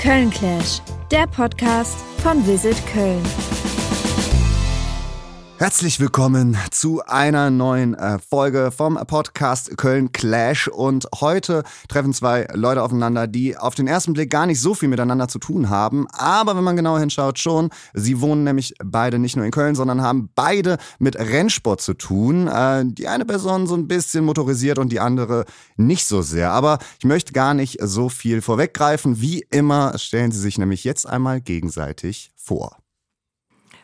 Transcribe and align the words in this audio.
Köln 0.00 0.30
Clash, 0.30 0.80
der 1.10 1.26
Podcast 1.26 1.98
von 2.22 2.46
Visit 2.46 2.76
Köln. 2.90 3.22
Herzlich 5.60 6.00
willkommen 6.00 6.56
zu 6.70 7.02
einer 7.04 7.50
neuen 7.50 7.92
äh, 7.92 8.18
Folge 8.18 8.70
vom 8.74 8.94
Podcast 9.06 9.76
Köln 9.76 10.10
Clash. 10.10 10.68
Und 10.68 11.06
heute 11.20 11.64
treffen 11.86 12.14
zwei 12.14 12.48
Leute 12.54 12.82
aufeinander, 12.82 13.26
die 13.26 13.58
auf 13.58 13.74
den 13.74 13.86
ersten 13.86 14.14
Blick 14.14 14.30
gar 14.30 14.46
nicht 14.46 14.58
so 14.58 14.72
viel 14.72 14.88
miteinander 14.88 15.28
zu 15.28 15.38
tun 15.38 15.68
haben. 15.68 16.06
Aber 16.12 16.56
wenn 16.56 16.64
man 16.64 16.76
genauer 16.76 17.00
hinschaut, 17.00 17.38
schon. 17.38 17.68
Sie 17.92 18.22
wohnen 18.22 18.42
nämlich 18.42 18.72
beide 18.82 19.18
nicht 19.18 19.36
nur 19.36 19.44
in 19.44 19.50
Köln, 19.50 19.74
sondern 19.74 20.00
haben 20.00 20.30
beide 20.34 20.78
mit 20.98 21.16
Rennsport 21.16 21.82
zu 21.82 21.92
tun. 21.92 22.48
Äh, 22.48 22.84
die 22.86 23.06
eine 23.06 23.26
Person 23.26 23.66
so 23.66 23.74
ein 23.74 23.86
bisschen 23.86 24.24
motorisiert 24.24 24.78
und 24.78 24.90
die 24.90 25.00
andere 25.00 25.44
nicht 25.76 26.06
so 26.06 26.22
sehr. 26.22 26.52
Aber 26.52 26.78
ich 26.98 27.04
möchte 27.04 27.34
gar 27.34 27.52
nicht 27.52 27.76
so 27.82 28.08
viel 28.08 28.40
vorweggreifen. 28.40 29.20
Wie 29.20 29.44
immer 29.50 29.98
stellen 29.98 30.32
sie 30.32 30.40
sich 30.40 30.56
nämlich 30.56 30.84
jetzt 30.84 31.06
einmal 31.06 31.42
gegenseitig 31.42 32.32
vor. 32.34 32.79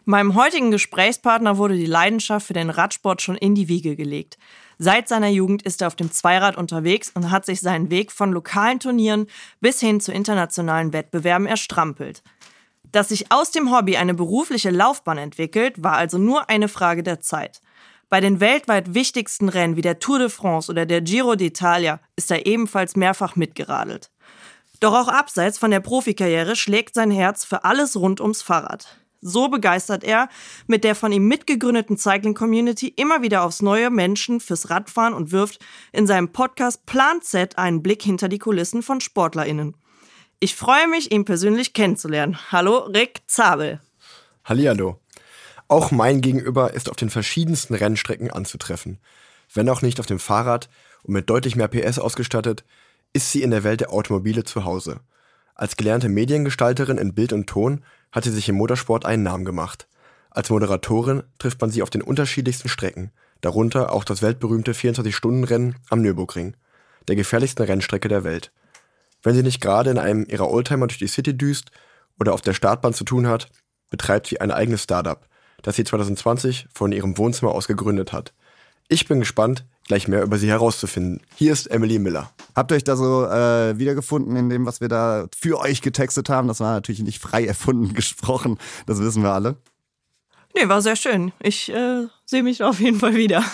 Meinem 0.09 0.37
heutigen 0.37 0.71
Gesprächspartner 0.71 1.59
wurde 1.59 1.75
die 1.75 1.85
Leidenschaft 1.85 2.47
für 2.47 2.53
den 2.53 2.71
Radsport 2.71 3.23
schon 3.23 3.35
in 3.35 3.57
die 3.57 3.67
Wiege 3.67 3.97
gelegt. 3.97 4.39
Seit 4.79 5.09
seiner 5.09 5.27
Jugend 5.27 5.63
ist 5.63 5.81
er 5.81 5.89
auf 5.89 5.97
dem 5.97 6.13
Zweirad 6.13 6.57
unterwegs 6.57 7.11
und 7.13 7.33
hat 7.33 7.45
sich 7.45 7.61
seinen 7.61 7.91
Weg 7.91 8.13
von 8.13 8.31
lokalen 8.31 8.79
Turnieren 8.79 9.27
bis 9.61 9.81
hin 9.81 10.01
zu 10.01 10.13
internationalen 10.13 10.93
Wettbewerben 10.93 11.49
erstrampelt. 11.49 12.23
Dass 12.85 13.09
sich 13.09 13.33
aus 13.33 13.51
dem 13.51 13.77
Hobby 13.77 13.97
eine 13.97 14.15
berufliche 14.15 14.71
Laufbahn 14.71 15.19
entwickelt, 15.19 15.83
war 15.83 15.95
also 15.95 16.19
nur 16.19 16.49
eine 16.49 16.69
Frage 16.69 17.03
der 17.03 17.19
Zeit. 17.19 17.61
Bei 18.09 18.21
den 18.21 18.39
weltweit 18.39 18.95
wichtigsten 18.95 19.49
Rennen 19.49 19.75
wie 19.75 19.83
der 19.83 19.99
Tour 19.99 20.21
de 20.21 20.29
France 20.29 20.71
oder 20.71 20.87
der 20.87 21.01
Giro 21.01 21.33
d'Italia 21.33 21.99
ist 22.15 22.31
er 22.31 22.47
ebenfalls 22.47 22.95
mehrfach 22.95 23.35
mitgeradelt. 23.35 24.13
Doch 24.79 24.95
auch 24.95 25.09
abseits 25.09 25.59
von 25.59 25.73
der 25.73 25.81
Profikarriere 25.81 26.55
schlägt 26.55 26.95
sein 26.95 27.11
Herz 27.11 27.45
für 27.45 27.65
alles 27.65 27.97
rund 27.97 28.21
ums 28.21 28.43
Fahrrad. 28.43 28.87
So 29.21 29.49
begeistert 29.49 30.05
er 30.05 30.29
mit 30.67 30.85
der 30.85 30.95
von 30.95 31.13
ihm 31.13 31.27
mitgegründeten 31.27 31.97
Cycling 31.97 32.35
Community 32.35 32.89
immer 32.89 33.23
wieder 33.23 33.43
aufs 33.43 33.63
neue 33.63 33.91
Menschen 33.91 34.41
fürs 34.41 34.71
Radfahren 34.71 35.15
und 35.15 35.33
wirft 35.33 35.65
in 35.93 36.07
seinem 36.07 36.33
Podcast 36.33 36.87
Plan 36.87 37.23
Z 37.23 37.59
einen 37.59 37.83
Blick 37.83 38.03
hinter 38.03 38.29
die 38.29 38.39
Kulissen 38.39 38.83
von 38.83 39.01
SportlerInnen. 39.01 39.77
Ich 40.39 40.55
freue 40.55 40.87
mich, 40.89 41.13
ihn 41.13 41.25
persönlich 41.25 41.73
kennenzulernen. 41.73 42.37
Hallo, 42.53 42.81
Rick 42.81 43.23
Zabel. 43.27 43.81
Hallihallo. 44.45 45.01
Auch 45.69 45.91
mein 45.91 46.21
Gegenüber 46.21 46.75
ist 46.75 46.91
auf 46.91 46.97
den 46.97 47.11
verschiedensten 47.11 47.75
Rennstrecken 47.75 48.31
anzutreffen. 48.31 48.99
Wenn 49.53 49.69
auch 49.69 49.83
nicht 49.83 49.99
auf 49.99 50.07
dem 50.07 50.19
Fahrrad 50.19 50.69
und 51.03 51.15
mit 51.15 51.31
deutlich 51.31 51.57
mehr 51.57 51.69
PS 51.69 51.99
ausgestattet, 51.99 52.65
ist 53.13 53.33
sie 53.33 53.43
in 53.43 53.51
der 53.51 53.65
Welt 53.65 53.81
der 53.81 53.93
Automobile 53.93 54.45
zu 54.45 54.65
Hause. 54.65 55.01
Als 55.55 55.77
gelernte 55.77 56.09
Mediengestalterin 56.09 56.99
in 56.99 57.15
Bild 57.15 57.33
und 57.33 57.47
Ton 57.47 57.83
hat 58.13 58.25
sie 58.25 58.31
sich 58.31 58.49
im 58.49 58.57
Motorsport 58.57 59.05
einen 59.05 59.23
Namen 59.23 59.45
gemacht. 59.45 59.89
Als 60.31 60.51
Moderatorin 60.51 61.23
trifft 61.39 61.61
man 61.61 61.71
sie 61.71 61.83
auf 61.83 61.91
den 61.91 62.03
unterschiedlichsten 62.03 62.69
Strecken, 62.69 63.11
darunter 63.41 63.93
auch 63.93 64.05
das 64.05 64.23
weltberühmte 64.23 64.73
24-Stunden-Rennen 64.73 65.77
am 65.89 66.03
Nürburgring, 66.03 66.57
der 67.09 67.17
gefährlichsten 67.17 67.65
Rennstrecke 67.65 68.09
der 68.09 68.25
Welt. 68.25 68.53
Wenn 69.23 69.35
sie 69.35 69.43
nicht 69.43 69.61
gerade 69.61 69.91
in 69.91 69.99
einem 69.99 70.27
ihrer 70.27 70.51
Oldtimer 70.51 70.87
durch 70.87 70.99
die 70.99 71.09
City 71.09 71.37
düst 71.37 71.71
oder 72.19 72.35
auf 72.35 72.43
der 72.43 72.55
Startbahn 72.55 72.95
zu 72.95 73.05
tun 73.05 73.27
hat, 73.27 73.49
betreibt 73.91 74.27
sie 74.27 74.41
ein 74.41 74.51
eigenes 74.51 74.83
Startup, 74.83 75.27
das 75.63 75.77
sie 75.77 75.85
2020 75.85 76.69
von 76.73 76.93
ihrem 76.93 77.17
Wohnzimmer 77.19 77.53
aus 77.53 77.67
gegründet 77.67 78.13
hat. 78.13 78.35
Ich 78.89 79.09
bin 79.09 79.21
gespannt, 79.21 79.65
gleich 79.87 80.09
mehr 80.09 80.23
über 80.23 80.39
sie 80.39 80.49
herauszufinden. 80.49 81.21
Hier 81.37 81.53
ist 81.53 81.67
Emily 81.67 81.99
Miller. 81.99 82.31
Habt 82.55 82.73
ihr 82.73 82.77
euch 82.77 82.85
da 82.85 82.97
so 82.97 83.25
äh, 83.25 83.79
wiedergefunden 83.79 84.37
in 84.37 84.49
dem, 84.49 84.67
was 84.67 84.81
wir 84.81 84.89
da 84.89 85.27
für 85.37 85.59
euch 85.59 85.83
getextet 85.83 86.29
haben? 86.29 86.49
Das 86.49 86.61
war 86.61 86.73
natürlich 86.73 87.03
nicht 87.03 87.21
frei 87.21 87.45
erfunden 87.45 87.95
gesprochen, 87.95 88.59
das 88.87 88.99
wissen 88.99 89.23
wir 89.23 89.33
alle. 89.33 89.57
Nee, 90.57 90.69
war 90.69 90.81
sehr 90.81 90.97
schön. 90.97 91.33
Ich 91.43 91.71
äh, 91.71 92.07
sehe 92.25 92.43
mich 92.43 92.63
auf 92.63 92.81
jeden 92.81 92.99
Fall 92.99 93.15
wieder. 93.15 93.45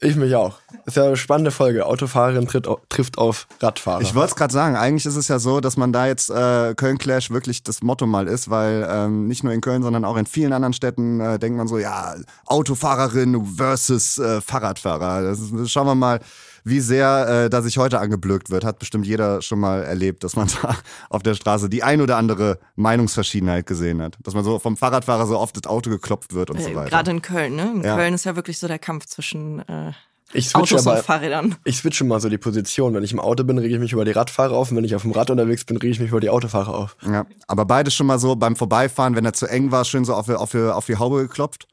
Ich 0.00 0.16
mich 0.16 0.34
auch. 0.34 0.58
Ist 0.84 0.96
ja 0.96 1.04
eine 1.04 1.16
spannende 1.16 1.50
Folge. 1.50 1.86
Autofahrerin 1.86 2.46
tritt, 2.46 2.68
trifft 2.90 3.16
auf 3.16 3.46
Radfahrer. 3.60 4.02
Ich 4.02 4.14
wollte 4.14 4.32
es 4.32 4.36
gerade 4.36 4.52
sagen, 4.52 4.76
eigentlich 4.76 5.06
ist 5.06 5.16
es 5.16 5.28
ja 5.28 5.38
so, 5.38 5.60
dass 5.60 5.78
man 5.78 5.92
da 5.94 6.06
jetzt 6.06 6.28
äh, 6.28 6.74
Köln 6.74 6.98
Clash 6.98 7.30
wirklich 7.30 7.62
das 7.62 7.82
Motto 7.82 8.06
mal 8.06 8.28
ist, 8.28 8.50
weil 8.50 8.86
ähm, 8.90 9.28
nicht 9.28 9.44
nur 9.44 9.54
in 9.54 9.62
Köln, 9.62 9.82
sondern 9.82 10.04
auch 10.04 10.16
in 10.16 10.26
vielen 10.26 10.52
anderen 10.52 10.74
Städten 10.74 11.20
äh, 11.20 11.38
denkt 11.38 11.56
man 11.56 11.68
so, 11.68 11.78
ja, 11.78 12.16
Autofahrerin 12.44 13.46
versus 13.56 14.18
äh, 14.18 14.42
Fahrradfahrer. 14.42 15.22
Das, 15.22 15.38
das 15.50 15.70
schauen 15.70 15.86
wir 15.86 15.94
mal 15.94 16.20
wie 16.64 16.80
sehr 16.80 17.44
äh, 17.44 17.50
da 17.50 17.62
sich 17.62 17.78
heute 17.78 17.98
angeblökt 17.98 18.50
wird, 18.50 18.64
hat 18.64 18.78
bestimmt 18.78 19.06
jeder 19.06 19.42
schon 19.42 19.58
mal 19.58 19.82
erlebt, 19.82 20.24
dass 20.24 20.36
man 20.36 20.48
da 20.62 20.76
auf 21.10 21.22
der 21.22 21.34
Straße 21.34 21.68
die 21.68 21.82
ein 21.82 22.00
oder 22.00 22.16
andere 22.16 22.58
Meinungsverschiedenheit 22.76 23.66
gesehen 23.66 24.02
hat. 24.02 24.18
Dass 24.22 24.34
man 24.34 24.44
so 24.44 24.58
vom 24.58 24.76
Fahrradfahrer 24.76 25.26
so 25.26 25.38
oft 25.38 25.56
das 25.56 25.70
Auto 25.70 25.90
geklopft 25.90 26.34
wird 26.34 26.50
und 26.50 26.58
äh, 26.58 26.62
so 26.62 26.74
weiter. 26.74 26.90
Gerade 26.90 27.10
in 27.10 27.22
Köln, 27.22 27.56
ne? 27.56 27.72
In 27.74 27.82
ja. 27.82 27.96
Köln 27.96 28.14
ist 28.14 28.24
ja 28.24 28.36
wirklich 28.36 28.58
so 28.58 28.68
der 28.68 28.78
Kampf 28.78 29.06
zwischen 29.06 29.60
äh, 29.68 29.92
ich 30.34 30.54
Autos 30.54 30.86
aber, 30.86 30.98
und 30.98 31.04
Fahrrädern. 31.04 31.56
Ich 31.64 31.78
switche 31.78 32.04
mal 32.04 32.20
so 32.20 32.28
die 32.28 32.38
Position. 32.38 32.94
Wenn 32.94 33.04
ich 33.04 33.12
im 33.12 33.20
Auto 33.20 33.44
bin, 33.44 33.58
rege 33.58 33.74
ich 33.74 33.80
mich 33.80 33.92
über 33.92 34.04
die 34.04 34.12
Radfahrer 34.12 34.54
auf 34.54 34.70
und 34.70 34.76
wenn 34.76 34.84
ich 34.84 34.94
auf 34.94 35.02
dem 35.02 35.10
Rad 35.10 35.30
unterwegs 35.30 35.64
bin, 35.64 35.76
rege 35.76 35.92
ich 35.92 36.00
mich 36.00 36.10
über 36.10 36.20
die 36.20 36.30
Autofahrer 36.30 36.74
auf. 36.74 36.96
Ja, 37.06 37.26
aber 37.46 37.66
beides 37.66 37.94
schon 37.94 38.06
mal 38.06 38.18
so 38.18 38.34
beim 38.34 38.56
Vorbeifahren, 38.56 39.14
wenn 39.14 39.24
er 39.24 39.34
zu 39.34 39.46
eng 39.46 39.70
war, 39.70 39.84
schön 39.84 40.04
so 40.04 40.14
auf, 40.14 40.28
auf, 40.28 40.54
auf 40.54 40.86
die 40.86 40.96
Haube 40.96 41.18
geklopft. 41.22 41.68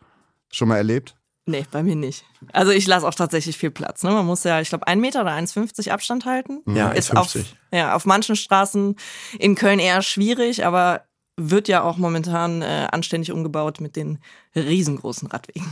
Schon 0.52 0.68
mal 0.68 0.78
erlebt? 0.78 1.16
Nee, 1.50 1.66
bei 1.72 1.82
mir 1.82 1.96
nicht. 1.96 2.26
Also 2.54 2.72
ich 2.72 2.86
lasse 2.86 3.08
auch 3.08 3.16
tatsächlich 3.16 3.58
viel 3.58 3.72
Platz. 3.72 4.04
Ne? 4.04 4.12
Man 4.12 4.26
muss 4.26 4.44
ja, 4.44 4.62
ich 4.62 4.70
glaube, 4.70 4.86
1 4.86 5.02
Meter 5.02 5.22
oder 5.22 5.32
1,50 5.32 5.90
Abstand 5.90 6.26
halten. 6.26 6.62
Ja, 6.68 6.92
ist 6.92 7.18
auf, 7.18 7.36
ja, 7.72 7.96
auf 7.96 8.06
manchen 8.06 8.36
Straßen 8.36 8.96
in 9.40 9.56
Köln 9.56 9.80
eher 9.80 10.04
schwierig, 10.04 10.64
aber 10.64 11.06
wird 11.38 11.68
ja 11.68 11.82
auch 11.82 11.98
momentan 11.98 12.62
äh, 12.62 12.88
anständig 12.92 13.32
umgebaut 13.32 13.82
mit 13.82 13.96
den 13.96 14.20
riesengroßen 14.56 15.28
Radwegen. 15.28 15.68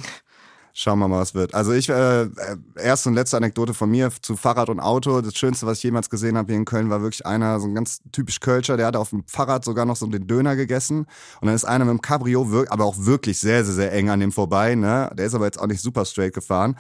Schauen 0.79 0.99
wir 0.99 1.07
mal, 1.07 1.21
was 1.21 1.33
wird. 1.33 1.55
Also 1.55 1.71
ich, 1.71 1.89
äh, 1.89 2.21
äh, 2.25 2.27
erste 2.75 3.09
und 3.09 3.15
letzte 3.15 3.35
Anekdote 3.35 3.73
von 3.73 3.89
mir 3.89 4.11
zu 4.21 4.35
Fahrrad 4.35 4.69
und 4.69 4.79
Auto. 4.79 5.21
Das 5.21 5.33
Schönste, 5.33 5.65
was 5.65 5.79
ich 5.79 5.85
jemals 5.85 6.07
gesehen 6.07 6.37
habe 6.37 6.51
hier 6.51 6.55
in 6.55 6.65
Köln, 6.65 6.91
war 6.91 7.01
wirklich 7.01 7.25
einer, 7.25 7.59
so 7.59 7.65
ein 7.65 7.73
ganz 7.73 7.99
typisch 8.11 8.39
Kölscher, 8.39 8.77
der 8.77 8.85
hat 8.85 8.95
auf 8.95 9.09
dem 9.09 9.23
Fahrrad 9.25 9.65
sogar 9.65 9.85
noch 9.85 9.95
so 9.95 10.05
den 10.05 10.27
Döner 10.27 10.55
gegessen. 10.55 11.07
Und 11.41 11.47
dann 11.47 11.55
ist 11.55 11.65
einer 11.65 11.83
mit 11.83 11.93
dem 11.93 12.01
Cabrio, 12.01 12.65
aber 12.69 12.85
auch 12.85 12.95
wirklich 12.95 13.39
sehr, 13.39 13.65
sehr, 13.65 13.73
sehr 13.73 13.91
eng 13.91 14.11
an 14.11 14.19
dem 14.19 14.31
vorbei. 14.31 14.75
Ne? 14.75 15.09
Der 15.17 15.25
ist 15.25 15.33
aber 15.33 15.45
jetzt 15.45 15.59
auch 15.59 15.65
nicht 15.65 15.81
super 15.81 16.05
straight 16.05 16.35
gefahren. 16.35 16.75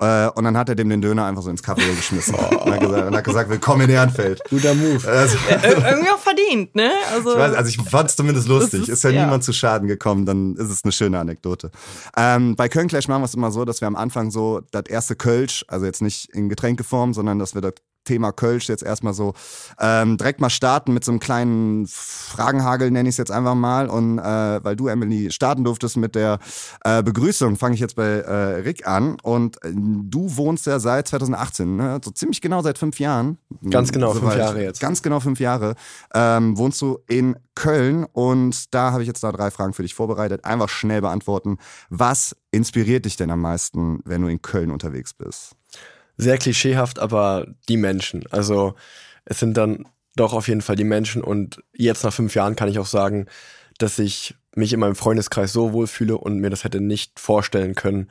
Äh, 0.00 0.28
und 0.30 0.44
dann 0.44 0.56
hat 0.56 0.68
er 0.68 0.74
dem 0.74 0.88
den 0.88 1.02
Döner 1.02 1.26
einfach 1.26 1.42
so 1.42 1.50
ins 1.50 1.62
Cabrio 1.62 1.94
geschmissen. 1.94 2.34
Oh. 2.38 2.64
Und, 2.64 2.72
hat 2.72 2.80
gesagt, 2.80 3.06
und 3.06 3.16
hat 3.16 3.24
gesagt, 3.24 3.50
willkommen 3.50 3.82
in 3.82 3.90
Ehrenfeld. 3.90 4.40
Guter 4.48 4.74
Move. 4.74 5.06
Also, 5.06 5.36
irgendwie 5.48 6.10
auch 6.10 6.18
verdient, 6.18 6.74
ne? 6.74 6.90
Also, 7.12 7.32
ich, 7.32 7.38
weiß, 7.38 7.54
also 7.54 7.68
ich 7.68 7.90
fand 7.90 8.08
es 8.08 8.16
zumindest 8.16 8.48
lustig. 8.48 8.82
Ist, 8.82 8.88
ist, 8.88 9.04
ja, 9.04 9.10
ja, 9.10 9.24
niemand 9.24 9.44
zu 9.44 9.52
Schaden 9.52 9.88
gekommen, 9.88 10.24
dann 10.24 10.56
ist 10.56 10.70
es 10.70 10.84
eine 10.84 10.92
schöne 10.92 11.18
Anekdote. 11.18 11.70
Ähm, 12.16 12.56
bei 12.56 12.68
Köln 12.68 12.88
Clash 12.88 13.08
machen 13.08 13.20
wir 13.20 13.26
es 13.26 13.34
immer 13.34 13.50
so, 13.50 13.64
dass 13.64 13.82
wir 13.82 13.88
am 13.88 13.96
Anfang 13.96 14.30
so 14.30 14.62
das 14.70 14.84
erste 14.88 15.16
Kölsch, 15.16 15.64
also 15.68 15.84
jetzt 15.84 16.00
nicht 16.00 16.30
in 16.30 16.48
Getränkeform, 16.48 17.12
sondern 17.12 17.38
dass 17.38 17.54
wir 17.54 17.60
das 17.60 17.74
Thema 18.04 18.32
Kölsch 18.32 18.68
jetzt 18.68 18.82
erstmal 18.82 19.14
so 19.14 19.34
ähm, 19.78 20.16
direkt 20.16 20.40
mal 20.40 20.50
starten 20.50 20.92
mit 20.92 21.04
so 21.04 21.12
einem 21.12 21.20
kleinen 21.20 21.86
Fragenhagel, 21.86 22.90
nenne 22.90 23.08
ich 23.08 23.14
es 23.14 23.18
jetzt 23.18 23.30
einfach 23.30 23.54
mal. 23.54 23.88
Und 23.88 24.18
äh, 24.18 24.64
weil 24.64 24.76
du, 24.76 24.88
Emily, 24.88 25.30
starten 25.30 25.64
durftest 25.64 25.96
mit 25.96 26.14
der 26.14 26.38
äh, 26.84 27.02
Begrüßung, 27.02 27.56
fange 27.56 27.74
ich 27.74 27.80
jetzt 27.80 27.96
bei 27.96 28.06
äh, 28.06 28.60
Rick 28.60 28.86
an. 28.86 29.16
Und 29.22 29.62
äh, 29.64 29.72
du 29.74 30.36
wohnst 30.36 30.66
ja 30.66 30.78
seit 30.78 31.08
2018, 31.08 31.76
ne? 31.76 32.00
so 32.04 32.10
ziemlich 32.10 32.40
genau 32.40 32.62
seit 32.62 32.78
fünf 32.78 32.98
Jahren. 32.98 33.38
Ganz 33.68 33.92
genau, 33.92 34.12
fünf 34.14 34.34
Jahre 34.34 34.62
jetzt. 34.62 34.80
Ganz 34.80 35.02
genau 35.02 35.20
fünf 35.20 35.40
Jahre. 35.40 35.74
Ähm, 36.14 36.56
wohnst 36.56 36.80
du 36.80 36.98
in 37.08 37.36
Köln 37.54 38.06
und 38.12 38.74
da 38.74 38.92
habe 38.92 39.02
ich 39.02 39.06
jetzt 39.06 39.22
da 39.22 39.32
drei 39.32 39.50
Fragen 39.50 39.74
für 39.74 39.82
dich 39.82 39.94
vorbereitet. 39.94 40.44
Einfach 40.44 40.68
schnell 40.68 41.02
beantworten. 41.02 41.58
Was 41.90 42.34
inspiriert 42.50 43.04
dich 43.04 43.16
denn 43.16 43.30
am 43.30 43.40
meisten, 43.40 44.00
wenn 44.04 44.22
du 44.22 44.28
in 44.28 44.40
Köln 44.40 44.70
unterwegs 44.70 45.12
bist? 45.12 45.56
Sehr 46.20 46.38
klischeehaft, 46.38 46.98
aber 46.98 47.46
die 47.68 47.76
Menschen. 47.76 48.24
Also 48.30 48.74
es 49.24 49.38
sind 49.38 49.56
dann 49.56 49.86
doch 50.16 50.32
auf 50.32 50.48
jeden 50.48 50.60
Fall 50.62 50.76
die 50.76 50.84
Menschen 50.84 51.22
und 51.22 51.62
jetzt 51.72 52.04
nach 52.04 52.12
fünf 52.12 52.34
Jahren 52.34 52.56
kann 52.56 52.68
ich 52.68 52.78
auch 52.78 52.86
sagen, 52.86 53.26
dass 53.78 53.98
ich 53.98 54.34
mich 54.54 54.72
in 54.72 54.80
meinem 54.80 54.96
Freundeskreis 54.96 55.52
so 55.52 55.72
wohlfühle 55.72 56.18
und 56.18 56.38
mir 56.40 56.50
das 56.50 56.64
hätte 56.64 56.80
nicht 56.80 57.18
vorstellen 57.18 57.74
können, 57.74 58.10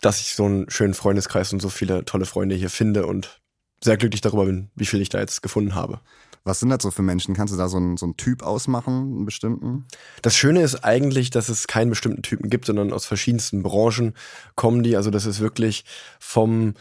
dass 0.00 0.20
ich 0.20 0.34
so 0.34 0.44
einen 0.44 0.70
schönen 0.70 0.94
Freundeskreis 0.94 1.52
und 1.52 1.60
so 1.60 1.68
viele 1.68 2.04
tolle 2.04 2.26
Freunde 2.26 2.54
hier 2.54 2.70
finde 2.70 3.06
und 3.06 3.40
sehr 3.82 3.96
glücklich 3.96 4.20
darüber 4.20 4.46
bin, 4.46 4.70
wie 4.74 4.86
viel 4.86 5.00
ich 5.00 5.10
da 5.10 5.18
jetzt 5.18 5.42
gefunden 5.42 5.74
habe. 5.74 6.00
Was 6.44 6.60
sind 6.60 6.68
das 6.68 6.82
so 6.82 6.90
für 6.90 7.02
Menschen? 7.02 7.34
Kannst 7.34 7.52
du 7.52 7.58
da 7.58 7.68
so 7.68 7.76
einen, 7.76 7.96
so 7.96 8.06
einen 8.06 8.16
Typ 8.16 8.42
ausmachen, 8.42 8.94
einen 8.94 9.24
bestimmten? 9.24 9.86
Das 10.22 10.36
Schöne 10.36 10.62
ist 10.62 10.84
eigentlich, 10.84 11.30
dass 11.30 11.48
es 11.48 11.66
keinen 11.66 11.90
bestimmten 11.90 12.22
Typen 12.22 12.50
gibt, 12.50 12.66
sondern 12.66 12.92
aus 12.92 13.04
verschiedensten 13.04 13.64
Branchen 13.64 14.14
kommen 14.54 14.84
die. 14.84 14.96
Also 14.96 15.10
das 15.10 15.26
ist 15.26 15.40
wirklich 15.40 15.84
vom 16.20 16.74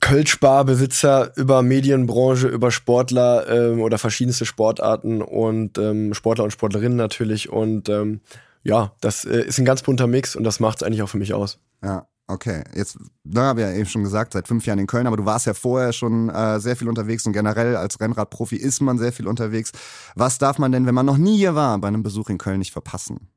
Kölschbarbesitzer 0.00 1.32
über 1.36 1.62
Medienbranche, 1.62 2.48
über 2.48 2.70
Sportler 2.70 3.48
ähm, 3.48 3.80
oder 3.80 3.98
verschiedenste 3.98 4.46
Sportarten 4.46 5.22
und 5.22 5.78
ähm, 5.78 6.14
Sportler 6.14 6.44
und 6.44 6.50
Sportlerinnen 6.50 6.96
natürlich. 6.96 7.48
Und 7.48 7.88
ähm, 7.88 8.20
ja, 8.62 8.92
das 9.00 9.24
äh, 9.24 9.42
ist 9.42 9.58
ein 9.58 9.64
ganz 9.64 9.82
bunter 9.82 10.06
Mix 10.06 10.36
und 10.36 10.44
das 10.44 10.60
macht 10.60 10.78
es 10.78 10.82
eigentlich 10.82 11.02
auch 11.02 11.08
für 11.08 11.18
mich 11.18 11.34
aus. 11.34 11.58
Ja. 11.82 12.06
Okay, 12.28 12.64
jetzt 12.74 12.98
ne, 13.22 13.40
habe 13.40 13.60
ich 13.60 13.66
ja 13.68 13.72
eben 13.72 13.86
schon 13.86 14.02
gesagt, 14.02 14.32
seit 14.32 14.48
fünf 14.48 14.66
Jahren 14.66 14.80
in 14.80 14.88
Köln, 14.88 15.06
aber 15.06 15.16
du 15.16 15.24
warst 15.24 15.46
ja 15.46 15.54
vorher 15.54 15.92
schon 15.92 16.28
äh, 16.28 16.58
sehr 16.58 16.74
viel 16.74 16.88
unterwegs 16.88 17.24
und 17.24 17.32
generell 17.32 17.76
als 17.76 18.00
Rennradprofi 18.00 18.56
ist 18.56 18.80
man 18.80 18.98
sehr 18.98 19.12
viel 19.12 19.28
unterwegs. 19.28 19.70
Was 20.16 20.38
darf 20.38 20.58
man 20.58 20.72
denn, 20.72 20.86
wenn 20.86 20.94
man 20.94 21.06
noch 21.06 21.18
nie 21.18 21.36
hier 21.36 21.54
war, 21.54 21.78
bei 21.78 21.86
einem 21.86 22.02
Besuch 22.02 22.28
in 22.28 22.38
Köln 22.38 22.58
nicht 22.58 22.72
verpassen? 22.72 23.28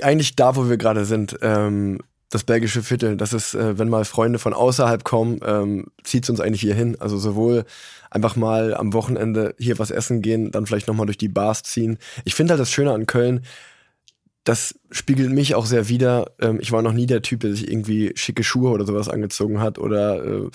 Eigentlich 0.00 0.34
da, 0.34 0.56
wo 0.56 0.70
wir 0.70 0.78
gerade 0.78 1.04
sind, 1.04 1.38
ähm, 1.42 1.98
das 2.30 2.44
belgische 2.44 2.82
Viertel. 2.82 3.16
Das 3.16 3.32
ist, 3.32 3.54
äh, 3.54 3.78
wenn 3.78 3.88
mal 3.88 4.04
Freunde 4.04 4.38
von 4.38 4.54
außerhalb 4.54 5.04
kommen, 5.04 5.40
ähm, 5.44 5.86
zieht 6.04 6.24
es 6.24 6.30
uns 6.30 6.40
eigentlich 6.40 6.60
hier 6.60 6.74
hin. 6.74 6.96
Also 7.00 7.18
sowohl 7.18 7.64
einfach 8.10 8.36
mal 8.36 8.74
am 8.74 8.92
Wochenende 8.92 9.54
hier 9.58 9.78
was 9.78 9.90
essen 9.90 10.22
gehen, 10.22 10.50
dann 10.52 10.66
vielleicht 10.66 10.88
nochmal 10.88 11.06
durch 11.06 11.18
die 11.18 11.28
Bars 11.28 11.64
ziehen. 11.64 11.98
Ich 12.24 12.34
finde 12.34 12.52
halt 12.52 12.60
das 12.60 12.70
Schöne 12.70 12.92
an 12.92 13.06
Köln, 13.06 13.42
das 14.44 14.78
spiegelt 14.90 15.30
mich 15.30 15.54
auch 15.54 15.66
sehr 15.66 15.88
wider. 15.88 16.32
Ähm, 16.40 16.58
ich 16.60 16.72
war 16.72 16.82
noch 16.82 16.92
nie 16.92 17.06
der 17.06 17.22
Typ, 17.22 17.40
der 17.40 17.52
sich 17.52 17.70
irgendwie 17.70 18.12
schicke 18.14 18.44
Schuhe 18.44 18.70
oder 18.70 18.86
sowas 18.86 19.08
angezogen 19.08 19.60
hat 19.60 19.78
oder 19.78 20.24
äh, 20.24 20.50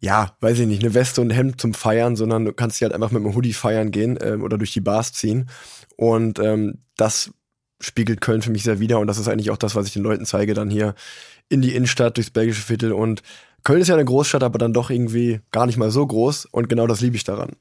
ja, 0.00 0.34
weiß 0.40 0.58
ich 0.60 0.66
nicht, 0.66 0.82
eine 0.82 0.94
Weste 0.94 1.20
und 1.20 1.28
ein 1.28 1.36
Hemd 1.36 1.60
zum 1.60 1.74
Feiern, 1.74 2.16
sondern 2.16 2.46
du 2.46 2.52
kannst 2.54 2.78
hier 2.78 2.86
halt 2.86 2.94
einfach 2.94 3.10
mit 3.10 3.22
einem 3.22 3.34
Hoodie 3.34 3.52
feiern 3.52 3.90
gehen 3.90 4.18
ähm, 4.22 4.42
oder 4.42 4.56
durch 4.56 4.72
die 4.72 4.80
Bars 4.80 5.12
ziehen. 5.12 5.50
Und 5.96 6.38
ähm, 6.38 6.78
das 6.96 7.30
spiegelt 7.80 8.20
Köln 8.20 8.42
für 8.42 8.50
mich 8.50 8.62
sehr 8.62 8.80
wider 8.80 8.98
und 8.98 9.06
das 9.06 9.18
ist 9.18 9.28
eigentlich 9.28 9.50
auch 9.50 9.56
das, 9.56 9.74
was 9.74 9.86
ich 9.86 9.92
den 9.92 10.02
Leuten 10.02 10.26
zeige, 10.26 10.54
dann 10.54 10.70
hier 10.70 10.94
in 11.48 11.62
die 11.62 11.74
Innenstadt, 11.74 12.16
durchs 12.16 12.30
belgische 12.30 12.62
Viertel 12.62 12.92
und 12.92 13.22
Köln 13.62 13.80
ist 13.80 13.88
ja 13.88 13.94
eine 13.94 14.04
Großstadt, 14.04 14.42
aber 14.42 14.58
dann 14.58 14.72
doch 14.72 14.90
irgendwie 14.90 15.40
gar 15.50 15.66
nicht 15.66 15.76
mal 15.76 15.90
so 15.90 16.06
groß 16.06 16.46
und 16.46 16.68
genau 16.68 16.86
das 16.86 17.00
liebe 17.00 17.16
ich 17.16 17.24
daran. 17.24 17.56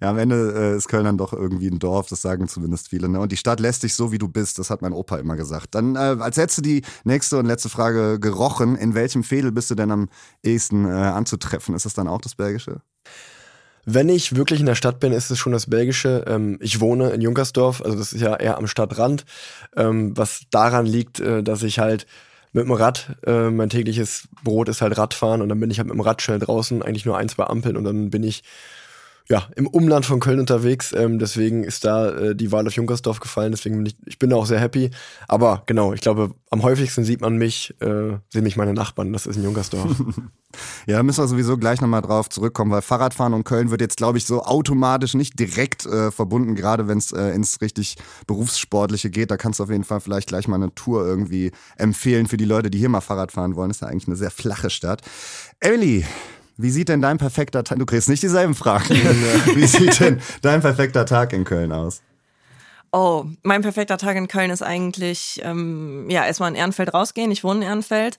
Ja, 0.00 0.10
am 0.10 0.18
Ende 0.18 0.52
äh, 0.56 0.76
ist 0.76 0.88
Köln 0.88 1.04
dann 1.04 1.18
doch 1.18 1.32
irgendwie 1.32 1.68
ein 1.68 1.78
Dorf, 1.78 2.08
das 2.08 2.22
sagen 2.22 2.48
zumindest 2.48 2.88
viele. 2.88 3.08
Ne? 3.08 3.20
Und 3.20 3.32
die 3.32 3.36
Stadt 3.36 3.60
lässt 3.60 3.82
dich 3.82 3.94
so, 3.94 4.12
wie 4.12 4.18
du 4.18 4.28
bist, 4.28 4.58
das 4.58 4.70
hat 4.70 4.82
mein 4.82 4.92
Opa 4.92 5.16
immer 5.16 5.36
gesagt. 5.36 5.74
Dann 5.74 5.96
äh, 5.96 6.16
als 6.20 6.36
letzte 6.36 6.62
die 6.62 6.82
nächste 7.04 7.38
und 7.38 7.46
letzte 7.46 7.68
Frage 7.68 8.20
gerochen. 8.20 8.76
In 8.76 8.94
welchem 8.94 9.24
Fädel 9.24 9.52
bist 9.52 9.70
du 9.70 9.74
denn 9.74 9.90
am 9.90 10.08
ehesten 10.42 10.86
äh, 10.86 10.90
anzutreffen? 10.90 11.74
Ist 11.74 11.86
das 11.86 11.94
dann 11.94 12.08
auch 12.08 12.20
das 12.20 12.34
Belgische? 12.34 12.80
Wenn 13.88 14.08
ich 14.08 14.34
wirklich 14.34 14.58
in 14.58 14.66
der 14.66 14.74
Stadt 14.74 14.98
bin, 14.98 15.12
ist 15.12 15.30
es 15.30 15.38
schon 15.38 15.52
das 15.52 15.70
Belgische. 15.70 16.24
Ähm, 16.26 16.58
ich 16.60 16.80
wohne 16.80 17.10
in 17.10 17.20
Junkersdorf, 17.20 17.80
also 17.82 17.96
das 17.96 18.12
ist 18.12 18.20
ja 18.20 18.34
eher 18.34 18.58
am 18.58 18.66
Stadtrand, 18.66 19.24
ähm, 19.76 20.16
was 20.16 20.42
daran 20.50 20.86
liegt, 20.86 21.20
äh, 21.20 21.44
dass 21.44 21.62
ich 21.62 21.78
halt 21.78 22.04
mit 22.52 22.64
dem 22.64 22.72
Rad, 22.72 23.16
äh, 23.24 23.48
mein 23.50 23.70
tägliches 23.70 24.28
Brot 24.42 24.68
ist 24.68 24.82
halt 24.82 24.98
Radfahren 24.98 25.40
und 25.40 25.48
dann 25.48 25.60
bin 25.60 25.70
ich 25.70 25.78
halt 25.78 25.86
mit 25.86 25.94
dem 25.94 26.00
Rad 26.00 26.20
schnell 26.20 26.40
draußen, 26.40 26.82
eigentlich 26.82 27.04
nur 27.04 27.16
ein, 27.16 27.28
zwei 27.28 27.44
Ampeln 27.44 27.76
und 27.76 27.84
dann 27.84 28.10
bin 28.10 28.24
ich 28.24 28.42
ja, 29.28 29.48
im 29.56 29.66
Umland 29.66 30.06
von 30.06 30.20
Köln 30.20 30.38
unterwegs. 30.38 30.92
Ähm, 30.96 31.18
deswegen 31.18 31.64
ist 31.64 31.84
da 31.84 32.10
äh, 32.10 32.36
die 32.36 32.52
Wahl 32.52 32.66
auf 32.66 32.74
Junkersdorf 32.74 33.18
gefallen. 33.18 33.50
Deswegen 33.50 33.76
bin 33.76 33.86
ich, 33.86 33.96
ich 34.06 34.18
bin 34.18 34.30
da 34.30 34.36
auch 34.36 34.46
sehr 34.46 34.60
happy. 34.60 34.90
Aber 35.26 35.64
genau, 35.66 35.92
ich 35.92 36.00
glaube, 36.00 36.30
am 36.50 36.62
häufigsten 36.62 37.04
sieht 37.04 37.20
man 37.20 37.36
mich, 37.36 37.74
äh, 37.80 38.18
sehen 38.32 38.44
mich 38.44 38.56
meine 38.56 38.72
Nachbarn. 38.72 39.12
Das 39.12 39.26
ist 39.26 39.36
in 39.36 39.42
Junkersdorf. 39.42 39.96
ja, 40.86 41.02
müssen 41.02 41.24
wir 41.24 41.28
sowieso 41.28 41.58
gleich 41.58 41.80
nochmal 41.80 42.02
drauf 42.02 42.28
zurückkommen, 42.28 42.70
weil 42.70 42.82
Fahrradfahren 42.82 43.34
und 43.34 43.42
Köln 43.42 43.72
wird 43.72 43.80
jetzt, 43.80 43.96
glaube 43.96 44.18
ich, 44.18 44.26
so 44.26 44.44
automatisch 44.44 45.14
nicht 45.14 45.38
direkt 45.40 45.86
äh, 45.86 46.12
verbunden, 46.12 46.54
gerade 46.54 46.86
wenn 46.86 46.98
es 46.98 47.10
äh, 47.10 47.30
ins 47.30 47.60
richtig 47.60 47.96
berufssportliche 48.28 49.10
geht. 49.10 49.32
Da 49.32 49.36
kannst 49.36 49.58
du 49.58 49.64
auf 49.64 49.70
jeden 49.70 49.84
Fall 49.84 50.00
vielleicht 50.00 50.28
gleich 50.28 50.46
mal 50.46 50.56
eine 50.56 50.72
Tour 50.74 51.04
irgendwie 51.04 51.50
empfehlen 51.76 52.28
für 52.28 52.36
die 52.36 52.44
Leute, 52.44 52.70
die 52.70 52.78
hier 52.78 52.88
mal 52.88 53.00
Fahrrad 53.00 53.32
fahren 53.32 53.56
wollen. 53.56 53.70
Das 53.70 53.78
ist 53.78 53.80
ja 53.80 53.88
eigentlich 53.88 54.06
eine 54.06 54.16
sehr 54.16 54.30
flache 54.30 54.70
Stadt. 54.70 55.02
Emily, 55.58 56.04
wie 56.56 56.70
sieht 56.70 56.88
denn 56.88 57.02
dein 57.02 57.18
perfekter 57.18 57.64
Tag? 57.64 57.78
Du 57.78 57.86
kriegst 57.86 58.08
nicht 58.08 58.22
dieselben 58.22 58.54
Fragen. 58.54 58.94
Wie 59.54 59.66
sieht 59.66 60.00
denn 60.00 60.20
dein 60.40 60.62
perfekter 60.62 61.04
Tag 61.04 61.34
in 61.34 61.44
Köln 61.44 61.70
aus? 61.70 62.00
Oh, 62.92 63.26
mein 63.42 63.60
perfekter 63.60 63.98
Tag 63.98 64.16
in 64.16 64.26
Köln 64.26 64.50
ist 64.50 64.62
eigentlich, 64.62 65.40
ähm, 65.44 66.08
ja, 66.08 66.24
erstmal 66.24 66.48
in 66.50 66.54
Ehrenfeld 66.54 66.94
rausgehen. 66.94 67.30
Ich 67.30 67.44
wohne 67.44 67.60
in 67.60 67.66
Ehrenfeld. 67.66 68.18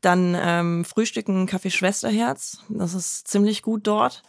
Dann 0.00 0.36
ähm, 0.40 0.84
frühstücken 0.84 1.46
Kaffee 1.46 1.70
Schwesterherz. 1.70 2.58
Das 2.68 2.94
ist 2.94 3.28
ziemlich 3.28 3.62
gut 3.62 3.86
dort. 3.86 4.22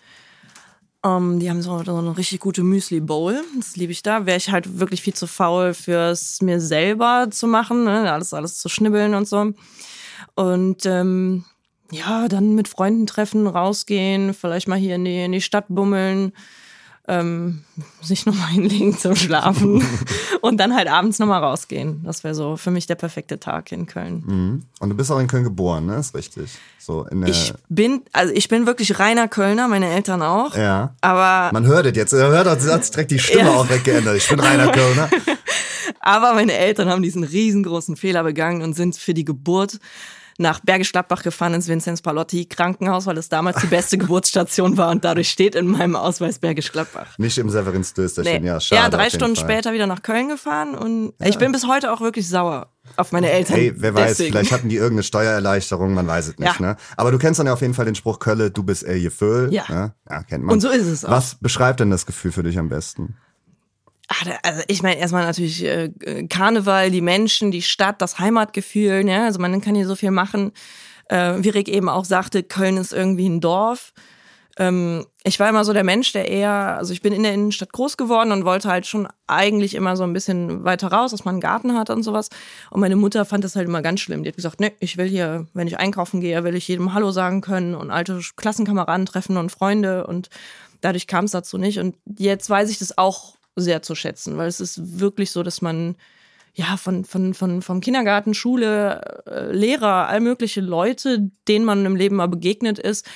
Um, 1.03 1.33
ähm, 1.33 1.39
die 1.39 1.49
haben 1.49 1.63
so, 1.63 1.83
so 1.83 1.97
eine 1.97 2.15
richtig 2.15 2.41
gute 2.41 2.61
Müsli-Bowl. 2.61 3.41
Das 3.57 3.75
liebe 3.75 3.91
ich 3.91 4.03
da. 4.03 4.27
Wäre 4.27 4.37
ich 4.37 4.51
halt 4.51 4.79
wirklich 4.79 5.01
viel 5.01 5.15
zu 5.15 5.25
faul 5.25 5.73
fürs 5.73 6.41
mir 6.43 6.59
selber 6.59 7.29
zu 7.31 7.47
machen, 7.47 7.85
ne? 7.85 8.11
alles, 8.11 8.35
alles 8.35 8.59
zu 8.59 8.69
schnibbeln 8.69 9.15
und 9.15 9.27
so. 9.27 9.51
Und 10.35 10.85
ähm, 10.85 11.45
ja, 11.91 12.27
dann 12.27 12.55
mit 12.55 12.67
Freunden 12.67 13.05
treffen, 13.05 13.47
rausgehen, 13.47 14.33
vielleicht 14.33 14.67
mal 14.67 14.79
hier 14.79 14.95
in 14.95 15.05
die, 15.05 15.23
in 15.23 15.31
die 15.31 15.41
Stadt 15.41 15.65
bummeln, 15.67 16.31
ähm, 17.07 17.63
sich 18.01 18.25
nochmal 18.25 18.47
hinlegen 18.47 18.97
zum 18.97 19.15
Schlafen 19.15 19.83
und 20.41 20.57
dann 20.57 20.75
halt 20.75 20.87
abends 20.87 21.19
nochmal 21.19 21.43
rausgehen. 21.43 22.01
Das 22.03 22.23
wäre 22.23 22.33
so 22.33 22.55
für 22.55 22.71
mich 22.71 22.87
der 22.87 22.95
perfekte 22.95 23.39
Tag 23.39 23.71
in 23.71 23.85
Köln. 23.87 24.23
Mhm. 24.25 24.63
Und 24.79 24.89
du 24.89 24.95
bist 24.95 25.11
auch 25.11 25.19
in 25.19 25.27
Köln 25.27 25.43
geboren, 25.43 25.85
ne? 25.85 25.97
Ist 25.97 26.15
richtig. 26.15 26.51
So 26.79 27.05
in 27.05 27.25
ich 27.27 27.53
bin, 27.69 28.03
also 28.13 28.33
ich 28.33 28.47
bin 28.47 28.65
wirklich 28.65 28.97
reiner 28.99 29.27
Kölner, 29.27 29.67
meine 29.67 29.87
Eltern 29.87 30.21
auch. 30.21 30.55
Ja. 30.55 30.95
Aber. 31.01 31.51
Man 31.53 31.65
hört 31.65 31.85
es 31.85 31.95
jetzt, 31.95 32.13
er 32.13 32.29
hört 32.29 32.47
hat 32.47 32.93
direkt 32.93 33.11
die 33.11 33.19
Stimme 33.19 33.49
ja. 33.49 33.55
auch 33.55 33.69
weggeändert. 33.69 34.15
Ich 34.15 34.29
bin 34.29 34.39
reiner 34.39 34.71
Kölner. 34.71 35.09
aber 35.99 36.33
meine 36.33 36.53
Eltern 36.53 36.89
haben 36.89 37.03
diesen 37.03 37.23
riesengroßen 37.23 37.97
Fehler 37.97 38.23
begangen 38.23 38.61
und 38.61 38.73
sind 38.73 38.95
für 38.95 39.13
die 39.13 39.25
Geburt 39.25 39.79
nach 40.41 40.59
Bergisch 40.59 40.91
Gladbach 40.91 41.23
gefahren 41.23 41.53
ins 41.53 41.67
Vinzenz 41.67 42.01
Palotti 42.01 42.45
Krankenhaus, 42.45 43.05
weil 43.05 43.17
es 43.17 43.29
damals 43.29 43.61
die 43.61 43.67
beste 43.67 43.97
Geburtsstation 43.99 44.77
war 44.77 44.89
und 44.89 45.05
dadurch 45.05 45.29
steht 45.29 45.55
in 45.55 45.67
meinem 45.67 45.95
Ausweis 45.95 46.39
Bergisch 46.39 46.71
Gladbach. 46.71 47.17
Nicht 47.17 47.37
im 47.37 47.49
Severinsdösterchen, 47.49 48.41
nee. 48.41 48.47
ja, 48.47 48.59
schade. 48.59 48.81
Ja, 48.81 48.89
drei 48.89 49.09
Stunden 49.09 49.35
später 49.35 49.73
wieder 49.73 49.87
nach 49.87 50.01
Köln 50.01 50.27
gefahren 50.27 50.75
und 50.75 51.13
ja. 51.19 51.27
ich 51.27 51.37
bin 51.37 51.51
bis 51.51 51.67
heute 51.67 51.91
auch 51.91 52.01
wirklich 52.01 52.27
sauer 52.27 52.67
auf 52.97 53.11
meine 53.11 53.29
Eltern. 53.31 53.55
Hey, 53.55 53.73
wer 53.75 53.93
weiß, 53.93 54.17
Deswegen. 54.17 54.33
vielleicht 54.33 54.51
hatten 54.51 54.69
die 54.69 54.75
irgendeine 54.75 55.03
Steuererleichterung, 55.03 55.93
man 55.93 56.07
weiß 56.07 56.29
es 56.29 56.39
nicht. 56.39 56.59
Ja. 56.59 56.65
Ne? 56.65 56.75
Aber 56.97 57.11
du 57.11 57.17
kennst 57.17 57.39
dann 57.39 57.47
ja 57.47 57.53
auf 57.53 57.61
jeden 57.61 57.73
Fall 57.73 57.85
den 57.85 57.95
Spruch 57.95 58.19
Kölle, 58.19 58.51
du 58.51 58.63
bist 58.63 58.83
äh, 58.83 59.09
Föhl. 59.09 59.53
Ja. 59.53 59.63
Ne? 59.69 59.93
ja, 60.09 60.23
kennt 60.23 60.43
man. 60.43 60.53
Und 60.53 60.61
so 60.61 60.69
ist 60.69 60.87
es 60.87 61.05
auch. 61.05 61.11
Was 61.11 61.35
beschreibt 61.35 61.79
denn 61.79 61.89
das 61.89 62.05
Gefühl 62.05 62.31
für 62.31 62.43
dich 62.43 62.57
am 62.57 62.69
besten? 62.69 63.15
Ach, 64.13 64.25
also 64.43 64.61
ich 64.67 64.83
meine 64.83 64.99
erstmal 64.99 65.25
natürlich 65.25 65.63
äh, 65.63 65.89
Karneval, 66.27 66.91
die 66.91 66.99
Menschen, 66.99 67.49
die 67.49 67.61
Stadt, 67.61 68.01
das 68.01 68.19
Heimatgefühl. 68.19 69.05
Ne? 69.05 69.23
Also 69.23 69.39
man 69.39 69.61
kann 69.61 69.73
hier 69.73 69.87
so 69.87 69.95
viel 69.95 70.11
machen. 70.11 70.51
Äh, 71.07 71.35
wie 71.37 71.47
Rick 71.47 71.69
eben 71.69 71.87
auch 71.87 72.03
sagte, 72.03 72.43
Köln 72.43 72.75
ist 72.75 72.91
irgendwie 72.91 73.29
ein 73.29 73.39
Dorf. 73.39 73.93
Ähm, 74.57 75.05
ich 75.23 75.39
war 75.39 75.47
immer 75.47 75.63
so 75.63 75.71
der 75.71 75.85
Mensch, 75.85 76.11
der 76.11 76.27
eher, 76.27 76.75
also 76.77 76.91
ich 76.91 77.01
bin 77.01 77.13
in 77.13 77.23
der 77.23 77.33
Innenstadt 77.33 77.71
groß 77.71 77.95
geworden 77.95 78.33
und 78.33 78.43
wollte 78.43 78.67
halt 78.67 78.85
schon 78.85 79.07
eigentlich 79.27 79.75
immer 79.75 79.95
so 79.95 80.03
ein 80.03 80.11
bisschen 80.11 80.65
weiter 80.65 80.89
raus, 80.91 81.11
dass 81.11 81.23
man 81.23 81.35
einen 81.35 81.41
Garten 81.41 81.77
hat 81.77 81.89
und 81.89 82.03
sowas. 82.03 82.27
Und 82.69 82.81
meine 82.81 82.97
Mutter 82.97 83.23
fand 83.23 83.45
das 83.45 83.55
halt 83.55 83.69
immer 83.69 83.81
ganz 83.81 84.01
schlimm. 84.01 84.23
Die 84.23 84.29
hat 84.29 84.35
gesagt, 84.35 84.59
ne, 84.59 84.73
ich 84.81 84.97
will 84.97 85.07
hier, 85.07 85.47
wenn 85.53 85.67
ich 85.67 85.77
einkaufen 85.77 86.19
gehe, 86.19 86.43
will 86.43 86.55
ich 86.55 86.67
jedem 86.67 86.93
Hallo 86.93 87.11
sagen 87.11 87.39
können 87.39 87.75
und 87.75 87.91
alte 87.91 88.19
Klassenkameraden 88.35 89.05
treffen 89.05 89.37
und 89.37 89.53
Freunde 89.53 90.05
und 90.05 90.29
dadurch 90.81 91.07
kam 91.07 91.23
es 91.23 91.31
dazu 91.31 91.57
nicht. 91.57 91.79
Und 91.79 91.95
jetzt 92.05 92.49
weiß 92.49 92.69
ich 92.69 92.77
das 92.77 92.97
auch 92.97 93.35
sehr 93.55 93.81
zu 93.81 93.95
schätzen, 93.95 94.37
weil 94.37 94.47
es 94.47 94.59
ist 94.59 94.99
wirklich 94.99 95.31
so, 95.31 95.43
dass 95.43 95.61
man 95.61 95.95
ja 96.53 96.77
von, 96.77 97.05
von, 97.05 97.33
von, 97.33 97.61
vom 97.61 97.81
Kindergarten, 97.81 98.33
Schule, 98.33 99.23
äh, 99.25 99.51
Lehrer, 99.51 100.07
all 100.07 100.19
mögliche 100.19 100.61
Leute, 100.61 101.31
denen 101.47 101.65
man 101.65 101.85
im 101.85 101.95
Leben 101.95 102.17
mal 102.17 102.27
begegnet 102.27 102.79
ist. 102.79 103.09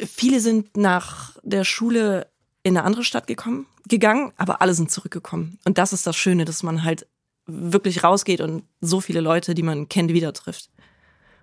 Viele 0.00 0.40
sind 0.40 0.76
nach 0.76 1.36
der 1.42 1.64
Schule 1.64 2.28
in 2.62 2.76
eine 2.76 2.84
andere 2.84 3.04
Stadt 3.04 3.26
gekommen, 3.26 3.66
gegangen, 3.88 4.32
aber 4.36 4.60
alle 4.62 4.74
sind 4.74 4.90
zurückgekommen. 4.90 5.58
Und 5.64 5.78
das 5.78 5.92
ist 5.92 6.06
das 6.06 6.16
Schöne, 6.16 6.44
dass 6.44 6.62
man 6.62 6.84
halt 6.84 7.06
wirklich 7.46 8.04
rausgeht 8.04 8.40
und 8.40 8.64
so 8.80 9.00
viele 9.00 9.20
Leute, 9.20 9.54
die 9.54 9.62
man 9.62 9.88
kennt, 9.88 10.12
wieder 10.12 10.32
trifft. 10.32 10.70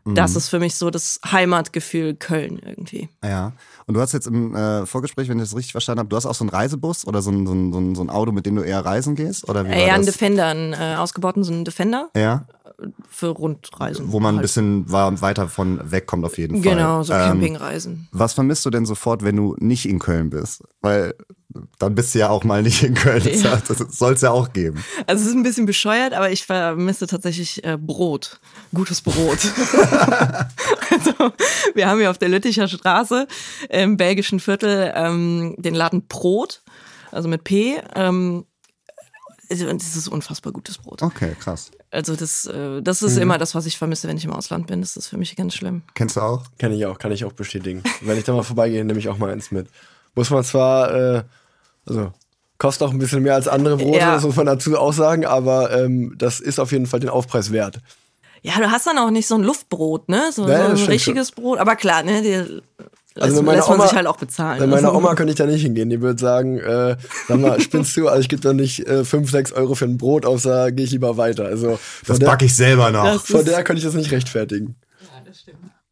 Das 0.05 0.31
mhm. 0.31 0.37
ist 0.37 0.49
für 0.49 0.59
mich 0.59 0.75
so 0.75 0.91
das 0.91 1.19
Heimatgefühl 1.25 2.13
Köln 2.13 2.59
irgendwie. 2.63 3.09
Ja. 3.23 3.53
Und 3.87 3.95
du 3.95 4.01
hast 4.01 4.13
jetzt 4.13 4.27
im 4.27 4.55
äh, 4.55 4.85
Vorgespräch, 4.85 5.29
wenn 5.29 5.39
ich 5.39 5.45
das 5.45 5.55
richtig 5.55 5.71
verstanden 5.71 5.99
habe, 5.99 6.09
du 6.09 6.15
hast 6.15 6.27
auch 6.27 6.35
so 6.35 6.43
einen 6.43 6.49
Reisebus 6.49 7.07
oder 7.07 7.23
so 7.23 7.31
ein, 7.31 7.47
so 7.47 7.53
ein, 7.53 7.95
so 7.95 8.03
ein 8.03 8.09
Auto, 8.11 8.31
mit 8.31 8.45
dem 8.45 8.55
du 8.55 8.61
eher 8.61 8.85
reisen 8.85 9.15
gehst? 9.15 9.49
Oder 9.49 9.65
wie 9.65 9.71
äh, 9.71 9.87
ja, 9.87 9.95
ein 9.95 10.05
Defender, 10.05 10.45
einen 10.45 10.73
äh, 10.73 10.95
ausgebauten 10.97 11.43
so 11.43 11.51
einen 11.51 11.65
Defender. 11.65 12.09
Ja. 12.15 12.45
Für 13.09 13.29
Rundreisen. 13.29 14.11
Wo 14.11 14.19
man 14.19 14.35
halt. 14.35 14.39
ein 14.39 14.41
bisschen 14.41 14.91
weiter 14.91 15.47
von 15.47 15.79
wegkommt 15.89 16.25
auf 16.25 16.37
jeden 16.37 16.61
Fall. 16.61 16.75
Genau, 16.75 17.01
so 17.01 17.13
ähm, 17.13 17.19
Campingreisen. 17.19 18.07
Was 18.11 18.33
vermisst 18.33 18.65
du 18.65 18.69
denn 18.69 18.85
sofort, 18.85 19.23
wenn 19.23 19.37
du 19.37 19.55
nicht 19.59 19.87
in 19.87 19.97
Köln 19.97 20.29
bist? 20.29 20.61
Weil 20.81 21.15
dann 21.79 21.95
bist 21.95 22.15
du 22.15 22.19
ja 22.19 22.29
auch 22.29 22.43
mal 22.43 22.61
nicht 22.61 22.83
in 22.83 22.93
Köln. 22.93 23.23
Ja. 23.23 23.61
Das 23.67 23.79
soll 23.97 24.13
es 24.13 24.21
ja 24.21 24.31
auch 24.31 24.53
geben. 24.53 24.83
Also 25.07 25.23
es 25.23 25.29
ist 25.29 25.35
ein 25.35 25.43
bisschen 25.43 25.65
bescheuert, 25.65 26.13
aber 26.13 26.31
ich 26.31 26.45
vermisse 26.45 27.07
tatsächlich 27.07 27.63
äh, 27.63 27.77
Brot. 27.79 28.39
Gutes 28.73 29.01
Brot. 29.01 29.39
also, 30.91 31.33
wir 31.73 31.87
haben 31.87 31.99
hier 31.99 32.11
auf 32.11 32.17
der 32.17 32.29
Lütticher 32.29 32.67
Straße 32.67 33.27
im 33.69 33.97
belgischen 33.97 34.39
Viertel 34.39 34.93
ähm, 34.95 35.55
den 35.57 35.75
Laden 35.75 36.07
Brot, 36.07 36.61
also 37.11 37.27
mit 37.27 37.43
P. 37.43 37.81
Ähm, 37.95 38.45
also, 39.49 39.71
das 39.71 39.95
ist 39.95 40.07
unfassbar 40.07 40.53
gutes 40.53 40.77
Brot. 40.77 41.01
Okay, 41.01 41.35
krass. 41.39 41.71
Also 41.91 42.15
das, 42.15 42.45
äh, 42.45 42.81
das 42.81 43.01
ist 43.01 43.15
mhm. 43.15 43.23
immer 43.23 43.37
das, 43.37 43.55
was 43.55 43.65
ich 43.65 43.77
vermisse, 43.77 44.07
wenn 44.07 44.17
ich 44.17 44.25
im 44.25 44.33
Ausland 44.33 44.67
bin. 44.67 44.81
Das 44.81 44.97
ist 44.97 45.07
für 45.07 45.17
mich 45.17 45.35
ganz 45.35 45.55
schlimm. 45.55 45.83
Kennst 45.93 46.17
du 46.17 46.21
auch? 46.21 46.43
Kenn 46.57 46.73
ich 46.73 46.85
auch, 46.85 46.97
kann 46.97 47.11
ich 47.11 47.23
auch 47.25 47.31
bestätigen. 47.31 47.83
wenn 48.01 48.17
ich 48.17 48.25
da 48.25 48.33
mal 48.33 48.43
vorbeigehe, 48.43 48.83
nehme 48.83 48.99
ich 48.99 49.07
auch 49.07 49.17
mal 49.17 49.31
eins 49.31 49.51
mit. 49.51 49.69
Muss 50.13 50.29
man 50.29 50.43
zwar, 50.43 50.93
äh, 50.93 51.23
also 51.87 52.11
kostet 52.57 52.87
auch 52.87 52.91
ein 52.91 52.99
bisschen 52.99 53.21
mehr 53.23 53.35
als 53.35 53.47
andere 53.47 53.77
Brote, 53.77 53.99
ja. 53.99 54.13
das 54.15 54.23
muss 54.23 54.35
man 54.35 54.45
dazu 54.45 54.77
auch 54.77 54.93
sagen, 54.93 55.25
aber 55.25 55.77
ähm, 55.77 56.15
das 56.17 56.39
ist 56.39 56.59
auf 56.59 56.71
jeden 56.71 56.85
Fall 56.85 56.99
den 57.01 57.09
Aufpreis 57.09 57.51
wert. 57.51 57.79
Ja, 58.41 58.53
du 58.59 58.69
hast 58.71 58.85
dann 58.87 58.97
auch 58.99 59.09
nicht 59.09 59.27
so 59.27 59.35
ein 59.35 59.43
Luftbrot, 59.43 60.07
ne? 60.07 60.29
So, 60.31 60.47
Ja, 60.47 60.75
so 60.75 60.83
ein 60.83 60.87
richtiges 60.89 61.31
Brot. 61.31 61.57
Aber 61.57 61.75
klar, 61.75 62.03
ne? 62.03 62.21
Die, 62.21 62.35
Also 62.35 63.41
lässt, 63.41 63.55
lässt 63.55 63.67
man 63.69 63.77
Oma- 63.79 63.87
sich 63.87 63.95
halt 63.97 64.05
auch 64.07 64.17
bezahlen. 64.17 64.59
Bei 64.59 64.67
meiner 64.67 64.89
Also- 64.89 64.97
Oma 64.99 65.15
könnte 65.15 65.31
ich 65.31 65.37
da 65.37 65.45
nicht 65.47 65.63
hingehen. 65.63 65.89
Die 65.89 65.99
würde 65.99 66.19
sagen, 66.21 66.59
äh, 66.59 66.95
sag 67.27 67.39
mal, 67.39 67.59
spinnst 67.59 67.97
du? 67.97 68.07
Also 68.07 68.21
ich 68.21 68.29
gebe 68.29 68.41
doch 68.43 68.53
nicht 68.53 68.87
äh, 68.87 69.03
5, 69.03 69.31
6 69.31 69.51
Euro 69.53 69.73
für 69.73 69.85
ein 69.85 69.97
Brot 69.97 70.25
aus, 70.27 70.43
da 70.43 70.69
gehe 70.69 70.85
ich 70.85 70.91
lieber 70.91 71.17
weiter. 71.17 71.45
Also 71.45 71.79
Das 72.05 72.19
backe 72.19 72.45
ich 72.45 72.55
selber 72.55 72.91
noch. 72.91 73.03
Das 73.05 73.23
von 73.23 73.43
der 73.43 73.63
könnte 73.63 73.79
ich 73.79 73.85
das 73.85 73.95
nicht 73.95 74.11
rechtfertigen. 74.11 74.75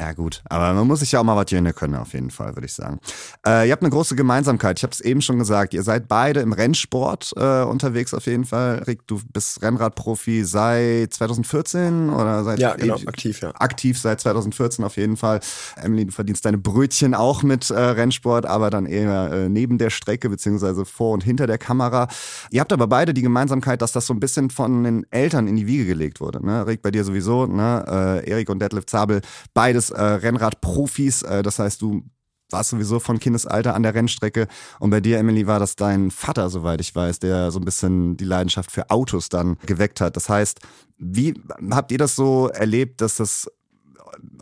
Ja 0.04 0.12
gut, 0.12 0.44
aber 0.50 0.74
man 0.74 0.86
muss 0.86 1.00
sich 1.00 1.14
ja 1.14 1.22
auch 1.22 1.24
mal 1.24 1.38
was 1.38 1.46
gönnen 1.46 1.74
können, 1.74 1.96
auf 1.96 2.12
jeden 2.12 2.30
Fall, 2.30 2.58
würde 2.58 2.66
ich 2.66 2.74
sagen. 2.74 3.00
Äh, 3.48 3.68
ihr 3.68 3.72
habt 3.72 3.84
eine 3.84 3.90
große 3.90 4.18
Gemeinsamkeit. 4.18 4.78
Ich 4.78 4.84
habe 4.84 4.92
es 4.92 5.00
eben 5.00 5.22
schon 5.22 5.40
gesagt. 5.40 5.74
Ihr 5.74 5.82
seid 5.82 6.10
beide 6.10 6.42
im 6.42 6.52
Rennsport 6.52 7.32
äh, 7.38 7.62
unterwegs, 7.62 8.14
auf 8.14 8.26
jeden 8.26 8.44
Fall. 8.44 8.84
Rick, 8.86 9.08
du 9.08 9.22
bist 9.32 9.62
Rennradprofi 9.62 10.44
seit 10.44 11.14
2014 11.14 12.10
oder 12.10 12.44
seit 12.44 12.60
Ja, 12.60 12.76
genau, 12.76 12.96
aktiv, 13.06 13.40
ja. 13.40 13.52
aktiv 13.56 13.98
seit 13.98 14.20
2014 14.20 14.84
auf 14.84 14.98
jeden 14.98 15.16
Fall. 15.16 15.40
Emily, 15.78 16.06
du 16.06 16.12
verdienst 16.12 16.44
deine 16.44 16.58
Brötchen 16.58 17.14
auch 17.16 17.42
mit 17.42 17.70
äh, 17.70 17.80
Rennsport, 17.80 18.46
aber 18.46 18.70
dann 18.70 18.86
eher 18.86 19.32
äh, 19.32 19.48
neben 19.48 19.78
der 19.78 19.90
Strecke 19.90 20.30
beziehungsweise 20.30 20.84
vor 20.84 21.14
und 21.14 21.24
hinter 21.24 21.48
der 21.48 21.60
Kamera. 21.60 22.10
Ihr 22.52 22.60
habt 22.60 22.74
aber 22.74 22.88
beide 22.88 23.14
die 23.14 23.22
Gemeinsamkeit, 23.22 23.82
dass 23.82 23.94
das 23.94 24.06
so 24.06 24.14
ein 24.14 24.20
bisschen 24.20 24.50
von 24.50 24.84
den 24.84 25.06
Eltern 25.12 25.48
in 25.48 25.56
die 25.56 25.66
Wiege 25.66 25.86
gelegt 25.86 26.20
wurde. 26.20 26.46
Ne? 26.46 26.68
Rick, 26.68 26.82
bei 26.82 26.92
dir 26.92 27.06
sowieso, 27.06 27.46
ne? 27.46 28.22
äh, 28.26 28.30
Erik 28.30 28.50
und 28.50 28.60
Detlef 28.60 28.86
Zabel, 28.86 29.22
beides 29.54 29.93
äh, 29.94 30.02
Rennradprofis. 30.02 31.24
Äh, 31.24 31.44
das 31.44 31.60
heißt, 31.60 31.82
du 31.82 32.04
warst 32.50 32.70
sowieso 32.70 33.00
von 33.00 33.20
Kindesalter 33.20 33.74
an 33.74 33.84
der 33.84 33.96
Rennstrecke. 33.96 34.48
Und 34.80 34.92
bei 34.92 35.02
dir, 35.02 35.18
Emily, 35.18 35.48
war 35.48 35.60
das 35.60 35.76
dein 35.76 36.12
Vater, 36.12 36.50
soweit 36.50 36.82
ich 36.82 36.94
weiß, 36.94 37.20
der 37.20 37.52
so 37.52 37.60
ein 37.60 37.66
bisschen 37.66 38.16
die 38.18 38.26
Leidenschaft 38.26 38.72
für 38.72 38.90
Autos 38.90 39.30
dann 39.30 39.58
geweckt 39.66 40.02
hat. 40.02 40.16
Das 40.16 40.30
heißt, 40.30 40.60
wie 40.98 41.34
habt 41.72 41.92
ihr 41.92 41.98
das 41.98 42.16
so 42.16 42.50
erlebt, 42.50 43.02
dass 43.02 43.16
das 43.16 43.48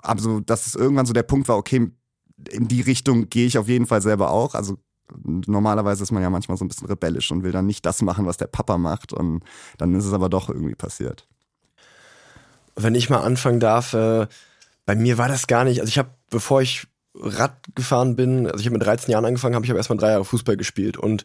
also 0.01 0.39
dass 0.39 0.67
es 0.67 0.75
irgendwann 0.75 1.05
so 1.05 1.13
der 1.13 1.23
Punkt 1.23 1.47
war, 1.47 1.57
okay, 1.57 1.91
in 2.49 2.67
die 2.67 2.81
Richtung 2.81 3.29
gehe 3.29 3.47
ich 3.47 3.57
auf 3.57 3.67
jeden 3.67 3.85
Fall 3.85 4.01
selber 4.01 4.31
auch. 4.31 4.55
Also 4.55 4.77
normalerweise 5.25 6.03
ist 6.03 6.11
man 6.11 6.23
ja 6.23 6.29
manchmal 6.29 6.57
so 6.57 6.65
ein 6.65 6.67
bisschen 6.67 6.87
rebellisch 6.87 7.31
und 7.31 7.43
will 7.43 7.51
dann 7.51 7.65
nicht 7.65 7.85
das 7.85 8.01
machen, 8.01 8.25
was 8.25 8.37
der 8.37 8.47
Papa 8.47 8.77
macht. 8.77 9.13
Und 9.13 9.43
dann 9.77 9.93
ist 9.95 10.05
es 10.05 10.13
aber 10.13 10.29
doch 10.29 10.49
irgendwie 10.49 10.75
passiert. 10.75 11.27
Wenn 12.75 12.95
ich 12.95 13.09
mal 13.09 13.21
anfangen 13.21 13.59
darf, 13.59 13.93
äh, 13.93 14.27
bei 14.91 14.95
mir 14.97 15.17
war 15.17 15.29
das 15.29 15.47
gar 15.47 15.63
nicht. 15.63 15.79
Also 15.79 15.89
ich 15.89 15.97
habe, 15.97 16.09
bevor 16.29 16.61
ich 16.61 16.85
Rad 17.15 17.53
gefahren 17.75 18.17
bin, 18.17 18.45
also 18.45 18.59
ich 18.59 18.65
habe 18.65 18.77
mit 18.77 18.85
13 18.85 19.09
Jahren 19.09 19.23
angefangen, 19.23 19.55
habe 19.55 19.65
ich 19.65 19.71
erstmal 19.71 19.97
drei 19.97 20.09
Jahre 20.09 20.25
Fußball 20.25 20.57
gespielt 20.57 20.97
und 20.97 21.23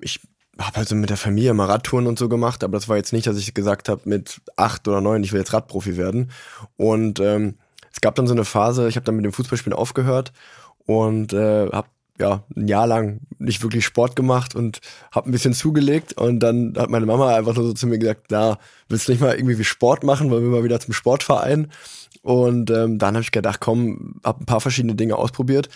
ich 0.00 0.20
habe 0.58 0.76
halt 0.76 0.88
so 0.88 0.94
mit 0.94 1.08
der 1.08 1.16
Familie 1.16 1.54
mal 1.54 1.64
Radtouren 1.64 2.06
und 2.06 2.18
so 2.18 2.28
gemacht, 2.28 2.62
aber 2.62 2.76
das 2.76 2.90
war 2.90 2.98
jetzt 2.98 3.14
nicht, 3.14 3.26
dass 3.26 3.38
ich 3.38 3.54
gesagt 3.54 3.88
habe 3.88 4.02
mit 4.04 4.42
acht 4.56 4.86
oder 4.86 5.00
neun, 5.00 5.24
ich 5.24 5.32
will 5.32 5.40
jetzt 5.40 5.54
Radprofi 5.54 5.96
werden. 5.96 6.30
Und 6.76 7.20
ähm, 7.20 7.54
es 7.90 8.02
gab 8.02 8.16
dann 8.16 8.26
so 8.26 8.34
eine 8.34 8.44
Phase, 8.44 8.86
ich 8.86 8.96
habe 8.96 9.06
dann 9.06 9.16
mit 9.16 9.24
dem 9.24 9.32
Fußballspielen 9.32 9.78
aufgehört 9.78 10.34
und 10.84 11.32
äh, 11.32 11.70
habe 11.70 11.88
ja 12.18 12.44
ein 12.54 12.68
Jahr 12.68 12.86
lang 12.86 13.20
nicht 13.38 13.62
wirklich 13.62 13.86
Sport 13.86 14.14
gemacht 14.14 14.54
und 14.54 14.80
habe 15.10 15.30
ein 15.30 15.32
bisschen 15.32 15.54
zugelegt 15.54 16.12
und 16.18 16.40
dann 16.40 16.74
hat 16.76 16.90
meine 16.90 17.06
Mama 17.06 17.34
einfach 17.34 17.54
nur 17.54 17.64
so 17.64 17.72
zu 17.72 17.86
mir 17.86 17.98
gesagt, 17.98 18.26
na, 18.28 18.58
willst 18.90 19.08
du 19.08 19.12
nicht 19.12 19.22
mal 19.22 19.34
irgendwie 19.34 19.58
wie 19.58 19.64
Sport 19.64 20.04
machen, 20.04 20.30
wollen 20.30 20.44
wir 20.44 20.50
mal 20.50 20.64
wieder 20.64 20.80
zum 20.80 20.92
Sportverein? 20.92 21.70
Und 22.22 22.70
ähm, 22.70 22.98
dann 22.98 23.14
habe 23.14 23.22
ich 23.22 23.32
gedacht, 23.32 23.60
komm, 23.60 24.20
habe 24.24 24.42
ein 24.42 24.46
paar 24.46 24.60
verschiedene 24.60 24.94
Dinge 24.94 25.16
ausprobiert 25.16 25.68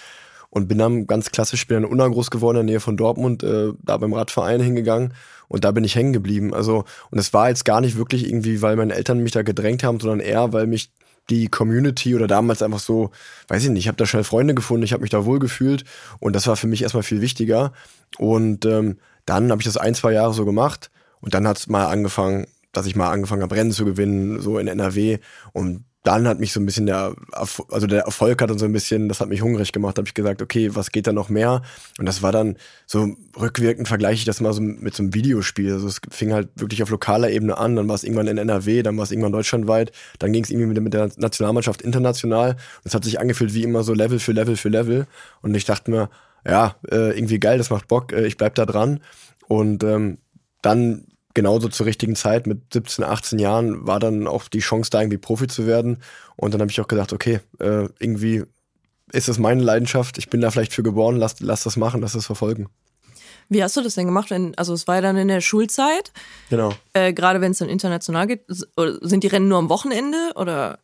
und 0.51 0.69
bin 0.69 0.79
dann 0.79 1.07
ganz 1.07 1.31
klassisch, 1.33 1.67
bin 1.67 1.77
dann 1.77 1.85
in 1.85 1.91
Unna 1.91 2.07
groß 2.07 2.31
geworden, 2.31 2.59
in 2.59 2.67
der 2.67 2.75
Nähe 2.75 2.81
von 2.81 2.97
Dortmund, 2.97 3.43
äh, 3.43 3.73
da 3.83 3.97
beim 3.97 4.13
Radverein 4.13 4.61
hingegangen 4.61 5.15
und 5.49 5.65
da 5.65 5.73
bin 5.73 5.85
ich 5.85 5.97
hängen 5.97 6.13
geblieben. 6.13 6.55
Also, 6.55 6.85
und 7.11 7.19
es 7.19 7.33
war 7.33 7.49
jetzt 7.49 7.65
gar 7.65 7.81
nicht 7.81 7.97
wirklich 7.97 8.29
irgendwie, 8.29 8.63
weil 8.63 8.77
meine 8.77 8.95
Eltern 8.95 9.19
mich 9.19 9.33
da 9.33 9.43
gedrängt 9.43 9.83
haben, 9.83 10.01
sondern 10.01 10.21
eher, 10.21 10.53
weil 10.53 10.67
mich 10.67 10.91
die 11.31 11.49
Community 11.49 12.15
oder 12.15 12.27
damals 12.27 12.63
einfach 12.63 12.79
so, 12.79 13.11
weiß 13.49 13.65
ich 13.65 13.71
nicht, 13.71 13.85
ich 13.85 13.89
habe 13.89 13.97
da 13.97 14.07
schnell 14.07 14.25
Freunde 14.25 14.55
gefunden, 14.55 14.85
ich 14.85 14.93
habe 14.93 15.03
mich 15.03 15.11
da 15.11 15.25
wohl 15.25 15.39
gefühlt 15.39 15.85
und 16.21 16.37
das 16.37 16.47
war 16.47 16.57
für 16.57 16.67
mich 16.67 16.83
erstmal 16.83 17.03
viel 17.03 17.21
wichtiger. 17.21 17.73
Und 18.19 18.67
ähm, 18.67 18.99
dann 19.25 19.51
habe 19.51 19.63
ich 19.63 19.67
das 19.67 19.77
ein, 19.77 19.95
zwei 19.95 20.13
Jahre 20.13 20.35
so 20.35 20.45
gemacht 20.45 20.91
und 21.21 21.35
dann 21.35 21.49
hat 21.49 21.59
es 21.59 21.67
mal 21.67 21.87
angefangen, 21.87 22.47
dass 22.73 22.87
ich 22.87 22.97
mal 22.97 23.11
angefangen 23.11 23.43
habe, 23.43 23.57
Rennen 23.57 23.73
zu 23.73 23.85
gewinnen, 23.85 24.41
so 24.41 24.59
in 24.59 24.69
NRW 24.69 25.19
und 25.53 25.85
dann 26.05 26.29
hat 26.29 26.39
mich 26.39 26.53
so 26.53 26.61
ein 26.61 26.67
bisschen 26.67 26.85
der, 26.85 27.17
also 27.33 27.87
der 27.87 28.03
Erfolg 28.03 28.43
hat 28.43 28.51
dann 28.51 28.59
so 28.59 28.67
ein 28.67 28.73
bisschen, 28.75 29.09
das 29.09 29.21
hat 29.21 29.31
mich 29.31 29.41
hungrig 29.41 29.73
gemacht, 29.73 29.97
habe 29.97 30.07
ich 30.07 30.13
gesagt, 30.13 30.43
okay, 30.43 30.75
was 30.75 30.93
geht 30.93 31.07
da 31.07 31.15
noch 31.15 31.31
mehr? 31.31 31.63
Und 31.99 32.05
das 32.05 32.21
war 32.23 32.31
dann 32.31 32.59
so 32.87 33.17
rückwirkend 33.41 33.89
vergleiche 33.89 34.19
ich 34.19 34.25
das 34.27 34.43
mal 34.43 34.53
so 34.53 34.61
mit 34.61 34.95
so 34.95 35.03
einem 35.03 35.15
Videospiel. 35.15 35.73
Also 35.73 35.89
es 35.89 36.03
fing 36.11 36.35
halt 36.35 36.51
wirklich 36.57 36.83
auf 36.83 36.91
lokaler 36.91 37.31
Ebene 37.31 37.57
an, 37.57 37.75
dann 37.75 37.89
war 37.89 37.95
es 37.95 38.05
irgendwann 38.05 38.27
in 38.27 38.37
NRW, 38.37 38.83
dann 38.83 38.99
war 38.99 39.05
es 39.05 39.13
irgendwann 39.13 39.33
deutschlandweit, 39.33 39.93
dann 40.19 40.31
ging 40.35 40.45
es 40.45 40.51
irgendwie 40.51 40.67
mit, 40.67 40.83
mit 40.83 40.93
der 40.93 41.11
Nationalmannschaft 41.17 41.81
international. 41.81 42.51
Und 42.51 42.59
es 42.85 42.95
hat 42.95 43.03
sich 43.03 43.19
angefühlt 43.19 43.55
wie 43.55 43.63
immer 43.63 43.83
so 43.83 43.95
Level 43.95 44.19
für 44.19 44.33
Level 44.33 44.59
für 44.59 44.69
Level. 44.69 45.07
Und 45.41 45.55
ich 45.55 45.65
dachte 45.65 45.91
mir, 45.91 46.11
ja, 46.47 46.77
äh, 46.91 47.17
irgendwie 47.17 47.41
geil, 47.41 47.57
das 47.57 47.71
macht 47.71 47.89
Bock, 47.89 48.13
äh, 48.13 48.27
ich 48.27 48.37
bleib 48.37 48.57
da 48.57 48.67
dran. 48.67 49.01
Und 49.49 49.83
ähm, 49.83 50.19
dann 50.61 51.07
genauso 51.35 51.69
zur 51.69 51.87
richtigen 51.87 52.17
Zeit 52.17 52.47
mit 52.47 52.73
17, 52.73 53.05
18 53.05 53.39
Jahren 53.39 53.87
war 53.87 54.01
dann 54.01 54.27
auch 54.27 54.49
die 54.49 54.61
Chance 54.61 54.91
da, 54.91 55.01
irgendwie 55.01 55.19
Profi 55.19 55.47
zu 55.49 55.67
werden. 55.67 55.99
Und 56.37 56.55
dann 56.55 56.61
habe 56.61 56.71
ich 56.71 56.81
auch 56.81 56.89
gedacht, 56.89 57.13
okay, 57.13 57.41
äh, 57.59 57.89
irgendwie 57.99 58.45
ist 59.13 59.29
das 59.29 59.39
meine 59.39 59.63
Leidenschaft, 59.63 60.19
ich 60.19 60.31
bin 60.31 60.41
da 60.41 60.51
vielleicht 60.51 60.73
für 60.73 60.83
geboren, 60.83 61.17
lass, 61.17 61.41
lass 61.41 61.65
das 61.65 61.77
machen, 61.77 62.01
lass 62.01 62.13
das 62.13 62.27
verfolgen. 62.27 62.69
Wie 63.49 63.63
hast 63.63 63.77
du 63.77 63.83
das 63.83 63.95
denn 63.95 64.07
gemacht? 64.07 64.31
Wenn, 64.31 64.57
also 64.57 64.73
es 64.73 64.87
war 64.87 64.97
ja 64.97 65.01
dann 65.03 65.17
in 65.17 65.29
der 65.29 65.41
Schulzeit, 65.43 66.13
Genau. 66.51 66.73
äh, 66.95 67.13
gerade 67.13 67.41
wenn 67.41 67.53
es 67.53 67.59
dann 67.59 67.69
international 67.69 68.27
geht. 68.27 68.45
Sind 69.03 69.23
die 69.23 69.29
Rennen 69.29 69.49
nur 69.49 69.59
am 69.59 69.69
Wochenende 69.69 70.17
oder? 70.37 70.79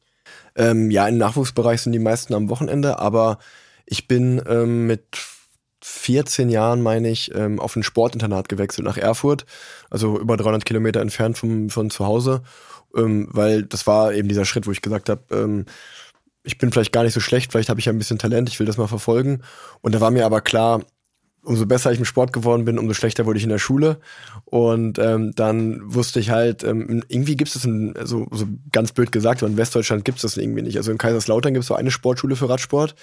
Ähm, 0.56 0.90
ja, 0.90 1.08
im 1.08 1.16
Nachwuchsbereich 1.16 1.80
sind 1.80 1.92
die 1.92 1.98
meisten 1.98 2.34
am 2.34 2.50
Wochenende, 2.50 2.98
aber 2.98 3.38
ich 3.86 4.08
bin 4.08 4.42
ähm, 4.46 4.86
mit 4.86 5.04
14 5.82 6.50
Jahren, 6.50 6.82
meine 6.82 7.10
ich, 7.10 7.34
ähm, 7.34 7.58
auf 7.60 7.76
ein 7.76 7.82
Sportinternat 7.82 8.48
gewechselt 8.48 8.86
nach 8.86 8.96
Erfurt, 8.96 9.46
also 9.90 10.18
über 10.18 10.36
300 10.36 10.64
Kilometer 10.64 11.00
entfernt 11.00 11.38
vom, 11.38 11.70
von 11.70 11.90
zu 11.90 12.06
Hause, 12.06 12.42
ähm, 12.96 13.28
weil 13.30 13.62
das 13.62 13.86
war 13.86 14.12
eben 14.12 14.28
dieser 14.28 14.44
Schritt, 14.44 14.66
wo 14.66 14.72
ich 14.72 14.82
gesagt 14.82 15.08
habe, 15.08 15.22
ähm, 15.30 15.66
ich 16.42 16.58
bin 16.58 16.72
vielleicht 16.72 16.92
gar 16.92 17.04
nicht 17.04 17.14
so 17.14 17.20
schlecht, 17.20 17.52
vielleicht 17.52 17.68
habe 17.68 17.80
ich 17.80 17.86
ja 17.86 17.92
ein 17.92 17.98
bisschen 17.98 18.18
Talent, 18.18 18.48
ich 18.48 18.58
will 18.58 18.66
das 18.66 18.78
mal 18.78 18.86
verfolgen. 18.86 19.42
Und 19.82 19.94
da 19.94 20.00
war 20.00 20.10
mir 20.10 20.24
aber 20.24 20.40
klar, 20.40 20.80
umso 21.42 21.66
besser 21.66 21.92
ich 21.92 21.98
im 21.98 22.04
Sport 22.04 22.32
geworden 22.32 22.64
bin, 22.64 22.78
umso 22.78 22.94
schlechter 22.94 23.26
wurde 23.26 23.38
ich 23.38 23.44
in 23.44 23.50
der 23.50 23.58
Schule. 23.58 23.98
Und 24.44 24.98
ähm, 24.98 25.32
dann 25.34 25.80
wusste 25.82 26.20
ich 26.20 26.30
halt, 26.30 26.64
ähm, 26.64 27.02
irgendwie 27.08 27.36
gibt 27.36 27.54
es 27.54 27.64
in, 27.64 27.96
also 27.96 28.26
so 28.30 28.46
ganz 28.72 28.92
blöd 28.92 29.12
gesagt, 29.12 29.42
aber 29.42 29.50
in 29.50 29.56
Westdeutschland 29.56 30.04
gibt 30.04 30.18
es 30.18 30.22
das 30.22 30.36
irgendwie 30.36 30.62
nicht. 30.62 30.76
Also 30.76 30.90
in 30.90 30.98
Kaiserslautern 30.98 31.54
gibt 31.54 31.62
es 31.62 31.68
so 31.68 31.74
eine 31.74 31.90
Sportschule 31.90 32.36
für 32.36 32.48
Radsport 32.48 32.94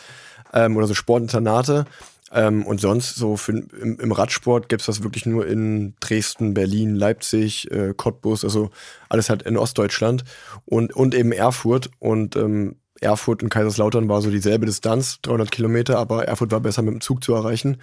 ähm, 0.53 0.77
oder 0.77 0.87
so 0.87 0.93
Sportinternate. 0.93 1.85
Ähm, 2.31 2.65
und 2.65 2.81
sonst 2.81 3.15
so 3.15 3.37
für, 3.37 3.53
im, 3.53 3.99
im 3.99 4.11
Radsport 4.11 4.71
es 4.73 4.85
das 4.85 5.01
wirklich 5.01 5.25
nur 5.25 5.47
in 5.47 5.95
Dresden, 6.01 6.53
Berlin, 6.53 6.95
Leipzig, 6.95 7.71
äh, 7.71 7.93
Cottbus, 7.95 8.43
also 8.43 8.69
alles 9.07 9.29
halt 9.29 9.43
in 9.43 9.55
Ostdeutschland 9.55 10.25
und, 10.65 10.93
und 10.93 11.15
eben 11.15 11.31
Erfurt. 11.31 11.89
Und 11.99 12.35
ähm, 12.35 12.75
Erfurt 12.99 13.43
und 13.43 13.49
Kaiserslautern 13.49 14.09
war 14.09 14.21
so 14.21 14.29
dieselbe 14.29 14.65
Distanz, 14.65 15.19
300 15.21 15.51
Kilometer, 15.51 15.99
aber 15.99 16.25
Erfurt 16.25 16.51
war 16.51 16.59
besser 16.59 16.81
mit 16.81 16.93
dem 16.93 17.01
Zug 17.01 17.23
zu 17.23 17.33
erreichen. 17.33 17.77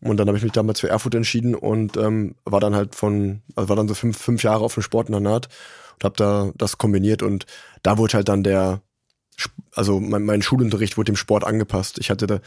Und 0.00 0.16
dann 0.16 0.26
habe 0.26 0.36
ich 0.36 0.44
mich 0.44 0.52
damals 0.52 0.80
für 0.80 0.88
Erfurt 0.88 1.14
entschieden 1.14 1.54
und 1.54 1.96
ähm, 1.96 2.34
war 2.44 2.60
dann 2.60 2.74
halt 2.74 2.94
von, 2.94 3.42
also 3.54 3.68
war 3.68 3.76
dann 3.76 3.88
so 3.88 3.94
fünf, 3.94 4.18
fünf 4.18 4.42
Jahre 4.42 4.64
auf 4.64 4.74
dem 4.74 4.82
Sportinternat 4.82 5.48
und 5.94 6.04
habe 6.04 6.16
da 6.16 6.50
das 6.56 6.78
kombiniert 6.78 7.22
und 7.22 7.46
da 7.82 7.98
wurde 7.98 8.14
halt 8.14 8.28
dann 8.28 8.42
der, 8.42 8.80
also 9.74 10.00
mein, 10.00 10.24
mein 10.24 10.42
Schulunterricht 10.42 10.96
wurde 10.96 11.12
dem 11.12 11.16
Sport 11.16 11.44
angepasst. 11.44 11.98
Ich 11.98 12.10
hatte 12.10 12.26
da 12.26 12.40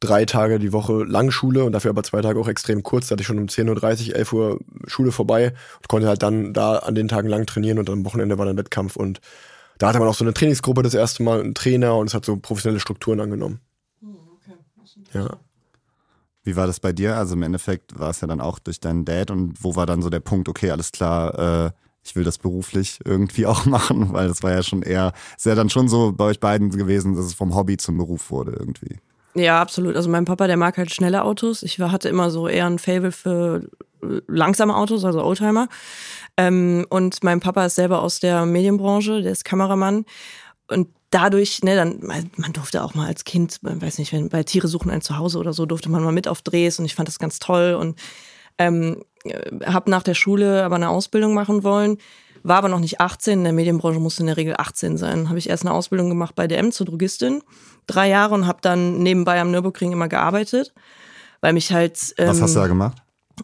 drei 0.00 0.24
Tage 0.24 0.58
die 0.58 0.72
Woche 0.72 1.04
lang 1.04 1.30
Schule 1.30 1.64
und 1.64 1.72
dafür 1.72 1.90
aber 1.90 2.02
zwei 2.02 2.22
Tage 2.22 2.38
auch 2.38 2.48
extrem 2.48 2.82
kurz. 2.82 3.08
Da 3.08 3.12
hatte 3.12 3.22
ich 3.22 3.26
schon 3.26 3.38
um 3.38 3.46
10.30 3.46 4.10
Uhr, 4.10 4.16
11 4.16 4.32
Uhr 4.32 4.60
Schule 4.86 5.12
vorbei 5.12 5.52
und 5.78 5.88
konnte 5.88 6.08
halt 6.08 6.22
dann 6.22 6.52
da 6.52 6.76
an 6.76 6.94
den 6.94 7.08
Tagen 7.08 7.28
lang 7.28 7.46
trainieren 7.46 7.78
und 7.78 7.90
am 7.90 8.04
Wochenende 8.04 8.38
war 8.38 8.46
dann 8.46 8.56
Wettkampf 8.56 8.96
und 8.96 9.20
da 9.78 9.88
hatte 9.88 9.98
man 9.98 10.08
auch 10.08 10.14
so 10.14 10.24
eine 10.24 10.34
Trainingsgruppe 10.34 10.82
das 10.82 10.94
erste 10.94 11.22
Mal, 11.22 11.40
einen 11.40 11.54
Trainer 11.54 11.96
und 11.96 12.08
es 12.08 12.14
hat 12.14 12.24
so 12.24 12.36
professionelle 12.36 12.80
Strukturen 12.80 13.20
angenommen. 13.20 13.60
Ja. 15.12 15.38
Wie 16.42 16.56
war 16.56 16.66
das 16.66 16.80
bei 16.80 16.92
dir? 16.92 17.16
Also 17.16 17.34
im 17.34 17.42
Endeffekt 17.42 17.98
war 17.98 18.10
es 18.10 18.20
ja 18.20 18.26
dann 18.26 18.40
auch 18.40 18.58
durch 18.58 18.80
deinen 18.80 19.04
Dad 19.04 19.30
und 19.30 19.62
wo 19.62 19.76
war 19.76 19.86
dann 19.86 20.02
so 20.02 20.10
der 20.10 20.20
Punkt, 20.20 20.48
okay, 20.48 20.70
alles 20.70 20.92
klar, 20.92 21.66
äh, 21.66 21.70
ich 22.08 22.16
will 22.16 22.24
das 22.24 22.38
beruflich 22.38 22.98
irgendwie 23.04 23.46
auch 23.46 23.64
machen, 23.66 24.12
weil 24.12 24.28
das 24.28 24.42
war 24.42 24.52
ja 24.52 24.62
schon 24.62 24.82
eher, 24.82 25.12
ist 25.36 25.46
ja 25.46 25.54
dann 25.54 25.70
schon 25.70 25.88
so 25.88 26.12
bei 26.12 26.24
euch 26.24 26.40
beiden 26.40 26.70
gewesen, 26.70 27.14
dass 27.14 27.26
es 27.26 27.34
vom 27.34 27.54
Hobby 27.54 27.76
zum 27.76 27.98
Beruf 27.98 28.30
wurde 28.30 28.52
irgendwie. 28.52 28.98
Ja, 29.34 29.60
absolut. 29.60 29.94
Also 29.94 30.08
mein 30.08 30.24
Papa, 30.24 30.46
der 30.46 30.56
mag 30.56 30.76
halt 30.78 30.92
schnelle 30.92 31.22
Autos. 31.22 31.62
Ich 31.62 31.78
hatte 31.78 32.08
immer 32.08 32.30
so 32.30 32.48
eher 32.48 32.66
ein 32.66 32.78
Fable 32.78 33.12
für 33.12 33.68
äh, 34.02 34.20
langsame 34.26 34.74
Autos, 34.74 35.04
also 35.04 35.22
Oldtimer. 35.22 35.68
Ähm, 36.36 36.86
und 36.88 37.22
mein 37.22 37.40
Papa 37.40 37.66
ist 37.66 37.76
selber 37.76 38.02
aus 38.02 38.20
der 38.20 38.46
Medienbranche, 38.46 39.22
der 39.22 39.32
ist 39.32 39.44
Kameramann. 39.44 40.06
Und 40.68 40.88
dadurch, 41.10 41.62
ne, 41.62 41.76
dann, 41.76 42.00
man 42.36 42.52
durfte 42.52 42.82
auch 42.82 42.94
mal 42.94 43.06
als 43.06 43.24
Kind, 43.24 43.58
weiß 43.62 43.98
nicht, 43.98 44.12
wenn 44.12 44.28
bei 44.28 44.42
Tiere 44.42 44.68
suchen 44.68 44.90
ein 44.90 45.02
Zuhause 45.02 45.38
oder 45.38 45.52
so, 45.52 45.66
durfte 45.66 45.90
man 45.90 46.02
mal 46.02 46.12
mit 46.12 46.28
auf 46.28 46.42
Drehs 46.42 46.78
und 46.78 46.84
ich 46.84 46.94
fand 46.94 47.08
das 47.08 47.18
ganz 47.18 47.38
toll 47.38 47.74
und 47.74 47.98
ähm, 48.58 49.02
habe 49.64 49.90
nach 49.90 50.02
der 50.02 50.14
Schule 50.14 50.64
aber 50.64 50.76
eine 50.76 50.88
Ausbildung 50.88 51.34
machen 51.34 51.64
wollen 51.64 51.98
war 52.42 52.56
aber 52.56 52.68
noch 52.68 52.80
nicht 52.80 53.00
18. 53.00 53.38
In 53.38 53.44
der 53.44 53.52
Medienbranche 53.52 54.00
musste 54.00 54.22
in 54.22 54.26
der 54.26 54.36
Regel 54.36 54.54
18 54.56 54.96
sein. 54.96 55.28
Habe 55.28 55.38
ich 55.38 55.48
erst 55.48 55.64
eine 55.64 55.74
Ausbildung 55.74 56.08
gemacht 56.08 56.34
bei 56.34 56.46
DM 56.46 56.72
zur 56.72 56.86
Drogistin, 56.86 57.42
drei 57.86 58.08
Jahre 58.08 58.34
und 58.34 58.46
habe 58.46 58.58
dann 58.62 58.98
nebenbei 58.98 59.40
am 59.40 59.50
Nürburgring 59.50 59.92
immer 59.92 60.08
gearbeitet, 60.08 60.72
weil 61.40 61.52
mich 61.52 61.72
halt. 61.72 62.14
Ähm, 62.18 62.28
Was 62.28 62.40
hast 62.40 62.54
du 62.54 62.60
da 62.60 62.66
gemacht? 62.66 62.96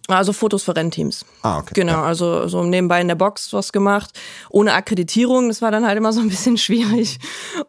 Also 0.08 0.32
Fotos 0.32 0.64
für 0.64 0.76
Rennteams. 0.76 1.24
Ah, 1.42 1.58
okay. 1.58 1.72
Genau, 1.74 1.92
ja. 1.92 2.02
also 2.02 2.48
so 2.48 2.62
nebenbei 2.62 3.00
in 3.00 3.08
der 3.08 3.14
Box 3.14 3.52
was 3.52 3.72
gemacht, 3.72 4.10
ohne 4.50 4.72
Akkreditierung. 4.72 5.48
Das 5.48 5.62
war 5.62 5.70
dann 5.70 5.86
halt 5.86 5.96
immer 5.96 6.12
so 6.12 6.20
ein 6.20 6.28
bisschen 6.28 6.56
schwierig. 6.58 7.18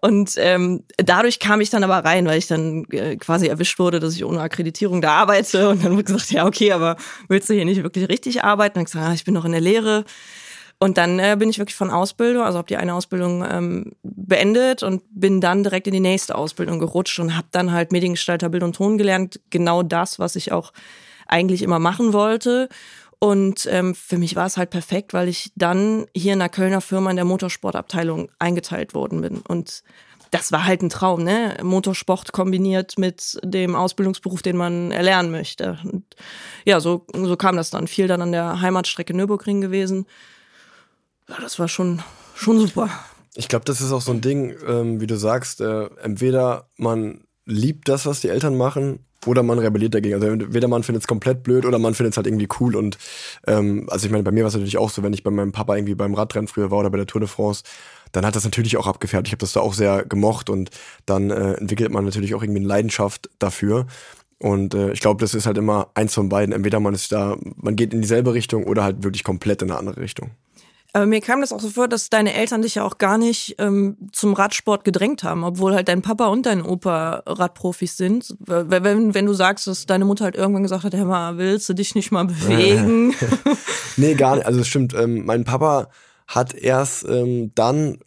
Und 0.02 0.34
ähm, 0.38 0.84
dadurch 0.98 1.40
kam 1.40 1.62
ich 1.62 1.70
dann 1.70 1.84
aber 1.84 1.98
rein, 2.00 2.26
weil 2.26 2.38
ich 2.38 2.48
dann 2.48 2.86
äh, 2.92 3.16
quasi 3.18 3.48
erwischt 3.48 3.80
wurde, 3.80 4.00
dass 4.00 4.16
ich 4.16 4.26
ohne 4.26 4.42
Akkreditierung 4.42 5.02
da 5.02 5.14
arbeite. 5.14 5.70
Und 5.70 5.84
dann 5.84 5.94
wurde 5.94 6.04
gesagt, 6.04 6.32
ja, 6.32 6.46
okay, 6.46 6.72
aber 6.72 6.98
willst 7.28 7.50
du 7.50 7.54
hier 7.54 7.66
nicht 7.66 7.84
wirklich 7.84 8.10
richtig 8.10 8.44
arbeiten? 8.44 8.80
Und 8.80 8.84
ich 8.84 8.92
gesagt, 8.92 9.10
ah, 9.10 9.14
ich 9.14 9.26
bin 9.26 9.34
noch 9.34 9.46
in 9.46 9.52
der 9.52 9.62
Lehre. 9.62 10.06
Und 10.78 10.98
dann 10.98 11.20
äh, 11.20 11.36
bin 11.40 11.50
ich 11.50 11.58
wirklich 11.58 11.76
von 11.76 11.90
Ausbildung, 11.90 12.44
also 12.44 12.58
habe 12.58 12.68
die 12.68 12.76
eine 12.76 12.94
Ausbildung 12.94 13.46
ähm, 13.50 13.94
beendet 14.04 14.84
und 14.84 15.04
bin 15.10 15.40
dann 15.40 15.64
direkt 15.64 15.88
in 15.88 15.94
die 15.94 16.02
nächste 16.02 16.36
Ausbildung 16.36 16.80
gerutscht 16.80 17.18
und 17.20 17.38
habe 17.38 17.48
dann 17.52 17.72
halt 17.72 17.94
Mediengestalter 17.94 18.50
Bild 18.50 18.64
und 18.64 18.76
Ton 18.76 18.98
gelernt. 18.98 19.40
Genau 19.50 19.84
das, 19.84 20.20
was 20.20 20.36
ich 20.36 20.52
auch 20.52 20.74
eigentlich 21.28 21.62
immer 21.62 21.80
machen 21.80 22.14
wollte. 22.14 22.70
Und 23.20 23.68
ähm, 23.72 23.96
für 23.96 24.18
mich 24.18 24.36
war 24.36 24.46
es 24.46 24.58
halt 24.58 24.70
perfekt, 24.70 25.14
weil 25.14 25.28
ich 25.28 25.52
dann 25.56 26.06
hier 26.16 26.34
in 26.34 26.40
der 26.40 26.50
Kölner 26.50 26.82
Firma 26.82 27.10
in 27.10 27.16
der 27.16 27.26
Motorsportabteilung 27.26 28.30
eingeteilt 28.40 28.94
worden 28.94 29.22
bin. 29.22 29.38
Und 29.38 29.84
das 30.32 30.52
war 30.52 30.66
halt 30.66 30.82
ein 30.82 30.90
Traum, 30.90 31.24
ne? 31.24 31.58
Motorsport 31.64 32.34
kombiniert 32.34 32.98
mit 32.98 33.40
dem 33.42 33.74
Ausbildungsberuf, 33.76 34.42
den 34.42 34.58
man 34.58 34.92
erlernen 34.92 35.32
möchte. 35.32 35.80
Und 35.86 36.04
ja, 36.66 36.80
so, 36.82 37.06
so 37.14 37.38
kam 37.38 37.56
das 37.56 37.70
dann. 37.70 37.88
Viel 37.88 38.08
dann 38.08 38.22
an 38.22 38.32
der 38.32 38.62
Heimatstrecke 38.62 39.16
Nürburgring 39.16 39.62
gewesen. 39.62 40.06
Ja, 41.30 41.38
das 41.42 41.58
war 41.58 41.68
schon, 41.68 42.04
schon 42.36 42.60
super. 42.60 42.90
Ich 43.36 43.48
glaube, 43.48 43.66
das 43.66 43.82
ist 43.82 43.92
auch 43.92 44.02
so 44.02 44.12
ein 44.12 44.22
Ding, 44.22 44.56
ähm, 44.68 45.00
wie 45.00 45.08
du 45.08 45.18
sagst, 45.18 45.62
äh, 45.62 45.86
entweder 46.02 46.70
man 46.78 47.26
liebt 47.46 47.88
das, 47.88 48.06
was 48.06 48.22
die 48.22 48.30
Eltern 48.30 48.58
machen, 48.58 49.06
oder 49.28 49.44
man 49.44 49.60
rebelliert 49.60 49.94
dagegen. 49.94 50.16
Also 50.16 50.28
entweder 50.28 50.68
man 50.68 50.84
findet 50.84 51.04
es 51.04 51.08
komplett 51.08 51.44
blöd 51.44 51.66
oder 51.66 51.80
man 51.80 51.94
findet 51.94 52.14
es 52.14 52.18
halt 52.18 52.28
irgendwie 52.28 52.48
cool. 52.60 52.76
Und 52.76 52.98
ähm, 53.48 53.88
also 53.90 54.06
ich 54.06 54.12
meine, 54.12 54.24
bei 54.24 54.32
mir 54.32 54.44
war 54.44 54.50
es 54.50 54.54
natürlich 54.54 54.78
auch 54.78 54.90
so, 54.90 55.04
wenn 55.04 55.14
ich 55.14 55.24
bei 55.24 55.32
meinem 55.32 55.52
Papa 55.52 55.76
irgendwie 55.76 55.96
beim 55.96 56.14
Radrennen 56.14 56.48
früher 56.48 56.72
war 56.72 56.80
oder 56.80 56.90
bei 56.90 56.98
der 56.98 57.08
Tour 57.08 57.22
de 57.22 57.28
France, 57.30 57.64
dann 58.12 58.26
hat 58.26 58.36
das 58.36 58.46
natürlich 58.46 58.78
auch 58.78 58.88
abgefärbt. 58.88 59.28
Ich 59.28 59.34
habe 59.34 59.40
das 59.40 59.54
da 59.54 59.60
auch 59.60 59.74
sehr 59.74 60.06
gemocht 60.06 60.50
und 60.50 60.70
dann 61.06 61.32
äh, 61.32 61.54
entwickelt 61.54 61.92
man 61.92 62.06
natürlich 62.06 62.34
auch 62.36 62.44
irgendwie 62.44 62.62
eine 62.62 62.68
Leidenschaft 62.68 63.30
dafür. 63.40 63.88
Und 64.40 64.74
äh, 64.74 64.92
ich 64.92 65.00
glaube, 65.00 65.22
das 65.22 65.34
ist 65.34 65.46
halt 65.46 65.58
immer 65.58 65.90
eins 65.96 66.14
von 66.14 66.30
beiden. 66.30 66.54
Entweder 66.54 66.80
man 66.80 66.94
ist 66.94 67.12
da, 67.12 67.38
man 67.56 67.76
geht 67.76 67.94
in 67.94 68.02
dieselbe 68.02 68.34
Richtung 68.34 68.66
oder 68.66 68.84
halt 68.84 69.04
wirklich 69.04 69.24
komplett 69.24 69.62
in 69.62 69.72
eine 69.72 69.80
andere 69.80 70.02
Richtung. 70.02 70.32
Aber 70.96 71.08
mir 71.08 71.20
kam 71.20 71.42
das 71.42 71.52
auch 71.52 71.60
so 71.60 71.70
vor, 71.70 71.90
dass 71.90 72.10
deine 72.10 72.34
Eltern 72.34 72.62
dich 72.62 72.76
ja 72.76 72.86
auch 72.86 72.98
gar 72.98 73.18
nicht 73.18 73.58
ähm, 73.60 73.98
zum 74.14 74.32
Radsport 74.32 74.86
gedrängt 74.86 75.24
haben, 75.24 75.44
obwohl 75.44 75.76
halt 75.76 75.90
dein 75.90 76.02
Papa 76.02 76.28
und 76.28 76.46
dein 76.46 76.62
Opa 76.62 77.22
Radprofis 77.26 77.98
sind. 77.98 78.34
Wenn, 78.40 79.14
wenn 79.14 79.26
du 79.26 79.34
sagst, 79.34 79.68
dass 79.68 79.86
deine 79.88 80.06
Mutter 80.06 80.24
halt 80.24 80.38
irgendwann 80.38 80.64
gesagt 80.64 80.86
hat, 80.86 80.96
Hör 80.96 81.04
mal, 81.04 81.38
willst 81.38 81.68
du 81.68 81.74
dich 81.74 81.96
nicht 81.96 82.14
mal 82.14 82.24
bewegen? 82.24 83.14
nee, 83.98 84.14
gar 84.14 84.38
nicht. 84.38 84.46
Also 84.46 84.62
es 84.62 84.70
stimmt, 84.70 84.94
ähm, 84.94 85.26
mein 85.26 85.44
Papa 85.44 85.90
hat 86.28 86.54
erst 86.54 87.06
ähm, 87.10 87.52
dann, 87.56 87.98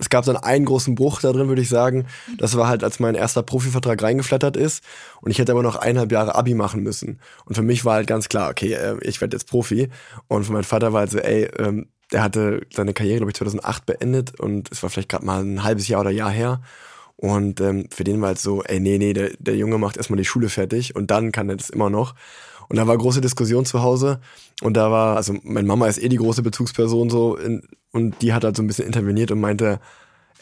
es 0.00 0.08
gab 0.08 0.24
dann 0.24 0.38
einen 0.38 0.64
großen 0.64 0.94
Bruch 0.94 1.20
da 1.20 1.32
drin, 1.32 1.48
würde 1.48 1.60
ich 1.60 1.68
sagen. 1.68 2.06
Das 2.38 2.56
war 2.56 2.66
halt, 2.66 2.82
als 2.82 2.98
mein 2.98 3.14
erster 3.14 3.42
Profivertrag 3.42 4.02
reingeflattert 4.02 4.56
ist 4.56 4.82
und 5.20 5.30
ich 5.30 5.38
hätte 5.38 5.52
aber 5.52 5.62
noch 5.62 5.76
eineinhalb 5.76 6.12
Jahre 6.12 6.34
Abi 6.34 6.54
machen 6.54 6.82
müssen. 6.82 7.20
Und 7.44 7.56
für 7.56 7.62
mich 7.62 7.84
war 7.84 7.96
halt 7.96 8.06
ganz 8.06 8.30
klar, 8.30 8.48
okay, 8.48 8.72
äh, 8.72 8.96
ich 9.02 9.20
werde 9.20 9.36
jetzt 9.36 9.50
Profi. 9.50 9.90
Und 10.28 10.44
für 10.44 10.52
meinen 10.52 10.64
Vater 10.64 10.94
war 10.94 11.00
halt 11.00 11.10
so, 11.10 11.18
ey, 11.18 11.44
ähm, 11.58 11.88
der 12.12 12.22
hatte 12.22 12.66
seine 12.72 12.94
Karriere, 12.94 13.18
glaube 13.18 13.30
ich, 13.30 13.36
2008 13.36 13.86
beendet 13.86 14.40
und 14.40 14.70
es 14.72 14.82
war 14.82 14.90
vielleicht 14.90 15.08
gerade 15.08 15.26
mal 15.26 15.42
ein 15.42 15.62
halbes 15.62 15.88
Jahr 15.88 16.00
oder 16.00 16.10
Jahr 16.10 16.30
her. 16.30 16.60
Und 17.16 17.60
ähm, 17.60 17.88
für 17.90 18.04
den 18.04 18.20
war 18.20 18.28
halt 18.28 18.38
so, 18.38 18.62
ey, 18.62 18.78
nee, 18.78 18.96
nee, 18.96 19.12
der, 19.12 19.30
der 19.38 19.56
Junge 19.56 19.78
macht 19.78 19.96
erstmal 19.96 20.18
die 20.18 20.24
Schule 20.24 20.48
fertig 20.48 20.94
und 20.94 21.10
dann 21.10 21.32
kann 21.32 21.48
er 21.48 21.56
das 21.56 21.68
immer 21.68 21.90
noch. 21.90 22.14
Und 22.68 22.76
da 22.76 22.86
war 22.86 22.96
große 22.96 23.20
Diskussion 23.20 23.64
zu 23.64 23.82
Hause 23.82 24.20
und 24.62 24.76
da 24.76 24.90
war, 24.90 25.16
also 25.16 25.34
meine 25.42 25.66
Mama 25.66 25.88
ist 25.88 26.02
eh 26.02 26.08
die 26.08 26.16
große 26.16 26.42
Bezugsperson 26.42 27.10
so 27.10 27.36
in, 27.36 27.62
und 27.92 28.22
die 28.22 28.32
hat 28.32 28.44
halt 28.44 28.56
so 28.56 28.62
ein 28.62 28.66
bisschen 28.66 28.86
interveniert 28.86 29.30
und 29.30 29.40
meinte, 29.40 29.80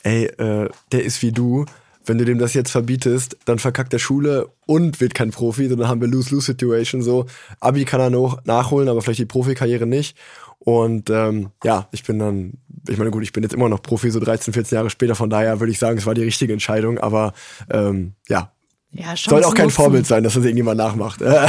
ey, 0.02 0.24
äh, 0.24 0.68
der 0.92 1.05
ist 1.05 1.22
wie 1.22 1.33
du, 1.33 1.64
wenn 2.07 2.18
du 2.18 2.24
dem 2.24 2.38
das 2.38 2.55
jetzt 2.55 2.70
verbietest, 2.70 3.37
dann 3.44 3.59
verkackt 3.59 3.92
der 3.92 3.98
Schule 3.98 4.48
und 4.64 5.00
wird 5.00 5.14
kein 5.14 5.31
Profi, 5.31 5.68
sondern 5.68 5.88
haben 5.88 6.00
wir 6.00 6.09
Lose-Lose-Situation 6.09 7.02
so. 7.02 7.26
Abi 7.59 7.85
kann 7.85 8.00
er 8.00 8.11
noch 8.11 8.44
nachholen, 8.44 8.88
aber 8.88 9.02
vielleicht 9.02 9.18
die 9.18 9.26
Profikarriere 9.26 9.87
nicht. 9.87 10.16
Und 10.58 11.10
ähm, 11.10 11.50
ja, 11.62 11.88
ich 11.92 12.02
bin 12.04 12.18
dann, 12.18 12.54
ich 12.88 12.98
meine, 12.98 13.10
gut, 13.10 13.22
ich 13.22 13.32
bin 13.32 13.42
jetzt 13.42 13.54
immer 13.54 13.68
noch 13.68 13.82
Profi, 13.82 14.10
so 14.10 14.20
13, 14.20 14.52
14 14.52 14.76
Jahre 14.76 14.90
später, 14.90 15.14
von 15.14 15.30
daher 15.30 15.60
würde 15.60 15.70
ich 15.70 15.78
sagen, 15.78 15.98
es 15.98 16.06
war 16.06 16.14
die 16.14 16.24
richtige 16.24 16.52
Entscheidung, 16.52 16.98
aber 16.98 17.34
ähm, 17.70 18.14
ja, 18.28 18.52
ja, 18.98 19.14
Soll 19.16 19.44
auch 19.44 19.54
kein 19.54 19.66
nutzen. 19.66 19.76
Vorbild 19.76 20.06
sein, 20.06 20.22
dass 20.22 20.35
das 20.35 20.44
irgendjemand 20.44 20.78
nachmacht. 20.78 21.20
ja, 21.20 21.48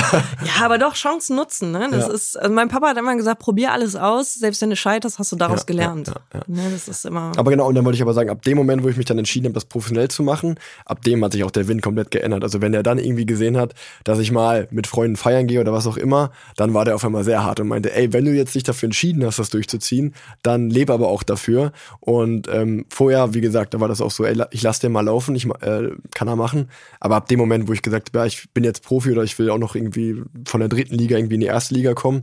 aber 0.63 0.77
doch 0.77 0.93
Chancen 0.93 1.35
nutzen. 1.35 1.71
Ne? 1.71 1.87
Das 1.91 2.07
ja. 2.07 2.13
ist, 2.13 2.37
also 2.37 2.53
mein 2.53 2.67
Papa 2.67 2.89
hat 2.89 2.97
immer 2.97 3.15
gesagt, 3.15 3.39
probier 3.39 3.71
alles 3.71 3.95
aus, 3.95 4.33
selbst 4.33 4.61
wenn 4.61 4.69
du 4.69 4.75
scheiterst, 4.75 5.19
hast 5.19 5.31
du 5.31 5.35
daraus 5.35 5.61
ja, 5.61 5.65
gelernt. 5.65 6.11
Ja, 6.33 6.41
ne, 6.47 6.69
das 6.71 6.87
ist 6.87 7.05
immer. 7.05 7.31
Aber 7.37 7.51
genau, 7.51 7.67
und 7.67 7.75
dann 7.75 7.85
wollte 7.85 7.95
ich 7.95 8.01
aber 8.01 8.13
sagen, 8.13 8.29
ab 8.29 8.41
dem 8.43 8.57
Moment, 8.57 8.83
wo 8.83 8.89
ich 8.89 8.97
mich 8.97 9.05
dann 9.05 9.17
entschieden 9.17 9.45
habe, 9.45 9.53
das 9.53 9.65
professionell 9.65 10.09
zu 10.09 10.23
machen, 10.23 10.59
ab 10.85 11.01
dem 11.03 11.23
hat 11.23 11.33
sich 11.33 11.43
auch 11.43 11.51
der 11.51 11.67
Wind 11.67 11.81
komplett 11.81 12.11
geändert. 12.11 12.43
Also 12.43 12.61
wenn 12.61 12.73
er 12.73 12.83
dann 12.83 12.97
irgendwie 12.97 13.25
gesehen 13.25 13.57
hat, 13.57 13.73
dass 14.03 14.19
ich 14.19 14.31
mal 14.31 14.67
mit 14.71 14.87
Freunden 14.87 15.15
feiern 15.15 15.47
gehe 15.47 15.61
oder 15.61 15.73
was 15.73 15.87
auch 15.87 15.97
immer, 15.97 16.31
dann 16.55 16.73
war 16.73 16.85
der 16.85 16.95
auf 16.95 17.05
einmal 17.05 17.23
sehr 17.23 17.43
hart 17.43 17.59
und 17.59 17.67
meinte, 17.67 17.93
ey, 17.95 18.13
wenn 18.13 18.25
du 18.25 18.31
jetzt 18.31 18.55
dich 18.55 18.63
dafür 18.63 18.87
entschieden 18.87 19.25
hast, 19.25 19.39
das 19.39 19.49
durchzuziehen, 19.49 20.13
dann 20.43 20.69
lebe 20.69 20.93
aber 20.93 21.07
auch 21.07 21.23
dafür. 21.23 21.71
Und 21.99 22.47
ähm, 22.51 22.85
vorher, 22.89 23.33
wie 23.33 23.41
gesagt, 23.41 23.73
da 23.73 23.79
war 23.79 23.87
das 23.87 24.01
auch 24.01 24.11
so, 24.11 24.25
ey, 24.25 24.41
ich 24.51 24.63
lass 24.63 24.79
den 24.79 24.91
mal 24.91 25.01
laufen, 25.01 25.35
ich 25.35 25.45
äh, 25.45 25.89
kann 26.13 26.27
er 26.27 26.35
machen. 26.35 26.69
Aber 26.99 27.15
ab 27.15 27.27
dem 27.27 27.36
Moment, 27.37 27.67
wo 27.67 27.73
ich 27.73 27.81
gesagt 27.81 28.09
habe, 28.09 28.19
ja, 28.19 28.25
ich 28.25 28.51
bin 28.53 28.63
jetzt 28.63 28.83
Profi 28.83 29.11
oder 29.11 29.23
ich 29.23 29.37
will 29.39 29.49
auch 29.49 29.57
noch 29.57 29.75
irgendwie 29.75 30.21
von 30.45 30.59
der 30.59 30.69
dritten 30.69 30.95
Liga 30.95 31.17
irgendwie 31.17 31.35
in 31.35 31.41
die 31.41 31.47
erste 31.47 31.73
Liga 31.73 31.93
kommen, 31.93 32.21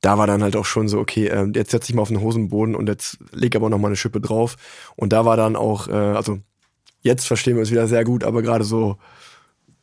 da 0.00 0.18
war 0.18 0.26
dann 0.26 0.42
halt 0.42 0.56
auch 0.56 0.66
schon 0.66 0.88
so, 0.88 0.98
okay, 0.98 1.28
äh, 1.28 1.46
jetzt 1.54 1.70
setze 1.70 1.90
ich 1.90 1.94
mal 1.94 2.02
auf 2.02 2.08
den 2.08 2.20
Hosenboden 2.20 2.74
und 2.74 2.88
jetzt 2.88 3.18
leg 3.32 3.56
aber 3.56 3.70
noch 3.70 3.78
mal 3.78 3.88
eine 3.88 3.96
Schippe 3.96 4.20
drauf. 4.20 4.56
Und 4.96 5.12
da 5.12 5.24
war 5.24 5.36
dann 5.36 5.56
auch, 5.56 5.88
äh, 5.88 5.92
also 5.92 6.40
jetzt 7.00 7.26
verstehen 7.26 7.54
wir 7.54 7.60
uns 7.60 7.70
wieder 7.70 7.88
sehr 7.88 8.04
gut, 8.04 8.22
aber 8.22 8.42
gerade 8.42 8.64
so 8.64 8.98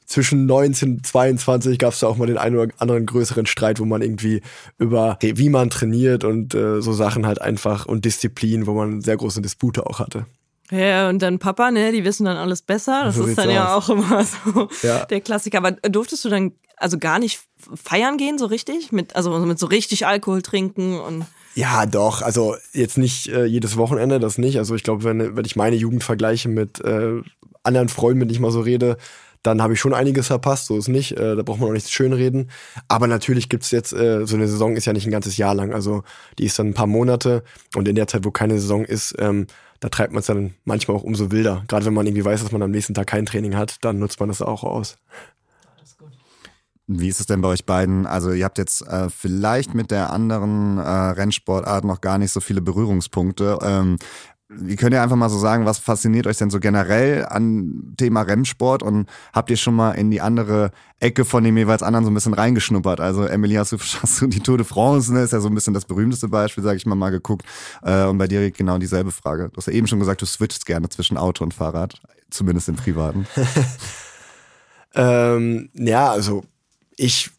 zwischen 0.05 0.45
19 0.45 0.97
und 0.97 1.05
22 1.07 1.79
gab 1.79 1.93
es 1.93 1.99
da 1.99 2.07
auch 2.07 2.17
mal 2.17 2.27
den 2.27 2.37
einen 2.37 2.57
oder 2.57 2.73
anderen 2.77 3.05
größeren 3.05 3.45
Streit, 3.45 3.79
wo 3.79 3.85
man 3.85 4.01
irgendwie 4.01 4.41
über 4.77 5.17
wie 5.21 5.49
man 5.49 5.69
trainiert 5.69 6.23
und 6.23 6.53
äh, 6.53 6.81
so 6.81 6.93
Sachen 6.93 7.25
halt 7.25 7.41
einfach 7.41 7.85
und 7.85 8.05
Disziplin, 8.05 8.67
wo 8.67 8.73
man 8.73 9.01
sehr 9.01 9.17
große 9.17 9.41
Dispute 9.41 9.87
auch 9.87 9.99
hatte. 9.99 10.25
Ja, 10.71 11.09
und 11.09 11.21
dann 11.21 11.37
Papa, 11.37 11.69
ne, 11.69 11.91
die 11.91 12.05
wissen 12.05 12.25
dann 12.25 12.37
alles 12.37 12.61
besser. 12.61 13.03
Das 13.03 13.15
so 13.15 13.25
ist 13.25 13.37
dann 13.37 13.49
ja 13.49 13.75
aus. 13.75 13.89
auch 13.89 13.89
immer 13.89 14.23
so 14.45 14.69
ja. 14.81 15.05
der 15.05 15.21
Klassiker. 15.21 15.57
Aber 15.57 15.71
durftest 15.71 16.25
du 16.25 16.29
dann 16.29 16.53
also 16.77 16.97
gar 16.97 17.19
nicht 17.19 17.41
feiern 17.75 18.17
gehen, 18.17 18.37
so 18.37 18.45
richtig? 18.45 18.91
Mit, 18.91 19.15
also 19.15 19.37
mit 19.39 19.59
so 19.59 19.67
richtig 19.67 20.07
Alkohol 20.07 20.41
trinken 20.41 20.99
und. 20.99 21.25
Ja, 21.53 21.85
doch. 21.85 22.21
Also 22.21 22.55
jetzt 22.71 22.97
nicht 22.97 23.27
äh, 23.27 23.43
jedes 23.43 23.75
Wochenende, 23.75 24.19
das 24.19 24.37
nicht. 24.37 24.57
Also 24.57 24.73
ich 24.73 24.83
glaube, 24.83 25.03
wenn, 25.03 25.35
wenn 25.35 25.45
ich 25.45 25.57
meine 25.57 25.75
Jugend 25.75 26.03
vergleiche 26.03 26.47
mit 26.47 26.79
äh, 26.79 27.21
anderen 27.63 27.89
Freunden, 27.89 28.19
mit 28.19 28.29
denen 28.29 28.35
ich 28.35 28.39
mal 28.39 28.51
so 28.51 28.61
rede, 28.61 28.97
dann 29.43 29.61
habe 29.61 29.73
ich 29.73 29.79
schon 29.79 29.93
einiges 29.93 30.27
verpasst, 30.27 30.67
so 30.67 30.77
ist 30.77 30.87
nicht. 30.87 31.13
Äh, 31.13 31.35
da 31.35 31.41
braucht 31.43 31.59
man 31.59 31.69
auch 31.69 31.73
nichts 31.73 31.91
schönreden. 31.91 32.49
Aber 32.87 33.07
natürlich 33.07 33.49
gibt's 33.49 33.71
jetzt, 33.71 33.91
äh, 33.91 34.25
so 34.25 34.35
eine 34.35 34.47
Saison 34.47 34.75
ist 34.75 34.85
ja 34.85 34.93
nicht 34.93 35.05
ein 35.05 35.11
ganzes 35.11 35.35
Jahr 35.35 35.55
lang. 35.55 35.73
Also 35.73 36.03
die 36.37 36.45
ist 36.45 36.57
dann 36.57 36.67
ein 36.67 36.73
paar 36.73 36.87
Monate 36.87 37.43
und 37.75 37.87
in 37.87 37.95
der 37.95 38.07
Zeit, 38.07 38.23
wo 38.23 38.31
keine 38.31 38.53
Saison 38.53 38.85
ist, 38.85 39.15
ähm, 39.19 39.47
da 39.81 39.89
treibt 39.89 40.13
man 40.13 40.19
es 40.19 40.27
dann 40.27 40.53
manchmal 40.63 40.95
auch 40.95 41.03
umso 41.03 41.31
wilder. 41.31 41.63
Gerade 41.67 41.85
wenn 41.85 41.93
man 41.93 42.05
irgendwie 42.05 42.23
weiß, 42.23 42.41
dass 42.41 42.51
man 42.51 42.61
am 42.61 42.71
nächsten 42.71 42.93
Tag 42.93 43.07
kein 43.07 43.25
Training 43.25 43.57
hat, 43.57 43.83
dann 43.83 43.99
nutzt 43.99 44.19
man 44.19 44.29
das 44.29 44.41
auch 44.41 44.63
aus. 44.63 44.97
Wie 46.87 47.07
ist 47.07 47.19
es 47.19 47.25
denn 47.25 47.41
bei 47.41 47.47
euch 47.47 47.65
beiden? 47.65 48.05
Also 48.05 48.31
ihr 48.31 48.45
habt 48.45 48.57
jetzt 48.57 48.85
äh, 48.87 49.09
vielleicht 49.09 49.73
mit 49.73 49.91
der 49.91 50.11
anderen 50.11 50.77
äh, 50.77 50.81
Rennsportart 50.81 51.83
noch 51.83 52.01
gar 52.01 52.17
nicht 52.17 52.31
so 52.31 52.41
viele 52.41 52.61
Berührungspunkte. 52.61 53.59
Ähm, 53.61 53.97
Ihr 54.67 54.75
könnt 54.75 54.93
ja 54.93 55.01
einfach 55.01 55.15
mal 55.15 55.29
so 55.29 55.37
sagen, 55.37 55.65
was 55.65 55.79
fasziniert 55.79 56.27
euch 56.27 56.37
denn 56.37 56.49
so 56.49 56.59
generell 56.59 57.25
an 57.25 57.93
Thema 57.97 58.23
Rennsport 58.23 58.83
und 58.83 59.07
habt 59.31 59.49
ihr 59.49 59.55
schon 59.55 59.75
mal 59.75 59.91
in 59.93 60.11
die 60.11 60.19
andere 60.19 60.71
Ecke 60.99 61.23
von 61.23 61.43
dem 61.43 61.55
jeweils 61.55 61.83
anderen 61.83 62.03
so 62.03 62.11
ein 62.11 62.13
bisschen 62.13 62.33
reingeschnuppert? 62.33 62.99
Also 62.99 63.23
Emily, 63.23 63.55
hast 63.55 63.71
du, 63.71 63.77
hast 64.01 64.21
du 64.21 64.27
die 64.27 64.41
Tour 64.41 64.57
de 64.57 64.65
France, 64.65 65.13
ne, 65.13 65.21
ist 65.21 65.31
ja 65.31 65.39
so 65.39 65.47
ein 65.47 65.55
bisschen 65.55 65.73
das 65.73 65.85
berühmteste 65.85 66.27
Beispiel, 66.27 66.63
sage 66.63 66.77
ich 66.77 66.85
mal, 66.85 66.95
mal 66.95 67.11
geguckt. 67.11 67.45
Äh, 67.81 68.05
und 68.05 68.17
bei 68.17 68.27
dir 68.27 68.51
genau 68.51 68.77
dieselbe 68.77 69.11
Frage. 69.11 69.49
Du 69.49 69.57
hast 69.57 69.67
ja 69.67 69.73
eben 69.73 69.87
schon 69.87 69.99
gesagt, 69.99 70.21
du 70.21 70.25
switchst 70.25 70.65
gerne 70.65 70.89
zwischen 70.89 71.17
Auto 71.17 71.43
und 71.45 71.53
Fahrrad, 71.53 72.01
zumindest 72.29 72.67
im 72.67 72.75
Privaten. 72.75 73.27
ähm, 74.95 75.69
ja, 75.75 76.11
also 76.11 76.43
ich, 76.97 77.31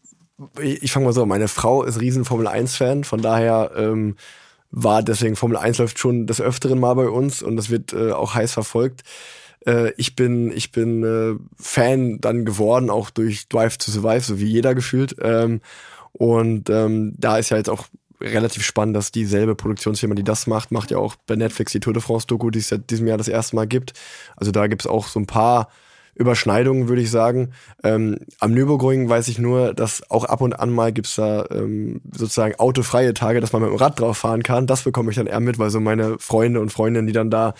ich, 0.59 0.81
ich 0.81 0.91
fange 0.91 1.05
mal 1.05 1.13
so, 1.13 1.25
meine 1.27 1.47
Frau 1.47 1.83
ist 1.83 2.01
riesen 2.01 2.25
Formel 2.25 2.47
1-Fan, 2.47 3.03
von 3.03 3.21
daher 3.21 3.71
ähm, 3.75 4.15
war 4.75 5.03
deswegen 5.03 5.35
Formel 5.35 5.57
1 5.57 5.77
läuft 5.77 5.99
schon 5.99 6.25
des 6.25 6.41
Öfteren 6.41 6.79
mal 6.79 6.95
bei 6.95 7.07
uns 7.07 7.43
und 7.43 7.55
das 7.55 7.69
wird 7.69 7.93
äh, 7.93 8.11
auch 8.11 8.33
heiß 8.33 8.53
verfolgt. 8.53 9.03
Äh, 9.67 9.91
ich 9.97 10.15
bin, 10.15 10.51
ich 10.51 10.71
bin 10.71 11.03
äh, 11.03 11.35
Fan 11.61 12.19
dann 12.19 12.43
geworden, 12.43 12.89
auch 12.89 13.11
durch 13.11 13.47
Drive 13.49 13.77
to 13.77 13.91
Survive, 13.91 14.21
so 14.21 14.39
wie 14.39 14.47
jeder 14.47 14.73
gefühlt. 14.73 15.15
Ähm, 15.21 15.61
und 16.11 16.71
ähm, 16.71 17.13
da 17.17 17.37
ist 17.37 17.51
ja 17.51 17.57
jetzt 17.57 17.69
auch 17.69 17.85
relativ 18.19 18.65
spannend, 18.65 18.95
dass 18.95 19.11
dieselbe 19.11 19.53
Produktionsfirma, 19.53 20.15
die 20.15 20.23
das 20.23 20.47
macht, 20.47 20.71
macht 20.71 20.89
ja 20.89 20.97
auch 20.97 21.15
bei 21.27 21.35
Netflix 21.35 21.71
die 21.71 21.79
Tour 21.79 21.93
de 21.93 22.01
France-Doku, 22.01 22.49
die 22.49 22.59
es 22.59 22.71
ja 22.71 22.77
diesem 22.77 23.05
Jahr 23.05 23.17
das 23.17 23.27
erste 23.27 23.55
Mal 23.55 23.67
gibt. 23.67 23.93
Also 24.35 24.51
da 24.51 24.65
gibt 24.65 24.81
es 24.81 24.87
auch 24.87 25.07
so 25.07 25.19
ein 25.19 25.27
paar 25.27 25.69
Überschneidungen, 26.15 26.87
würde 26.87 27.01
ich 27.01 27.11
sagen. 27.11 27.51
Ähm, 27.83 28.19
am 28.39 28.53
Nürburgring 28.53 29.09
weiß 29.09 29.27
ich 29.27 29.39
nur, 29.39 29.73
dass 29.73 30.09
auch 30.09 30.25
ab 30.25 30.41
und 30.41 30.53
an 30.53 30.71
mal 30.71 30.91
gibt's 30.91 31.15
da 31.15 31.45
ähm, 31.51 32.01
sozusagen 32.11 32.55
autofreie 32.55 33.13
Tage, 33.13 33.41
dass 33.41 33.53
man 33.53 33.61
mit 33.61 33.71
dem 33.71 33.77
Rad 33.77 33.99
drauf 33.99 34.17
fahren 34.17 34.43
kann. 34.43 34.67
Das 34.67 34.83
bekomme 34.83 35.11
ich 35.11 35.17
dann 35.17 35.27
eher 35.27 35.39
mit, 35.39 35.59
weil 35.59 35.69
so 35.69 35.79
meine 35.79 36.17
Freunde 36.19 36.59
und 36.59 36.71
Freundinnen, 36.71 37.07
die 37.07 37.13
dann 37.13 37.29
da 37.29 37.53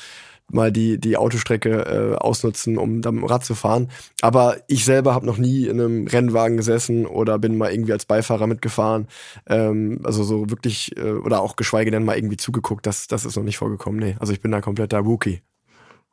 mal 0.51 0.71
die, 0.71 0.99
die 0.99 1.17
Autostrecke 1.17 2.15
äh, 2.15 2.15
ausnutzen, 2.15 2.77
um 2.77 3.01
da 3.01 3.11
mit 3.11 3.21
dem 3.21 3.27
Rad 3.27 3.45
zu 3.45 3.55
fahren. 3.55 3.89
Aber 4.21 4.57
ich 4.67 4.85
selber 4.85 5.13
habe 5.13 5.25
noch 5.25 5.37
nie 5.37 5.65
in 5.65 5.79
einem 5.79 6.07
Rennwagen 6.07 6.57
gesessen 6.57 7.05
oder 7.05 7.39
bin 7.39 7.57
mal 7.57 7.71
irgendwie 7.71 7.93
als 7.93 8.05
Beifahrer 8.05 8.47
mitgefahren. 8.47 9.07
Ähm, 9.47 10.01
also 10.03 10.23
so 10.23 10.49
wirklich, 10.49 10.95
äh, 10.97 11.13
oder 11.13 11.41
auch 11.41 11.55
geschweige 11.55 11.91
denn 11.91 12.05
mal 12.05 12.17
irgendwie 12.17 12.37
zugeguckt, 12.37 12.85
das, 12.85 13.07
das 13.07 13.25
ist 13.25 13.35
noch 13.35 13.43
nicht 13.43 13.57
vorgekommen. 13.57 13.99
Nee, 13.99 14.15
also 14.19 14.33
ich 14.33 14.41
bin 14.41 14.51
da 14.51 14.61
kompletter 14.61 14.99
Rookie. 14.99 15.41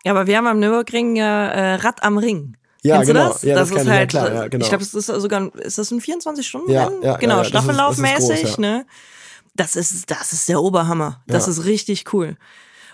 Ja, 0.05 0.13
aber 0.13 0.27
wir 0.27 0.37
haben 0.37 0.47
am 0.47 0.59
Nürburgring 0.59 1.17
ja 1.17 1.49
äh, 1.49 1.75
Rad 1.77 2.03
am 2.03 2.19
Ring. 2.19 2.57
Ja, 2.83 2.97
Kennst 2.97 3.09
genau. 3.09 3.27
du 3.27 3.33
das? 3.33 3.43
Ja, 3.43 3.55
das, 3.55 3.69
das 3.69 3.77
ist 3.77 3.83
ich, 3.83 3.89
ja, 3.89 3.95
halt, 3.95 4.11
klar, 4.11 4.33
ja, 4.33 4.49
genau. 4.49 4.63
ich 4.65 4.69
glaube, 4.71 4.85
es 4.85 4.95
ist 4.95 5.07
sogar, 5.07 5.55
ist 5.57 5.77
das 5.79 5.91
ein 5.91 6.01
24-Stunden-Rennen? 6.01 7.03
Ja, 7.03 7.17
genau, 7.17 7.45
Staffellaufmäßig, 7.45 8.59
ne? 8.59 8.87
Das 9.55 9.77
ist, 9.77 10.11
das 10.11 10.33
ist 10.33 10.49
der 10.49 10.63
Oberhammer. 10.63 11.23
Das 11.27 11.47
ist 11.47 11.65
richtig 11.65 12.13
cool. 12.15 12.37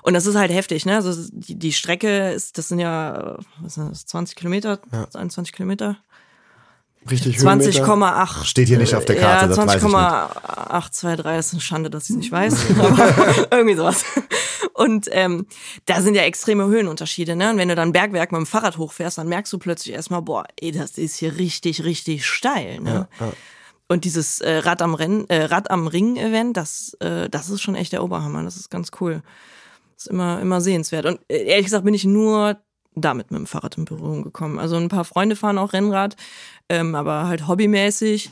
Und 0.02 0.14
das 0.14 0.26
ist 0.26 0.36
halt 0.36 0.52
heftig, 0.52 0.86
ne? 0.86 0.96
Also 0.96 1.28
die, 1.32 1.56
die 1.56 1.72
Strecke 1.72 2.30
ist, 2.30 2.58
das 2.58 2.68
sind 2.68 2.78
ja, 2.78 3.38
was 3.60 3.74
sind 3.74 3.90
das, 3.90 4.06
20 4.06 4.36
Kilometer, 4.36 4.80
21 5.14 5.52
Kilometer? 5.52 5.98
Richtig 7.10 7.38
Höhenmeter. 7.38 7.70
20,8. 7.70 8.44
Steht 8.44 8.68
hier 8.68 8.78
nicht 8.78 8.94
auf 8.94 9.04
der 9.04 9.16
Karte, 9.16 9.46
Ja, 9.46 9.48
das 9.48 9.58
ich 9.58 9.82
nicht. 9.82 9.92
20,823 9.92 11.38
ist 11.38 11.52
eine 11.52 11.60
Schande, 11.60 11.90
dass 11.90 12.04
ich 12.04 12.10
es 12.10 12.16
nicht 12.16 12.32
weiß. 12.32 12.66
aber 12.78 13.46
irgendwie 13.50 13.76
sowas. 13.76 14.04
Und 14.74 15.08
ähm, 15.12 15.46
da 15.86 16.00
sind 16.00 16.14
ja 16.14 16.22
extreme 16.22 16.66
Höhenunterschiede, 16.66 17.36
ne? 17.36 17.50
Und 17.50 17.58
wenn 17.58 17.68
du 17.68 17.74
dann 17.74 17.92
Bergwerk 17.92 18.32
mit 18.32 18.40
dem 18.40 18.46
Fahrrad 18.46 18.78
hochfährst, 18.78 19.18
dann 19.18 19.28
merkst 19.28 19.52
du 19.52 19.58
plötzlich 19.58 19.94
erstmal, 19.94 20.22
boah, 20.22 20.44
ey, 20.60 20.72
das 20.72 20.98
ist 20.98 21.16
hier 21.16 21.36
richtig, 21.36 21.84
richtig 21.84 22.26
steil, 22.26 22.80
ne? 22.80 23.08
Und 23.88 24.04
dieses 24.04 24.40
äh, 24.40 24.58
Rad 24.58 24.82
am 24.82 24.94
Rennen, 24.94 25.28
äh, 25.28 25.44
Rad 25.44 25.70
am 25.70 25.86
Ring-Event, 25.86 26.56
das, 26.56 26.96
äh, 27.00 27.30
das 27.30 27.50
ist 27.50 27.62
schon 27.62 27.76
echt 27.76 27.92
der 27.92 28.02
Oberhammer. 28.02 28.42
Das 28.42 28.56
ist 28.56 28.68
ganz 28.68 28.90
cool. 29.00 29.22
Das 29.94 30.06
ist 30.06 30.10
immer, 30.10 30.40
immer 30.40 30.60
sehenswert. 30.60 31.06
Und 31.06 31.20
äh, 31.28 31.44
ehrlich 31.44 31.66
gesagt 31.66 31.84
bin 31.84 31.94
ich 31.94 32.04
nur 32.04 32.58
damit 32.96 33.30
mit 33.30 33.38
dem 33.38 33.46
Fahrrad 33.46 33.76
in 33.76 33.84
Berührung 33.84 34.22
gekommen. 34.24 34.58
Also 34.58 34.76
ein 34.76 34.88
paar 34.88 35.04
Freunde 35.04 35.36
fahren 35.36 35.58
auch 35.58 35.72
Rennrad, 35.72 36.16
ähm, 36.68 36.94
aber 36.94 37.26
halt 37.28 37.46
hobbymäßig. 37.46 38.30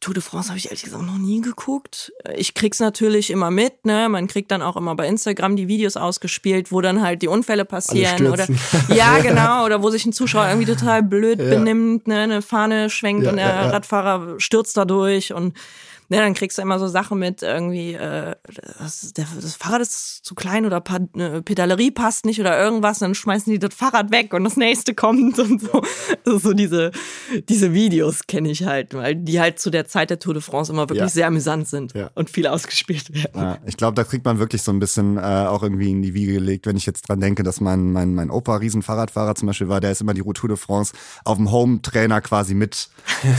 Tour 0.00 0.14
de 0.14 0.22
France 0.22 0.48
habe 0.48 0.58
ich 0.58 0.64
ehrlich 0.66 0.82
gesagt 0.82 1.04
noch 1.04 1.16
nie 1.18 1.40
geguckt. 1.42 2.12
Ich 2.34 2.54
krieg's 2.54 2.80
natürlich 2.80 3.30
immer 3.30 3.52
mit, 3.52 3.84
ne? 3.86 4.08
Man 4.08 4.26
kriegt 4.26 4.50
dann 4.50 4.60
auch 4.60 4.76
immer 4.76 4.96
bei 4.96 5.06
Instagram 5.06 5.54
die 5.54 5.68
Videos 5.68 5.96
ausgespielt, 5.96 6.72
wo 6.72 6.80
dann 6.80 7.02
halt 7.02 7.22
die 7.22 7.28
Unfälle 7.28 7.64
passieren 7.64 8.26
oder 8.26 8.46
ja 8.88 9.18
genau 9.22 9.64
oder 9.64 9.80
wo 9.80 9.90
sich 9.90 10.04
ein 10.04 10.12
Zuschauer 10.12 10.48
irgendwie 10.48 10.66
total 10.72 11.04
blöd 11.04 11.38
Ja. 11.38 11.50
benimmt, 11.50 12.08
ne? 12.08 12.18
Eine 12.18 12.42
Fahne 12.42 12.90
schwenkt 12.90 13.24
Ja, 13.24 13.30
und 13.30 13.36
der 13.36 13.46
ja. 13.46 13.70
Radfahrer 13.70 14.40
stürzt 14.40 14.76
da 14.76 14.84
durch 14.84 15.32
und 15.34 15.56
ne, 16.12 16.18
dann 16.18 16.34
kriegst 16.34 16.58
du 16.58 16.62
immer 16.62 16.78
so 16.78 16.86
Sachen 16.88 17.18
mit 17.18 17.42
irgendwie 17.42 17.94
äh, 17.94 18.34
das, 18.78 19.12
das 19.14 19.56
Fahrrad 19.56 19.80
ist 19.80 20.24
zu 20.24 20.34
klein 20.34 20.66
oder 20.66 20.80
pa 20.80 20.98
äh, 21.16 21.42
Pedalerie 21.42 21.90
passt 21.90 22.24
nicht 22.26 22.38
oder 22.40 22.62
irgendwas, 22.62 22.98
dann 23.00 23.14
schmeißen 23.14 23.52
die 23.52 23.58
das 23.58 23.74
Fahrrad 23.74 24.10
weg 24.12 24.32
und 24.34 24.44
das 24.44 24.56
nächste 24.56 24.94
kommt 24.94 25.38
und 25.38 25.60
so. 25.60 25.82
Also 26.26 26.38
so 26.38 26.52
diese 26.52 26.92
diese 27.48 27.72
Videos 27.72 28.26
kenne 28.26 28.50
ich 28.50 28.64
halt, 28.64 28.94
weil 28.94 29.16
die 29.16 29.40
halt 29.40 29.58
zu 29.58 29.70
der 29.70 29.86
Zeit 29.88 30.10
der 30.10 30.18
Tour 30.18 30.34
de 30.34 30.42
France 30.42 30.70
immer 30.70 30.82
wirklich 30.82 31.00
Ja. 31.00 31.08
sehr 31.08 31.26
amüsant 31.26 31.66
sind 31.66 31.94
Ja. 31.94 32.10
und 32.14 32.28
viel 32.30 32.46
ausgespielt 32.46 33.12
werden. 33.14 33.40
Ja, 33.40 33.58
ich 33.66 33.76
glaube, 33.76 33.94
da 33.94 34.04
kriegt 34.04 34.24
man 34.24 34.38
wirklich 34.38 34.62
so 34.62 34.70
ein 34.72 34.78
bisschen 34.78 35.16
äh, 35.16 35.20
auch 35.22 35.62
irgendwie 35.62 35.90
in 35.90 36.02
die 36.02 36.12
Wiege 36.14 36.34
gelegt, 36.34 36.66
wenn 36.66 36.76
ich 36.76 36.84
jetzt 36.86 37.08
dran 37.08 37.20
denke, 37.20 37.42
dass 37.42 37.60
mein, 37.60 37.92
mein, 37.92 38.14
mein 38.14 38.30
Opa 38.30 38.56
Riesenfahrradfahrer 38.56 39.34
zum 39.34 39.46
Beispiel 39.46 39.68
war, 39.68 39.80
der 39.80 39.90
ist 39.92 40.00
immer 40.02 40.14
die 40.14 40.22
Tour 40.22 40.48
de 40.48 40.56
France 40.58 40.92
auf 41.24 41.36
dem 41.38 41.50
Home-Trainer 41.50 42.20
quasi 42.20 42.54
mit 42.54 42.88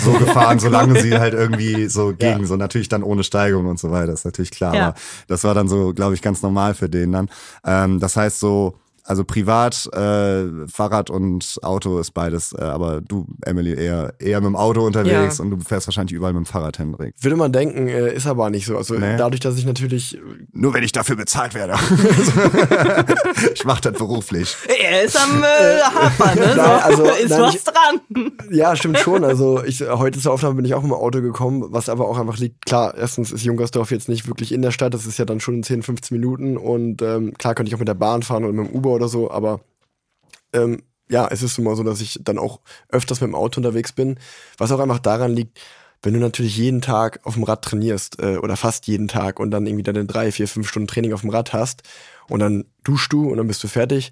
so 0.04 0.12
gefahren, 0.14 0.60
solange 0.60 1.00
sie 1.02 1.18
halt 1.18 1.34
irgendwie 1.34 1.88
so 1.88 2.14
ging. 2.14 2.46
So 2.46 2.56
natürlich 2.64 2.90
dann 2.90 3.04
ohne 3.04 3.24
Steigung 3.24 3.68
und 3.68 3.80
so 3.80 3.92
weiter, 3.92 4.14
ist 4.14 4.26
natürlich 4.26 4.52
klar. 4.52 4.74
Ja. 4.76 4.88
Aber 4.88 4.96
das 5.28 5.44
war 5.44 5.54
dann 5.54 5.68
so, 5.68 5.94
glaube 5.94 6.16
ich, 6.16 6.22
ganz 6.22 6.42
normal 6.42 6.74
für 6.74 6.90
den 6.90 7.12
dann. 7.12 7.30
Ähm, 7.66 8.00
das 8.00 8.16
heißt 8.16 8.40
so, 8.40 8.80
also 9.04 9.24
privat, 9.24 9.88
äh, 9.94 10.68
Fahrrad 10.68 11.10
und 11.10 11.58
Auto 11.62 12.00
ist 12.00 12.12
beides, 12.12 12.54
äh, 12.54 12.62
aber 12.64 13.02
du, 13.02 13.26
Emily, 13.46 13.74
eher, 13.74 14.14
eher 14.20 14.40
mit 14.42 14.48
dem 14.48 14.56
Auto 14.56 14.86
unterwegs 14.86 15.38
Ja. 15.38 15.44
und 15.44 15.52
du 15.52 15.60
fährst 15.60 15.88
wahrscheinlich 15.88 16.14
überall 16.14 16.34
mit 16.34 16.44
dem 16.44 16.46
Fahrrad, 16.46 16.80
Hendrik. 16.80 17.14
Würde 17.20 17.36
man 17.36 17.52
denken, 17.52 17.88
äh, 17.88 18.14
ist 18.14 18.28
aber 18.28 18.50
nicht 18.50 18.66
so. 18.66 18.78
Also 18.78 18.94
Nee. 18.96 19.18
dadurch, 19.18 19.40
dass 19.42 19.58
ich 19.58 19.66
natürlich 19.66 20.18
Nur 20.54 20.74
wenn 20.74 20.84
ich 20.84 20.92
dafür 20.92 21.16
bezahlt 21.16 21.54
werde. 21.54 21.74
ich 23.54 23.66
mache 23.66 23.82
das 23.82 23.94
beruflich. 23.98 24.56
Er 24.80 25.04
ist 25.04 25.18
am 25.18 25.44
äh, 25.44 25.82
Hafer, 25.84 26.36
ne? 26.36 26.54
Nein, 26.58 26.82
also, 26.84 27.04
ist 27.04 27.30
nein, 27.30 27.42
was 27.42 27.56
ich- 27.56 27.64
dran. 27.64 28.32
Ja, 28.52 28.76
stimmt 28.76 29.00
schon. 29.00 29.24
Also 29.24 29.64
ich 29.64 29.82
heute 29.82 30.20
zur 30.20 30.34
Aufnahme 30.34 30.56
bin 30.56 30.66
ich 30.66 30.74
auch 30.74 30.82
mit 30.82 30.92
dem 30.92 30.96
Auto 30.98 31.22
gekommen, 31.22 31.64
was 31.70 31.90
aber 31.90 32.08
auch 32.08 32.18
einfach 32.18 32.38
liegt. 32.38 32.66
Klar, 32.66 32.94
erstens 32.98 33.32
ist 33.32 33.44
Junkersdorf 33.44 33.92
jetzt 33.92 34.10
nicht 34.10 34.28
wirklich 34.28 34.52
in 34.52 34.62
der 34.62 34.72
Stadt, 34.72 34.94
das 34.94 35.06
ist 35.06 35.18
ja 35.18 35.26
dann 35.26 35.40
schon 35.40 35.56
in 35.56 35.64
10, 35.64 35.84
15 35.84 36.18
Minuten 36.18 36.58
und 36.58 37.02
ähm, 37.02 37.34
klar 37.38 37.56
könnte 37.56 37.70
ich 37.70 37.76
auch 37.76 37.80
mit 37.80 37.88
der 37.88 37.94
Bahn 37.96 38.24
fahren 38.24 38.44
oder 38.44 38.54
mit 38.54 38.68
dem 38.68 38.74
Uber 38.94 38.96
oder 38.96 39.08
so, 39.08 39.32
aber 39.32 39.62
ähm, 40.54 40.84
ja, 41.10 41.28
es 41.28 41.44
ist 41.44 41.58
immer 41.58 41.76
so, 41.76 41.84
dass 41.84 42.02
ich 42.02 42.20
dann 42.24 42.38
auch 42.38 42.62
öfters 42.90 43.22
mit 43.22 43.30
dem 43.30 43.36
Auto 43.36 43.60
unterwegs 43.60 43.92
bin, 43.92 44.20
was 44.58 44.72
auch 44.72 44.80
einfach 44.80 45.00
daran 45.00 45.36
liegt, 45.36 45.60
wenn 46.02 46.14
du 46.14 46.20
natürlich 46.20 46.58
jeden 46.58 46.82
Tag 46.82 47.22
auf 47.24 47.36
dem 47.36 47.44
Rad 47.44 47.64
trainierst 47.64 48.22
äh, 48.22 48.38
oder 48.38 48.58
fast 48.58 48.88
jeden 48.88 49.08
Tag 49.08 49.40
und 49.40 49.52
dann 49.52 49.66
irgendwie 49.66 49.84
deine 49.84 50.06
drei, 50.06 50.32
vier, 50.32 50.48
fünf 50.48 50.68
Stunden 50.68 50.88
Training 50.88 51.14
auf 51.14 51.22
dem 51.22 51.30
Rad 51.30 51.54
hast 51.54 51.84
und 52.30 52.40
dann 52.40 52.66
duschst 52.84 53.12
du 53.14 53.30
und 53.30 53.38
dann 53.38 53.48
bist 53.48 53.64
du 53.64 53.68
fertig, 53.68 54.12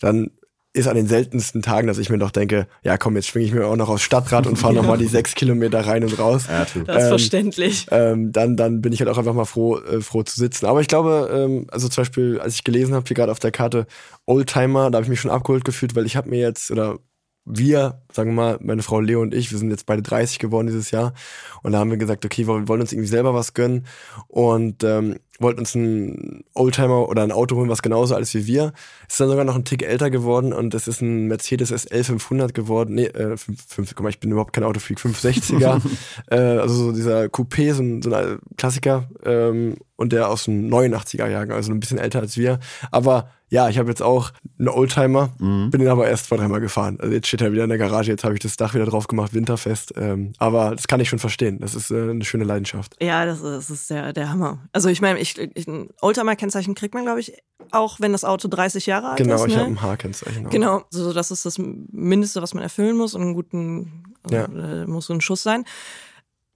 dann 0.00 0.30
ist 0.76 0.88
an 0.88 0.96
den 0.96 1.06
seltensten 1.06 1.62
Tagen, 1.62 1.86
dass 1.86 1.98
ich 1.98 2.10
mir 2.10 2.18
doch 2.18 2.30
denke, 2.30 2.66
ja 2.82 2.96
komm, 2.98 3.16
jetzt 3.16 3.28
schwinge 3.28 3.46
ich 3.46 3.52
mir 3.52 3.66
auch 3.66 3.76
noch 3.76 3.88
aufs 3.88 4.02
Stadtrad 4.02 4.46
und 4.46 4.56
fahre 4.56 4.74
noch 4.74 4.82
nochmal 4.82 4.98
die 4.98 5.06
sechs 5.06 5.34
Kilometer 5.34 5.80
rein 5.86 6.04
und 6.04 6.18
raus. 6.18 6.44
Ja, 6.48 6.64
true. 6.64 6.84
Das 6.84 6.96
ist 6.96 7.02
Ähm, 7.02 7.08
verständlich. 7.08 7.86
Ähm, 7.90 8.32
dann, 8.32 8.56
dann 8.56 8.80
bin 8.82 8.92
ich 8.92 9.00
halt 9.00 9.10
auch 9.10 9.18
einfach 9.18 9.34
mal 9.34 9.44
froh, 9.44 9.78
äh, 9.78 10.00
froh 10.00 10.22
zu 10.22 10.36
sitzen. 10.36 10.66
Aber 10.66 10.80
ich 10.80 10.88
glaube, 10.88 11.30
ähm, 11.32 11.66
also 11.70 11.88
zum 11.88 12.02
Beispiel, 12.02 12.38
als 12.40 12.54
ich 12.54 12.64
gelesen 12.64 12.94
habe, 12.94 13.04
hier 13.06 13.14
gerade 13.16 13.32
auf 13.32 13.38
der 13.38 13.50
Karte 13.50 13.86
Oldtimer, 14.26 14.90
da 14.90 14.96
habe 14.96 15.04
ich 15.04 15.10
mich 15.10 15.20
schon 15.20 15.30
abgeholt 15.30 15.64
gefühlt, 15.64 15.96
weil 15.96 16.06
ich 16.06 16.16
habe 16.16 16.28
mir 16.28 16.40
jetzt, 16.40 16.70
oder 16.70 16.98
wir, 17.46 18.02
sagen 18.12 18.30
wir 18.30 18.34
mal, 18.34 18.58
meine 18.60 18.82
Frau 18.82 19.00
Leo 19.00 19.20
und 19.20 19.32
ich, 19.32 19.52
wir 19.52 19.58
sind 19.58 19.70
jetzt 19.70 19.86
beide 19.86 20.02
30 20.02 20.38
geworden 20.40 20.66
dieses 20.66 20.90
Jahr. 20.90 21.14
Und 21.62 21.72
da 21.72 21.78
haben 21.78 21.90
wir 21.90 21.96
gesagt, 21.96 22.24
okay, 22.24 22.46
wir 22.46 22.68
wollen 22.68 22.80
uns 22.80 22.92
irgendwie 22.92 23.08
selber 23.08 23.34
was 23.34 23.54
gönnen 23.54 23.86
und 24.28 24.82
ähm, 24.84 25.16
wollten 25.38 25.60
uns 25.60 25.74
einen 25.74 26.44
Oldtimer 26.54 27.08
oder 27.08 27.22
ein 27.22 27.32
Auto 27.32 27.56
holen, 27.56 27.68
was 27.68 27.82
genauso 27.82 28.14
alt 28.14 28.22
ist 28.22 28.34
wie 28.34 28.46
wir. 28.46 28.72
Ist 29.08 29.20
dann 29.20 29.28
sogar 29.28 29.44
noch 29.44 29.56
ein 29.56 29.64
Tick 29.64 29.82
älter 29.82 30.10
geworden 30.10 30.52
und 30.52 30.74
es 30.74 30.88
ist 30.88 31.00
ein 31.00 31.26
Mercedes 31.26 31.70
SL 31.70 32.04
500 32.04 32.54
geworden. 32.54 32.94
Nee, 32.94 33.06
äh, 33.06 33.36
5, 33.36 33.64
5, 33.66 33.94
guck 33.94 34.02
mal, 34.04 34.10
ich 34.10 34.20
bin 34.20 34.30
überhaupt 34.30 34.52
kein 34.52 34.64
Autofreak, 34.64 34.98
560er. 34.98 35.80
äh, 36.30 36.36
also 36.36 36.74
so 36.74 36.92
dieser 36.92 37.24
Coupé, 37.24 37.74
so 37.74 37.82
ein, 37.82 38.02
so 38.02 38.12
ein 38.12 38.38
Klassiker 38.56 39.08
ähm, 39.24 39.76
und 39.96 40.12
der 40.12 40.28
aus 40.28 40.44
dem 40.44 40.68
89er 40.68 41.26
Jahrgang, 41.28 41.56
also 41.56 41.72
ein 41.72 41.80
bisschen 41.80 41.98
älter 41.98 42.20
als 42.20 42.36
wir. 42.36 42.58
Aber 42.90 43.30
ja, 43.48 43.68
ich 43.68 43.78
habe 43.78 43.88
jetzt 43.88 44.02
auch 44.02 44.32
einen 44.58 44.68
Oldtimer, 44.68 45.28
bin 45.38 45.70
den 45.70 45.86
aber 45.88 46.08
erst 46.08 46.26
zwei, 46.26 46.36
dreimal 46.36 46.60
gefahren. 46.60 46.98
Also 47.00 47.14
jetzt 47.14 47.28
steht 47.28 47.40
er 47.42 47.52
wieder 47.52 47.62
in 47.62 47.68
der 47.68 47.78
Garage, 47.78 48.10
jetzt 48.10 48.24
habe 48.24 48.34
ich 48.34 48.40
das 48.40 48.56
Dach 48.56 48.74
wieder 48.74 48.86
drauf 48.86 49.06
gemacht, 49.06 49.34
winterfest. 49.34 49.94
Ähm, 49.96 50.32
aber 50.38 50.74
das 50.74 50.88
kann 50.88 50.98
ich 51.00 51.08
schon 51.08 51.20
verstehen. 51.20 51.60
Das 51.60 51.74
ist 51.76 51.90
äh, 51.92 52.10
eine 52.10 52.24
schöne 52.24 52.42
Leidenschaft. 52.44 52.96
Ja, 53.00 53.24
das 53.24 53.36
ist, 53.38 53.44
das 53.44 53.70
ist 53.70 53.90
der, 53.90 54.12
der 54.12 54.30
Hammer. 54.30 54.58
Also 54.72 54.88
ich 54.88 55.00
meine, 55.00 55.20
ich, 55.20 55.38
ich, 55.38 55.66
ein 55.68 55.90
Oldtimer-Kennzeichen 56.02 56.74
kriegt 56.74 56.94
man, 56.94 57.04
glaube 57.04 57.20
ich, 57.20 57.34
auch 57.70 58.00
wenn 58.00 58.12
das 58.12 58.24
Auto 58.24 58.48
30 58.48 58.86
Jahre 58.86 59.10
alt 59.10 59.18
Genau, 59.18 59.36
ist. 59.36 59.46
ich 59.46 59.54
ne? 59.54 59.60
habe 59.60 59.70
ein 59.70 59.82
H-Kennzeichen. 59.82 60.50
Genau, 60.50 60.82
so 60.90 61.12
das 61.12 61.30
ist 61.30 61.46
das 61.46 61.56
Mindeste, 61.58 62.42
was 62.42 62.52
man 62.52 62.62
erfüllen 62.64 62.96
muss 62.96 63.14
und 63.14 63.22
einen 63.22 63.34
guten 63.34 64.02
Ja. 64.28 64.44
äh, 64.46 64.86
muss 64.86 65.06
so 65.06 65.14
ein 65.14 65.20
Schuss 65.20 65.42
sein. 65.44 65.64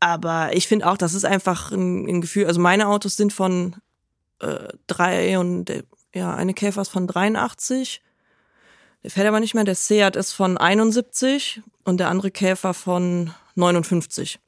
Aber 0.01 0.55
ich 0.55 0.67
finde 0.67 0.87
auch, 0.91 0.97
das 0.97 1.15
ist 1.15 1.25
einfach 1.25 1.71
ein, 1.73 2.07
ein 2.09 2.21
Gefühl. 2.23 2.47
Also 2.47 2.61
meine 2.61 2.89
Autos 2.89 3.17
sind 3.17 3.33
von 3.33 3.77
äh, 4.41 4.69
drei 4.87 5.39
und 5.39 5.69
äh, 5.71 5.83
ja 6.15 6.35
eine 6.35 6.55
Käfer 6.55 6.83
ist 6.83 6.89
von 6.89 7.07
83. 7.07 8.03
Der 9.03 9.11
fährt 9.11 9.29
aber 9.29 9.41
nicht 9.41 9.55
mehr. 9.55 9.65
Der 9.65 9.75
Seat 9.75 10.17
ist 10.17 10.33
von 10.33 10.59
71 10.59 11.63
und 11.85 12.01
der 12.01 12.09
andere 12.09 12.31
Käfer 12.31 12.75
von 12.75 13.33
59. 13.55 14.39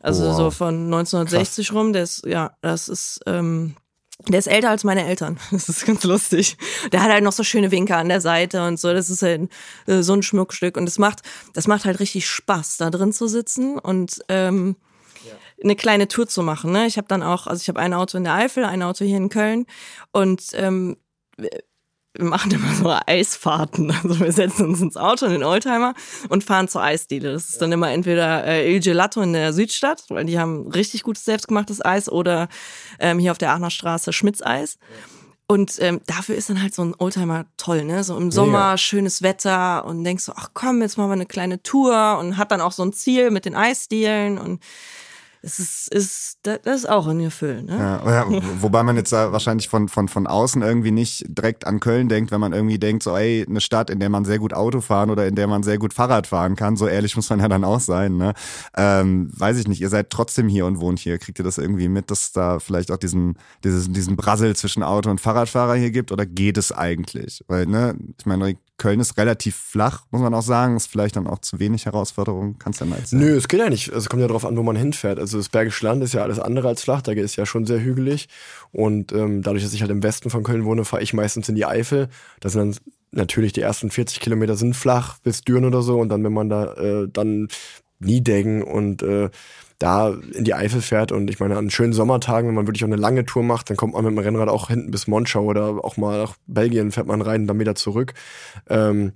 Also 0.00 0.24
Wow. 0.24 0.36
so 0.36 0.50
von 0.50 0.84
1960 0.84 1.72
rum. 1.72 1.92
Der 1.94 2.02
ist 2.02 2.26
ja, 2.26 2.56
das 2.60 2.88
ist 2.88 3.20
ähm, 3.26 3.76
der 4.28 4.38
ist 4.38 4.46
älter 4.46 4.70
als 4.70 4.84
meine 4.84 5.06
Eltern. 5.06 5.38
Das 5.50 5.68
ist 5.68 5.86
ganz 5.86 6.04
lustig. 6.04 6.56
Der 6.92 7.02
hat 7.02 7.10
halt 7.10 7.24
noch 7.24 7.32
so 7.32 7.42
schöne 7.42 7.70
Winker 7.70 7.96
an 7.96 8.08
der 8.08 8.20
Seite 8.20 8.66
und 8.66 8.78
so. 8.78 8.92
Das 8.92 9.10
ist 9.10 9.22
halt 9.22 9.50
äh, 9.86 10.02
so 10.02 10.12
ein 10.14 10.22
Schmuckstück. 10.22 10.76
Und 10.76 10.86
das 10.86 10.98
macht, 10.98 11.22
das 11.52 11.66
macht 11.66 11.84
halt 11.84 12.00
richtig 12.00 12.28
Spaß, 12.28 12.76
da 12.78 12.90
drin 12.90 13.12
zu 13.12 13.26
sitzen 13.26 13.78
und 13.78 14.24
ähm, 14.28 14.76
eine 15.62 15.76
kleine 15.76 16.08
Tour 16.08 16.26
zu 16.26 16.42
machen. 16.42 16.72
Ne? 16.72 16.86
Ich 16.86 16.96
habe 16.96 17.08
dann 17.08 17.22
auch, 17.22 17.46
also 17.46 17.60
ich 17.60 17.68
habe 17.68 17.80
ein 17.80 17.94
Auto 17.94 18.18
in 18.18 18.24
der 18.24 18.34
Eifel, 18.34 18.64
ein 18.64 18.82
Auto 18.82 19.04
hier 19.04 19.16
in 19.16 19.28
Köln 19.28 19.66
und 20.12 20.42
ähm, 20.54 20.96
wir 22.16 22.26
machen 22.26 22.52
immer 22.52 22.72
so 22.74 22.94
Eisfahrten. 23.06 23.92
Also 24.04 24.20
wir 24.20 24.32
setzen 24.32 24.66
uns 24.66 24.80
ins 24.80 24.96
Auto 24.96 25.26
in 25.26 25.32
den 25.32 25.44
Oldtimer 25.44 25.94
und 26.28 26.44
fahren 26.44 26.68
zur 26.68 26.82
Eisdiele. 26.82 27.32
Das 27.32 27.48
ist 27.48 27.62
dann 27.62 27.72
immer 27.72 27.90
entweder 27.90 28.44
äh, 28.44 28.72
Il 28.72 28.80
Gelato 28.80 29.20
in 29.22 29.32
der 29.32 29.52
Südstadt, 29.52 30.04
weil 30.08 30.24
die 30.24 30.38
haben 30.38 30.68
richtig 30.68 31.02
gutes 31.02 31.24
selbstgemachtes 31.24 31.84
Eis, 31.84 32.08
oder 32.08 32.48
ähm, 33.00 33.18
hier 33.18 33.32
auf 33.32 33.38
der 33.38 33.50
Aachener 33.50 33.70
Straße 33.70 34.12
Schmitz 34.12 34.42
Eis. 34.42 34.78
Und 35.46 35.76
ähm, 35.80 36.00
dafür 36.06 36.36
ist 36.36 36.48
dann 36.48 36.62
halt 36.62 36.74
so 36.74 36.82
ein 36.82 36.94
Oldtimer 36.98 37.46
toll, 37.56 37.84
ne? 37.84 38.02
So 38.02 38.16
im 38.16 38.30
Sommer 38.30 38.58
Mega. 38.58 38.78
schönes 38.78 39.22
Wetter 39.22 39.84
und 39.84 40.02
denkst 40.04 40.24
so, 40.24 40.32
ach 40.34 40.50
komm, 40.54 40.80
jetzt 40.80 40.96
machen 40.96 41.10
wir 41.10 41.14
eine 41.14 41.26
kleine 41.26 41.62
Tour 41.62 42.18
und 42.18 42.36
hat 42.38 42.50
dann 42.50 42.62
auch 42.62 42.72
so 42.72 42.82
ein 42.82 42.92
Ziel 42.92 43.30
mit 43.30 43.44
den 43.44 43.54
Eisdielen 43.54 44.38
und 44.38 44.62
es 45.44 45.58
ist, 45.58 45.94
ist 45.94 46.38
das 46.42 46.58
ist 46.64 46.88
auch 46.88 47.06
ein 47.06 47.18
Gefühl, 47.18 47.62
ne? 47.62 47.76
Ja, 47.76 48.10
ja, 48.10 48.26
wobei 48.60 48.82
man 48.82 48.96
jetzt 48.96 49.12
da 49.12 49.32
wahrscheinlich 49.32 49.68
von, 49.68 49.88
von, 49.88 50.08
von 50.08 50.26
außen 50.26 50.62
irgendwie 50.62 50.90
nicht 50.90 51.24
direkt 51.28 51.66
an 51.66 51.80
Köln 51.80 52.08
denkt, 52.08 52.30
wenn 52.30 52.40
man 52.40 52.52
irgendwie 52.52 52.78
denkt, 52.78 53.02
so, 53.02 53.16
ey, 53.16 53.44
eine 53.48 53.60
Stadt, 53.60 53.90
in 53.90 54.00
der 54.00 54.08
man 54.08 54.24
sehr 54.24 54.38
gut 54.38 54.54
Auto 54.54 54.80
fahren 54.80 55.10
oder 55.10 55.26
in 55.26 55.34
der 55.34 55.46
man 55.46 55.62
sehr 55.62 55.78
gut 55.78 55.92
Fahrrad 55.92 56.26
fahren 56.26 56.56
kann. 56.56 56.76
So 56.76 56.86
ehrlich 56.86 57.14
muss 57.16 57.28
man 57.30 57.40
ja 57.40 57.48
dann 57.48 57.64
auch 57.64 57.80
sein, 57.80 58.16
ne? 58.16 58.32
Ähm, 58.76 59.30
weiß 59.36 59.58
ich 59.58 59.68
nicht, 59.68 59.80
ihr 59.80 59.90
seid 59.90 60.10
trotzdem 60.10 60.48
hier 60.48 60.66
und 60.66 60.80
wohnt 60.80 60.98
hier. 60.98 61.18
Kriegt 61.18 61.38
ihr 61.38 61.44
das 61.44 61.58
irgendwie 61.58 61.88
mit, 61.88 62.10
dass 62.10 62.32
da 62.32 62.58
vielleicht 62.58 62.90
auch 62.90 62.96
diesen, 62.96 63.36
dieses, 63.62 63.90
diesen 63.90 64.16
Brassel 64.16 64.56
zwischen 64.56 64.82
Auto- 64.82 65.10
und 65.10 65.20
Fahrradfahrer 65.20 65.74
hier 65.74 65.90
gibt? 65.90 66.10
Oder 66.10 66.24
geht 66.24 66.56
es 66.56 66.72
eigentlich? 66.72 67.44
Weil, 67.48 67.66
ne, 67.66 67.94
ich 68.18 68.26
meine, 68.26 68.56
Köln 68.76 68.98
ist 68.98 69.16
relativ 69.18 69.54
flach, 69.54 70.04
muss 70.10 70.20
man 70.20 70.34
auch 70.34 70.42
sagen. 70.42 70.76
Ist 70.76 70.88
vielleicht 70.88 71.16
dann 71.16 71.26
auch 71.26 71.38
zu 71.38 71.60
wenig 71.60 71.86
Herausforderung. 71.86 72.56
Kannst 72.58 72.80
du 72.80 72.84
ja 72.84 72.90
mal 72.90 72.98
erzählen. 72.98 73.22
Nö, 73.22 73.36
es 73.36 73.46
geht 73.46 73.60
ja 73.60 73.70
nicht. 73.70 73.88
Es 73.88 74.08
kommt 74.08 74.20
ja 74.20 74.26
darauf 74.26 74.44
an, 74.44 74.56
wo 74.56 74.62
man 74.62 74.74
hinfährt. 74.74 75.18
Also 75.18 75.38
das 75.38 75.48
Bergische 75.48 75.86
Land 75.86 76.02
ist 76.02 76.14
ja 76.14 76.22
alles 76.22 76.40
andere 76.40 76.68
als 76.68 76.82
flach. 76.82 77.00
Da 77.00 77.12
ist 77.12 77.36
ja 77.36 77.46
schon 77.46 77.66
sehr 77.66 77.80
hügelig. 77.80 78.28
Und 78.72 79.12
ähm, 79.12 79.42
dadurch, 79.42 79.62
dass 79.62 79.74
ich 79.74 79.80
halt 79.80 79.92
im 79.92 80.02
Westen 80.02 80.28
von 80.28 80.42
Köln 80.42 80.64
wohne, 80.64 80.84
fahre 80.84 81.02
ich 81.02 81.14
meistens 81.14 81.48
in 81.48 81.54
die 81.54 81.66
Eifel. 81.66 82.08
Das 82.40 82.52
sind 82.52 82.76
dann 82.76 82.92
natürlich 83.12 83.52
die 83.52 83.60
ersten 83.60 83.90
40 83.90 84.18
Kilometer 84.18 84.56
sind 84.56 84.74
flach 84.74 85.18
bis 85.20 85.42
Düren 85.42 85.64
oder 85.64 85.82
so. 85.82 85.98
Und 85.98 86.08
dann, 86.08 86.24
wenn 86.24 86.32
man 86.32 86.48
da 86.48 86.74
äh, 86.74 87.08
dann 87.08 87.48
Niedeggen 88.00 88.62
und 88.62 89.02
äh, 89.02 89.30
da 89.78 90.14
in 90.32 90.44
die 90.44 90.54
Eifel 90.54 90.80
fährt 90.80 91.12
und 91.12 91.28
ich 91.28 91.40
meine, 91.40 91.56
an 91.56 91.70
schönen 91.70 91.92
Sommertagen, 91.92 92.48
wenn 92.48 92.54
man 92.54 92.66
wirklich 92.66 92.84
auch 92.84 92.88
eine 92.88 92.96
lange 92.96 93.24
Tour 93.26 93.42
macht, 93.42 93.70
dann 93.70 93.76
kommt 93.76 93.94
man 93.94 94.04
mit 94.04 94.12
dem 94.12 94.18
Rennrad 94.18 94.48
auch 94.48 94.68
hinten 94.68 94.90
bis 94.90 95.06
Monschau 95.06 95.44
oder 95.44 95.84
auch 95.84 95.96
mal 95.96 96.22
nach 96.22 96.36
Belgien 96.46 96.92
fährt 96.92 97.06
man 97.06 97.22
rein 97.22 97.42
und 97.42 97.46
dann 97.48 97.58
wieder 97.58 97.74
zurück. 97.74 98.14
Ähm, 98.68 99.12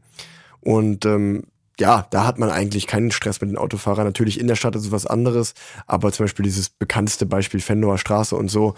und 0.60 1.04
ähm, 1.06 1.44
ja, 1.78 2.06
da 2.10 2.26
hat 2.26 2.38
man 2.38 2.50
eigentlich 2.50 2.86
keinen 2.86 3.12
Stress 3.12 3.40
mit 3.40 3.50
den 3.50 3.56
Autofahrern. 3.56 4.04
Natürlich 4.04 4.40
in 4.40 4.48
der 4.48 4.56
Stadt 4.56 4.74
ist 4.74 4.86
es 4.86 4.92
was 4.92 5.06
anderes, 5.06 5.54
aber 5.86 6.10
zum 6.12 6.24
Beispiel 6.24 6.42
dieses 6.42 6.68
bekannteste 6.70 7.24
Beispiel 7.24 7.60
Fendower 7.60 7.98
Straße 7.98 8.34
und 8.34 8.48
so, 8.50 8.74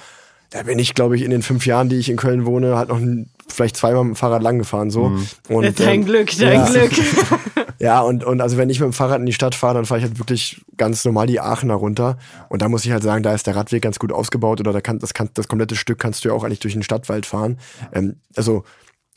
da 0.51 0.65
bin 0.65 0.79
ich, 0.79 0.95
glaube 0.95 1.17
ich, 1.17 1.23
in 1.23 1.31
den 1.31 1.43
fünf 1.43 1.65
Jahren, 1.65 1.89
die 1.89 1.97
ich 1.97 2.11
in 2.11 2.17
Köln 2.17 2.45
wohne, 2.45 2.77
halt 2.77 2.89
noch 2.89 3.01
vielleicht 3.47 3.77
zweimal 3.77 4.05
mit 4.05 4.15
dem 4.15 4.17
Fahrrad 4.17 4.43
lang 4.43 4.59
gefahren 4.59 4.91
so. 4.91 5.17
Und, 5.49 5.81
dein 5.81 6.01
ähm, 6.01 6.05
Glück, 6.05 6.31
dein 6.39 6.61
ja. 6.61 6.67
Glück. 6.67 6.93
ja, 7.81 8.03
und, 8.03 8.25
und 8.25 8.43
also 8.43 8.59
wenn 8.59 8.69
ich 8.69 8.79
mit 8.79 8.89
dem 8.89 8.93
Fahrrad 8.93 9.21
in 9.21 9.27
die 9.27 9.33
Stadt 9.33 9.55
fahre, 9.55 9.75
dann 9.75 9.87
fahre 9.87 10.01
ich 10.01 10.07
halt 10.07 10.19
wirklich 10.19 10.63
ganz 10.77 11.03
normal 11.07 11.27
die 11.27 11.41
Aachener 11.41 11.75
runter. 11.75 12.19
Und 12.51 12.61
da 12.61 12.69
muss 12.69 12.85
ich 12.85 12.93
halt 12.93 13.03
sagen, 13.03 13.23
da 13.23 13.35
ist 13.35 13.47
der 13.47 13.57
Radweg 13.57 13.83
ganz 13.83 13.99
gut 13.99 14.13
ausgebaut 14.13 14.61
oder 14.61 14.73
da 14.73 14.83
kann, 14.83 14.99
das, 14.99 15.15
kann, 15.15 15.31
das 15.33 15.49
komplette 15.49 15.77
Stück 15.77 15.99
kannst 15.99 16.23
du 16.25 16.29
ja 16.29 16.35
auch 16.35 16.45
eigentlich 16.45 16.61
durch 16.61 16.75
den 16.75 16.83
Stadtwald 16.83 17.25
fahren. 17.25 17.59
Ähm, 17.93 18.17
also 18.37 18.65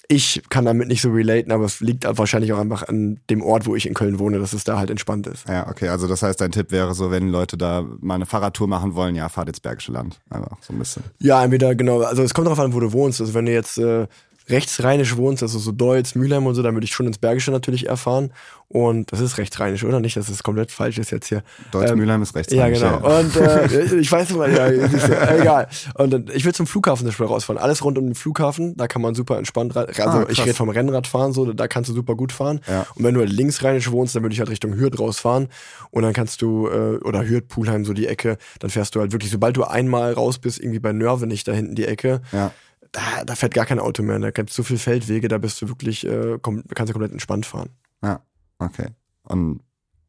ich 0.07 0.43
kann 0.49 0.63
damit 0.63 0.87
nicht 0.87 1.01
so 1.01 1.11
relaten, 1.11 1.51
aber 1.51 1.65
es 1.65 1.81
liegt 1.81 2.05
halt 2.05 2.17
wahrscheinlich 2.17 2.53
auch 2.53 2.59
einfach 2.59 2.87
an 2.87 3.19
dem 3.29 3.41
Ort, 3.41 3.65
wo 3.65 3.75
ich 3.75 3.85
in 3.85 3.93
Köln 3.93 4.19
wohne, 4.19 4.39
dass 4.39 4.53
es 4.53 4.63
da 4.63 4.77
halt 4.77 4.89
entspannt 4.89 5.27
ist. 5.27 5.47
Ja, 5.47 5.67
okay, 5.67 5.89
also 5.89 6.07
das 6.07 6.21
heißt, 6.23 6.39
dein 6.39 6.51
Tipp 6.51 6.71
wäre 6.71 6.93
so, 6.93 7.11
wenn 7.11 7.29
Leute 7.29 7.57
da 7.57 7.85
mal 7.99 8.15
eine 8.15 8.25
Fahrradtour 8.25 8.67
machen 8.67 8.95
wollen, 8.95 9.15
ja, 9.15 9.27
fahrt 9.27 9.49
ins 9.49 9.59
Bergische 9.59 9.91
Land. 9.91 10.21
Einfach 10.29 10.57
so 10.61 10.73
ein 10.73 10.79
bisschen. 10.79 11.03
Ja, 11.19 11.43
entweder 11.43 11.75
genau, 11.75 12.01
also 12.01 12.23
es 12.23 12.33
kommt 12.33 12.47
darauf 12.47 12.59
an, 12.59 12.73
wo 12.73 12.79
du 12.79 12.93
wohnst. 12.93 13.19
Also 13.19 13.33
wenn 13.33 13.45
du 13.45 13.53
jetzt 13.53 13.77
äh, 13.77 14.07
rechtsrheinisch 14.49 15.15
wohnst, 15.17 15.41
also 15.43 15.59
so 15.59 15.71
Deutz, 15.71 16.15
Mülheim 16.15 16.45
und 16.45 16.55
so, 16.55 16.61
dann 16.63 16.73
würde 16.75 16.85
ich 16.85 16.93
schon 16.93 17.07
ins 17.07 17.17
Bergische 17.17 17.51
natürlich 17.51 17.87
erfahren. 17.87 18.31
Und 18.67 19.11
das 19.11 19.19
ist 19.19 19.37
rechtsrheinisch, 19.37 19.83
oder 19.83 19.99
nicht, 19.99 20.17
dass 20.17 20.29
es 20.29 20.41
komplett 20.41 20.71
falsch 20.71 20.97
ist 20.97 21.11
jetzt 21.11 21.27
hier. 21.27 21.43
Deutsch 21.71 21.91
Ähm, 21.91 21.99
Mülheim 21.99 22.23
ist 22.23 22.33
rechts. 22.35 22.51
Ja, 22.51 22.67
genau. 22.69 23.19
Und 23.19 23.35
äh, 23.35 23.95
ich 23.97 24.11
weiß 24.11 24.31
immer, 24.31 24.47
ja, 24.49 24.67
egal. 25.39 25.67
Und 25.93 26.31
ich 26.33 26.43
will 26.43 26.53
zum 26.55 26.65
Flughafen 26.65 27.01
zum 27.01 27.09
Beispiel 27.09 27.27
rausfahren. 27.27 27.61
Alles 27.61 27.83
rund 27.83 27.99
um 27.99 28.05
den 28.05 28.15
Flughafen, 28.15 28.75
da 28.75 28.87
kann 28.87 29.01
man 29.03 29.13
super 29.13 29.37
entspannt 29.37 29.75
rein. 29.75 29.85
Also 29.87 30.01
Ah, 30.01 30.25
ich 30.27 30.41
rede 30.41 30.55
vom 30.55 30.69
Rennradfahren, 30.69 31.33
so, 31.33 31.53
da 31.53 31.67
kannst 31.67 31.91
du 31.91 31.93
super 31.93 32.15
gut 32.15 32.31
fahren. 32.31 32.61
Ja. 32.67 32.87
Und 32.95 33.03
wenn 33.03 33.13
du 33.13 33.19
halt 33.19 33.31
linksrheinisch 33.31 33.91
wohnst, 33.91 34.15
dann 34.15 34.23
würde 34.23 34.33
ich 34.33 34.39
halt 34.39 34.49
Richtung 34.49 34.75
Hürth 34.75 34.99
rausfahren. 34.99 35.49
Und 35.91 36.01
dann 36.01 36.13
kannst 36.13 36.41
du, 36.41 36.67
äh, 36.67 36.97
oder 37.03 37.27
Hürth, 37.27 37.47
Pulheim, 37.49 37.85
so 37.85 37.93
die 37.93 38.07
Ecke, 38.07 38.37
dann 38.59 38.71
fährst 38.71 38.95
du 38.95 38.99
halt 39.01 39.11
wirklich, 39.11 39.29
sobald 39.31 39.55
du 39.55 39.65
einmal 39.65 40.13
raus 40.13 40.39
bist, 40.39 40.59
irgendwie 40.59 40.79
bei 40.79 40.93
Nörvenich 40.93 41.43
da 41.43 41.51
hinten 41.51 41.75
die 41.75 41.85
Ecke, 41.85 42.21
Ja. 42.31 42.51
Da, 42.93 43.25
da 43.25 43.35
fährt 43.35 43.53
gar 43.53 43.65
kein 43.65 43.79
Auto 43.79 44.01
mehr. 44.03 44.19
Da 44.19 44.31
gibt 44.31 44.51
es 44.51 44.55
so 44.55 44.63
viel 44.63 44.77
Feldwege, 44.77 45.27
da 45.27 45.37
bist 45.37 45.61
du 45.61 45.67
wirklich, 45.67 46.07
äh, 46.07 46.37
komm, 46.41 46.63
kannst 46.73 46.89
du 46.89 46.93
komplett 46.93 47.11
entspannt 47.11 47.45
fahren. 47.45 47.69
Ja, 48.01 48.21
okay. 48.59 48.87
Und 49.23 49.61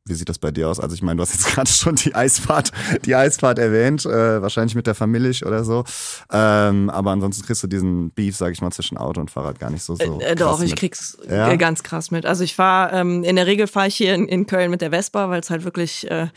wie 0.06 0.12
sieht 0.12 0.28
das 0.28 0.38
bei 0.38 0.50
dir 0.50 0.68
aus? 0.68 0.80
Also 0.80 0.94
ich 0.94 1.02
meine, 1.02 1.16
du 1.16 1.22
hast 1.22 1.32
jetzt 1.32 1.46
gerade 1.54 1.70
schon 1.70 1.94
die 1.96 2.14
Eisfahrt, 2.14 2.72
die 3.06 3.14
Eisfahrt 3.14 3.58
erwähnt, 3.58 4.04
äh, 4.04 4.42
wahrscheinlich 4.42 4.74
mit 4.74 4.86
der 4.86 4.94
Familie 4.94 5.32
oder 5.46 5.64
so. 5.64 5.84
Ähm, 6.30 6.90
aber 6.90 7.10
ansonsten 7.12 7.46
kriegst 7.46 7.62
du 7.62 7.66
diesen 7.66 8.10
Beef, 8.10 8.36
sag 8.36 8.52
ich 8.52 8.60
mal, 8.60 8.70
zwischen 8.70 8.98
Auto 8.98 9.20
und 9.20 9.30
Fahrrad 9.30 9.58
gar 9.58 9.70
nicht 9.70 9.82
so 9.82 9.96
so. 9.96 10.20
Äh, 10.20 10.34
doch, 10.34 10.50
krass 10.50 10.62
ich 10.62 10.70
mit. 10.72 10.78
krieg's 10.78 11.16
Ja? 11.28 11.50
äh, 11.50 11.56
ganz 11.56 11.82
krass 11.82 12.10
mit. 12.10 12.26
Also 12.26 12.44
ich 12.44 12.54
fahre, 12.54 12.94
ähm, 12.94 13.24
in 13.24 13.36
der 13.36 13.46
Regel 13.46 13.66
fahre 13.66 13.88
ich 13.88 13.96
hier 13.96 14.14
in, 14.14 14.28
in 14.28 14.46
Köln 14.46 14.70
mit 14.70 14.82
der 14.82 14.90
Vespa, 14.90 15.30
weil 15.30 15.40
es 15.40 15.48
halt 15.48 15.64
wirklich 15.64 16.10
äh, 16.10 16.28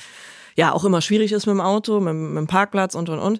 ja 0.55 0.71
auch 0.71 0.85
immer 0.85 1.01
schwierig 1.01 1.33
ist 1.33 1.45
mit 1.45 1.53
dem 1.53 1.61
Auto, 1.61 1.99
mit, 1.99 2.13
mit 2.15 2.37
dem 2.37 2.47
Parkplatz 2.47 2.95
und 2.95 3.09
und 3.09 3.19
und. 3.19 3.39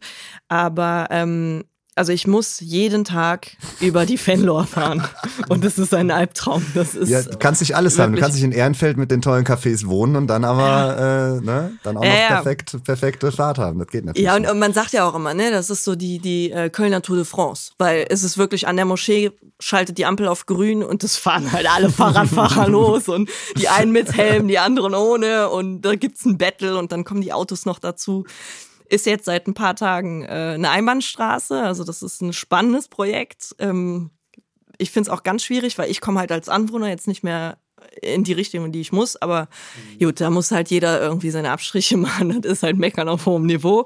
Aber 0.50 1.08
ähm, 1.10 1.64
also 1.98 2.12
ich 2.12 2.28
muss 2.28 2.60
jeden 2.60 3.04
Tag 3.04 3.58
über 3.80 4.06
die 4.06 4.18
Fenlor 4.18 4.66
fahren. 4.66 5.04
Und 5.50 5.64
das 5.64 5.78
ist 5.78 5.94
ein 5.94 6.12
Albtraum. 6.12 6.66
Das 6.74 6.96
ist 6.96 7.10
Ja, 7.10 7.22
du 7.22 7.38
kannst 7.38 7.62
nicht 7.62 7.76
alles 7.76 7.98
haben. 7.98 8.14
Du 8.14 8.20
kannst 8.20 8.36
nicht 8.36 8.44
in 8.44 8.52
Ehrenfeld 8.52 8.98
mit 8.98 9.12
den 9.12 9.22
tollen 9.22 9.46
Cafés 9.46 9.88
wohnen 9.88 10.16
und 10.16 10.28
dann 10.28 10.46
aber 10.46 11.40
äh, 11.42 11.46
ne, 11.46 11.78
dann 11.84 11.98
auch 11.98 12.04
Ja, 12.04 12.10
noch 12.10 12.18
ja. 12.18 12.28
perfekt, 12.28 12.84
perfekte 12.84 13.32
Fahrt 13.32 13.58
haben. 13.58 13.80
Das 13.80 13.88
geht 13.88 14.06
natürlich. 14.06 14.26
Ja, 14.26 14.36
und, 14.36 14.50
und 14.50 14.60
man 14.60 14.74
sagt 14.74 14.94
ja 14.94 15.08
auch 15.08 15.16
immer, 15.16 15.34
ne, 15.34 15.52
das 15.52 15.70
ist 15.70 15.84
so 15.84 15.96
die, 15.96 16.20
die 16.20 16.52
äh, 16.52 16.70
Kölner 16.70 17.02
Tour 17.02 17.18
de 17.18 17.26
France. 17.26 17.72
Weil 17.78 18.06
es 18.10 18.24
ist 18.24 18.38
wirklich 18.38 18.68
an 18.68 18.76
der 18.76 18.86
Moschee, 18.86 19.32
schaltet 19.60 19.98
die 19.98 20.06
Ampel 20.06 20.28
auf 20.28 20.46
grün 20.46 20.84
und 20.84 21.04
es 21.04 21.18
fahren 21.18 21.52
halt 21.52 21.68
alle 21.70 21.90
Fahrradfahrer 21.90 22.68
los 22.70 23.10
und 23.10 23.30
die 23.58 23.70
einen 23.70 23.92
mit 23.92 24.14
Helm, 24.16 24.48
die 24.48 24.60
anderen 24.60 24.94
ohne 24.94 25.50
und 25.50 25.82
da 25.82 25.96
gibt's 25.96 26.26
ein 26.26 26.38
Battle 26.38 26.78
und 26.78 26.92
dann 26.92 27.04
kommen 27.04 27.22
die 27.22 27.34
Autos 27.34 27.66
noch 27.66 27.80
dazu. 27.80 28.26
Ist 28.90 29.06
jetzt 29.06 29.26
seit 29.26 29.48
ein 29.48 29.54
paar 29.54 29.76
Tagen 29.76 30.24
äh, 30.24 30.54
eine 30.56 30.70
Einbahnstraße, 30.70 31.62
also 31.62 31.84
das 31.84 32.02
ist 32.02 32.22
ein 32.22 32.34
spannendes 32.34 32.88
Projekt. 32.88 33.56
Ähm, 33.60 34.12
ich 34.78 34.92
find's 34.92 35.10
auch 35.10 35.24
ganz 35.24 35.44
schwierig, 35.44 35.78
weil 35.78 35.90
ich 35.92 36.02
komme 36.02 36.20
halt 36.20 36.32
als 36.32 36.50
Anwohner 36.50 36.88
jetzt 36.90 37.08
nicht 37.08 37.24
mehr 37.24 37.58
in 38.02 38.24
die 38.24 38.34
Richtung, 38.34 38.66
in 38.66 38.72
die 38.72 38.82
ich 38.82 38.92
muss. 38.92 39.16
Aber 39.16 39.48
gut, 40.00 40.22
da 40.22 40.30
muss 40.30 40.52
halt 40.52 40.70
jeder 40.70 41.02
irgendwie 41.02 41.32
seine 41.32 41.52
Abstriche 41.52 41.98
machen. 41.98 42.42
Das 42.42 42.52
ist 42.54 42.64
halt 42.64 42.78
Meckern 42.78 43.10
auf 43.10 43.26
hohem 43.26 43.46
Niveau. 43.46 43.86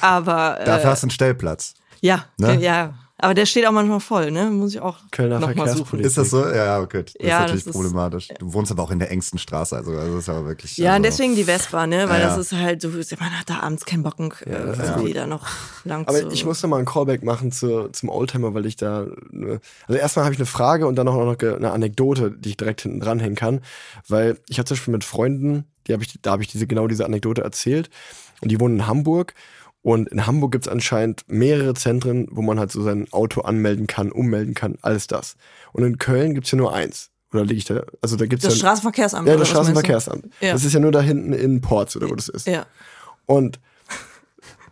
Aber 0.00 0.60
äh, 0.60 0.64
Dafür 0.64 0.90
hast 0.90 1.02
du 1.02 1.06
einen 1.06 1.10
Stellplatz. 1.12 1.74
ja, 2.00 2.26
Ne? 2.38 2.60
ja. 2.60 2.94
Aber 3.18 3.32
der 3.32 3.46
steht 3.46 3.66
auch 3.66 3.72
manchmal 3.72 4.00
voll, 4.00 4.30
ne? 4.30 4.50
Muss 4.50 4.74
ich 4.74 4.80
auch 4.80 4.98
Kölner 5.10 5.38
noch 5.40 5.46
mal 5.54 5.54
suchen. 5.54 5.86
Verkehrspolitik. 5.86 6.06
Ist 6.06 6.18
das 6.18 6.28
so? 6.30 6.46
Ja, 6.46 6.80
gut. 6.80 6.92
Das 6.94 7.14
Ja, 7.18 7.26
ist 7.26 7.28
natürlich 7.40 7.64
das 7.64 7.66
ist- 7.66 7.72
problematisch. 7.72 8.28
Du 8.38 8.52
wohnst 8.52 8.70
aber 8.70 8.82
auch 8.82 8.90
in 8.90 8.98
der 8.98 9.10
engsten 9.10 9.38
Straße, 9.38 9.74
also, 9.74 9.92
also 9.92 10.14
das 10.16 10.24
ist 10.24 10.28
aber 10.28 10.44
wirklich. 10.46 10.76
Ja, 10.76 10.90
also, 10.90 10.96
und 10.96 11.02
deswegen 11.04 11.34
die 11.34 11.44
Vespa, 11.44 11.86
ne? 11.86 12.08
Weil 12.10 12.20
Ja, 12.20 12.26
das 12.26 12.36
ja. 12.36 12.40
ist 12.42 12.52
halt, 12.52 12.84
du, 12.84 12.88
man 12.90 13.38
hat 13.40 13.48
da 13.48 13.60
abends 13.60 13.86
keinen 13.86 14.02
Bock, 14.02 14.16
äh, 14.46 14.50
irgendwie 14.50 15.14
da 15.14 15.26
noch 15.26 15.46
lang 15.84 16.06
Aber 16.06 16.20
zu... 16.20 16.28
ich 16.30 16.44
muss 16.44 16.62
noch 16.62 16.68
mal 16.68 16.76
einen 16.76 16.84
Callback 16.84 17.22
machen 17.24 17.52
zu, 17.52 17.88
zum 17.88 18.10
Oldtimer, 18.10 18.52
weil 18.52 18.66
ich 18.66 18.76
da. 18.76 19.06
Ne, 19.30 19.60
also 19.86 19.98
erstmal 19.98 20.26
habe 20.26 20.34
ich 20.34 20.38
eine 20.38 20.46
Frage 20.46 20.86
und 20.86 20.96
dann 20.96 21.08
auch 21.08 21.14
noch 21.16 21.38
eine 21.38 21.70
Anekdote, 21.72 22.30
die 22.32 22.50
ich 22.50 22.56
direkt 22.58 22.82
hinten 22.82 23.00
dranhängen 23.00 23.34
kann. 23.36 23.60
Weil 24.08 24.38
ich 24.48 24.58
habe 24.58 24.66
zum 24.66 24.76
Beispiel 24.76 24.92
mit 24.92 25.04
Freunden, 25.04 25.64
die 25.86 25.94
hab 25.94 26.02
ich, 26.02 26.18
da 26.20 26.32
habe 26.32 26.42
ich 26.42 26.48
diese, 26.48 26.66
genau 26.66 26.86
diese 26.86 27.06
Anekdote 27.06 27.42
erzählt. 27.42 27.88
Und 28.42 28.50
die 28.52 28.60
wohnen 28.60 28.80
in 28.80 28.86
Hamburg. 28.86 29.32
Und 29.86 30.08
in 30.08 30.26
Hamburg 30.26 30.50
gibt 30.50 30.66
es 30.66 30.72
anscheinend 30.72 31.22
mehrere 31.28 31.72
Zentren, 31.74 32.26
wo 32.32 32.42
man 32.42 32.58
halt 32.58 32.72
so 32.72 32.82
sein 32.82 33.06
Auto 33.12 33.42
anmelden 33.42 33.86
kann, 33.86 34.10
ummelden 34.10 34.52
kann, 34.52 34.78
alles 34.82 35.06
das. 35.06 35.36
Und 35.72 35.84
in 35.84 35.98
Köln 35.98 36.34
gibt 36.34 36.46
es 36.46 36.50
ja 36.50 36.58
nur 36.58 36.74
eins. 36.74 37.10
Oder 37.32 37.44
liege 37.44 37.58
ich 37.58 37.66
da? 37.66 37.84
Also 38.02 38.16
da 38.16 38.26
gibt's 38.26 38.44
das 38.44 38.54
ja, 38.54 38.58
Straßenverkehrsamt. 38.58 39.28
ja, 39.28 39.36
das? 39.36 39.48
Straßenverkehrsamt. 39.48 40.28
Ja. 40.40 40.54
Das 40.54 40.64
ist 40.64 40.72
ja 40.72 40.80
nur 40.80 40.90
da 40.90 41.00
hinten 41.00 41.32
in 41.32 41.60
Ports 41.60 41.96
oder 41.96 42.10
wo 42.10 42.16
das 42.16 42.28
ist. 42.28 42.48
Ja. 42.48 42.66
Und 43.26 43.60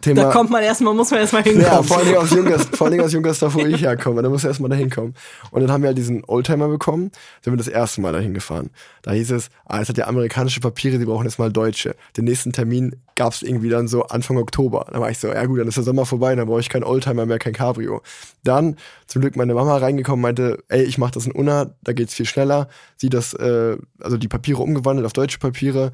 Thema. 0.04 0.22
Da 0.22 0.30
kommt 0.30 0.50
man 0.50 0.62
erstmal, 0.62 0.94
muss 0.94 1.10
man 1.10 1.20
erstmal 1.20 1.42
hinkommen. 1.42 1.66
Ja, 1.66 1.82
vor 1.82 2.02
Dingen 2.02 2.16
aus 2.16 2.30
Junkersdorf, 2.30 2.78
vor 2.78 2.90
Dingen 2.90 3.04
aus 3.04 3.12
Junkersdorf, 3.12 3.54
wo 3.54 3.60
ich 3.60 3.82
herkomme. 3.82 4.22
Da 4.22 4.28
muss 4.28 4.44
er 4.44 4.50
erstmal 4.50 4.70
da 4.70 4.76
hinkommen. 4.76 5.14
Und 5.50 5.62
dann 5.62 5.72
haben 5.72 5.82
wir 5.82 5.88
halt 5.88 5.98
diesen 5.98 6.24
Oldtimer 6.24 6.68
bekommen, 6.68 7.10
sind 7.42 7.52
wir 7.52 7.56
das 7.56 7.68
erste 7.68 8.00
Mal 8.00 8.12
dahin 8.12 8.34
gefahren. 8.34 8.70
Da 9.02 9.12
hieß 9.12 9.32
es, 9.32 9.48
ah, 9.64 9.80
es 9.80 9.88
hat 9.88 9.98
ja 9.98 10.06
amerikanische 10.06 10.60
Papiere, 10.60 10.98
sie 10.98 11.04
brauchen 11.06 11.24
jetzt 11.24 11.38
mal 11.38 11.50
deutsche. 11.50 11.96
Den 12.16 12.26
nächsten 12.26 12.52
Termin 12.52 12.96
gab 13.14 13.32
es 13.32 13.42
irgendwie 13.42 13.68
dann 13.68 13.88
so 13.88 14.04
Anfang 14.04 14.36
Oktober. 14.36 14.86
Da 14.92 15.00
war 15.00 15.10
ich 15.10 15.18
so, 15.18 15.28
ja 15.28 15.44
gut, 15.46 15.58
dann 15.58 15.68
ist 15.68 15.76
der 15.76 15.84
Sommer 15.84 16.04
vorbei, 16.06 16.34
dann 16.34 16.46
brauche 16.46 16.60
ich 16.60 16.68
keinen 16.68 16.84
Oldtimer 16.84 17.26
mehr, 17.26 17.38
kein 17.38 17.52
Cabrio. 17.52 18.02
Dann 18.42 18.76
zum 19.06 19.22
Glück 19.22 19.36
meine 19.36 19.54
Mama 19.54 19.76
reingekommen, 19.76 20.20
meinte, 20.20 20.62
ey, 20.68 20.82
ich 20.82 20.98
mache 20.98 21.12
das 21.12 21.26
in 21.26 21.32
Unna, 21.32 21.74
da 21.82 21.92
geht's 21.92 22.14
viel 22.14 22.26
schneller. 22.26 22.68
Sie 22.96 23.08
das, 23.08 23.34
äh, 23.34 23.76
also 24.00 24.16
die 24.16 24.28
Papiere 24.28 24.62
umgewandelt 24.62 25.06
auf 25.06 25.12
deutsche 25.12 25.38
Papiere 25.38 25.92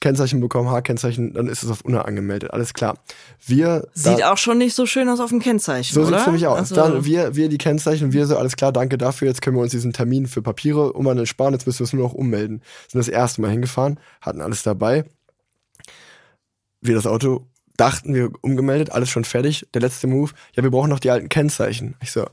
Kennzeichen 0.00 0.40
bekommen, 0.40 0.70
H-Kennzeichen, 0.70 1.34
dann 1.34 1.48
ist 1.48 1.62
es 1.62 1.70
auf 1.70 1.80
unangemeldet. 1.80 2.52
Alles 2.52 2.72
klar. 2.72 2.98
Wir 3.44 3.88
Sieht 3.94 4.20
da, 4.20 4.32
auch 4.32 4.38
schon 4.38 4.58
nicht 4.58 4.74
so 4.74 4.86
schön 4.86 5.08
aus 5.08 5.20
auf 5.20 5.30
dem 5.30 5.40
Kennzeichen, 5.40 5.92
so 5.92 6.02
oder? 6.02 6.10
sieht's 6.10 6.26
nämlich 6.26 6.46
aus. 6.46 6.58
Also, 6.58 6.74
Dann 6.76 7.04
wir, 7.04 7.34
wir 7.34 7.48
die 7.48 7.58
Kennzeichen, 7.58 8.12
wir 8.12 8.26
so, 8.26 8.36
alles 8.36 8.56
klar, 8.56 8.72
danke 8.72 8.96
dafür. 8.96 9.28
Jetzt 9.28 9.42
können 9.42 9.56
wir 9.56 9.62
uns 9.62 9.72
diesen 9.72 9.92
Termin 9.92 10.26
für 10.26 10.42
Papiere 10.42 10.92
umwandeln, 10.92 11.26
sparen. 11.26 11.52
Jetzt 11.52 11.66
müssen 11.66 11.80
wir 11.80 11.84
es 11.84 11.92
nur 11.92 12.04
noch 12.04 12.14
ummelden. 12.14 12.62
Sind 12.88 12.98
das 12.98 13.08
erste 13.08 13.40
Mal 13.40 13.50
hingefahren, 13.50 13.98
hatten 14.20 14.40
alles 14.40 14.62
dabei. 14.62 15.04
Wir 16.80 16.94
das 16.94 17.06
Auto 17.06 17.46
dachten, 17.76 18.14
wir 18.14 18.30
umgemeldet, 18.42 18.92
alles 18.92 19.08
schon 19.08 19.24
fertig. 19.24 19.66
Der 19.74 19.80
letzte 19.80 20.06
Move, 20.06 20.32
ja, 20.54 20.62
wir 20.62 20.70
brauchen 20.70 20.90
noch 20.90 21.00
die 21.00 21.10
alten 21.10 21.28
Kennzeichen. 21.28 21.96
Ich 22.02 22.12
so, 22.12 22.26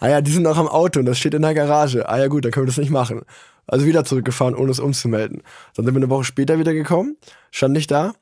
ah 0.00 0.08
ja, 0.08 0.20
die 0.20 0.30
sind 0.30 0.42
noch 0.42 0.58
am 0.58 0.68
Auto 0.68 1.00
und 1.00 1.06
das 1.06 1.18
steht 1.18 1.34
in 1.34 1.42
der 1.42 1.54
Garage. 1.54 2.08
Ah 2.08 2.18
ja, 2.18 2.28
gut, 2.28 2.44
dann 2.44 2.52
können 2.52 2.66
wir 2.66 2.70
das 2.70 2.78
nicht 2.78 2.90
machen. 2.90 3.22
Also 3.68 3.86
wieder 3.86 4.04
zurückgefahren, 4.04 4.54
ohne 4.56 4.70
es 4.70 4.80
umzumelden. 4.80 5.42
Dann 5.76 5.84
sind 5.84 5.94
wir 5.94 5.98
eine 5.98 6.10
Woche 6.10 6.24
später 6.24 6.58
wieder 6.58 6.74
gekommen, 6.74 7.16
stand 7.50 7.74
nicht 7.74 7.90
da, 7.90 8.14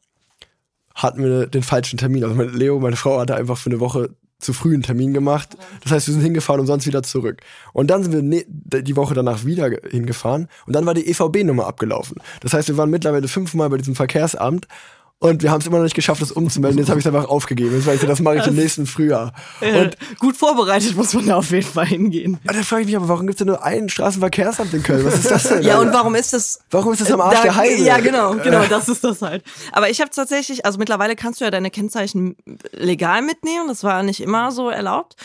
hatten 0.95 1.23
wir 1.23 1.47
den 1.47 1.63
falschen 1.63 1.99
Termin. 1.99 2.25
Also 2.25 2.37
mein 2.37 2.51
Leo, 2.51 2.79
meine 2.81 2.97
Frau, 2.97 3.19
hatte 3.21 3.37
einfach 3.37 3.57
für 3.57 3.71
eine 3.71 3.81
Woche 3.81 4.11
zu 4.39 4.53
früh 4.53 4.75
einen 4.75 4.83
Termin 4.83 5.15
gemacht. 5.15 5.57
Das 5.83 5.93
heißt, 5.93 6.07
wir 6.09 6.15
sind 6.15 6.23
hingefahren 6.23 6.61
und 6.61 6.67
sonst 6.67 6.87
wieder 6.87 7.03
zurück. 7.03 7.41
Und 7.73 7.91
dann 7.91 8.03
sind 8.03 8.13
wir 8.13 8.23
ne 8.23 8.45
die 8.47 8.97
Woche 8.97 9.15
danach 9.15 9.45
wieder 9.47 9.71
ge- 9.71 9.91
hingefahren 9.91 10.49
und 10.67 10.75
dann 10.77 10.85
war 10.85 10.93
die 10.93 11.09
EVB-Nummer 11.09 11.67
abgelaufen. 11.67 12.17
Das 12.41 12.53
heißt, 12.53 12.69
wir 12.69 12.77
waren 12.77 12.91
mittlerweile 12.91 13.29
fünfmal 13.29 13.71
bei 13.71 13.79
diesem 13.79 13.95
Verkehrsamt 13.95 14.69
und 15.19 15.43
wir 15.43 15.51
haben 15.51 15.61
es 15.63 15.67
immer 15.67 15.79
noch 15.79 15.85
nicht 15.85 15.95
geschafft, 15.95 16.21
das 16.21 16.31
umzumelden. 16.31 16.79
Jetzt 16.79 16.89
habe 16.91 17.01
ich 17.01 17.07
es 17.07 17.13
einfach 17.15 17.29
aufgegeben. 17.29 17.75
Jetzt 17.75 17.87
weiß 17.87 18.03
ich, 18.03 18.09
das 18.09 18.21
mache 18.21 18.37
ich 18.37 18.47
im 18.47 18.55
nächsten 18.55 18.87
Frühjahr. 18.87 19.33
äh, 19.63 19.81
Und 19.85 19.97
gut 20.19 20.37
vorbereitet 20.37 20.95
muss 20.95 21.15
man 21.15 21.27
da 21.27 21.37
auf 21.37 21.51
jeden 21.51 21.67
Fall 21.67 21.87
hingehen. 21.87 22.39
da 22.45 22.53
frage 22.63 22.83
ich 22.83 22.87
mich 22.89 22.97
aber, 22.97 23.09
warum 23.09 23.27
gibt 23.27 23.37
es 23.37 23.39
denn 23.39 23.47
nur 23.47 23.63
ein 23.65 23.89
Straßenverkehrsamt 23.89 24.75
in 24.75 24.83
Köln? 24.83 25.05
Was 25.07 25.15
ist 25.15 25.31
das 25.31 25.45
denn? 25.49 25.63
Ja, 25.63 25.79
und 25.81 25.93
warum 25.95 26.15
ist 26.15 26.33
das 26.35 26.59
Warum 26.71 26.93
ist 26.93 27.01
das 27.01 27.11
am 27.11 27.21
Arsch 27.23 27.37
Da- 27.39 27.43
der 27.45 27.57
Heide? 27.57 27.83
Ja, 27.83 27.99
genau, 27.99 28.35
genau, 28.35 28.65
das 28.67 28.89
ist 28.91 29.03
das 29.05 29.23
halt. 29.23 29.43
Aber 29.73 29.89
ich 29.89 30.01
habe 30.03 30.11
tatsächlich, 30.11 30.67
also 30.67 30.79
mittlerweile 30.79 31.17
kannst 31.17 31.41
du 31.41 31.45
ja 31.47 31.51
deine 31.51 31.71
Kennzeichen 31.71 32.37
legal 32.73 33.23
mitnehmen, 33.23 33.69
das 33.69 33.85
war 33.85 34.03
nicht 34.03 34.21
immer 34.21 34.53
so 34.53 34.69
erlaubt. 34.69 35.17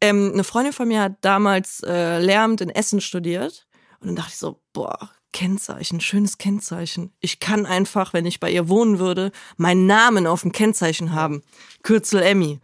Ähm, 0.00 0.30
eine 0.32 0.44
Freundin 0.44 0.72
von 0.72 0.88
mir 0.88 1.02
hat 1.02 1.12
damals 1.20 1.82
äh, 1.86 2.18
Lehramt 2.20 2.60
in 2.62 2.70
Essen 2.70 3.00
studiert 3.02 3.66
und 4.06 4.14
dann 4.14 4.22
dachte 4.22 4.34
ich 4.34 4.38
so, 4.38 4.60
boah, 4.72 5.10
Kennzeichen, 5.32 6.00
schönes 6.00 6.38
Kennzeichen. 6.38 7.12
Ich 7.18 7.40
kann 7.40 7.66
einfach, 7.66 8.12
wenn 8.12 8.24
ich 8.24 8.38
bei 8.38 8.52
ihr 8.52 8.68
wohnen 8.68 9.00
würde, 9.00 9.32
meinen 9.56 9.86
Namen 9.86 10.28
auf 10.28 10.42
dem 10.42 10.52
Kennzeichen 10.52 11.12
haben. 11.12 11.42
Kürzel 11.82 12.22
Emmy. 12.22 12.60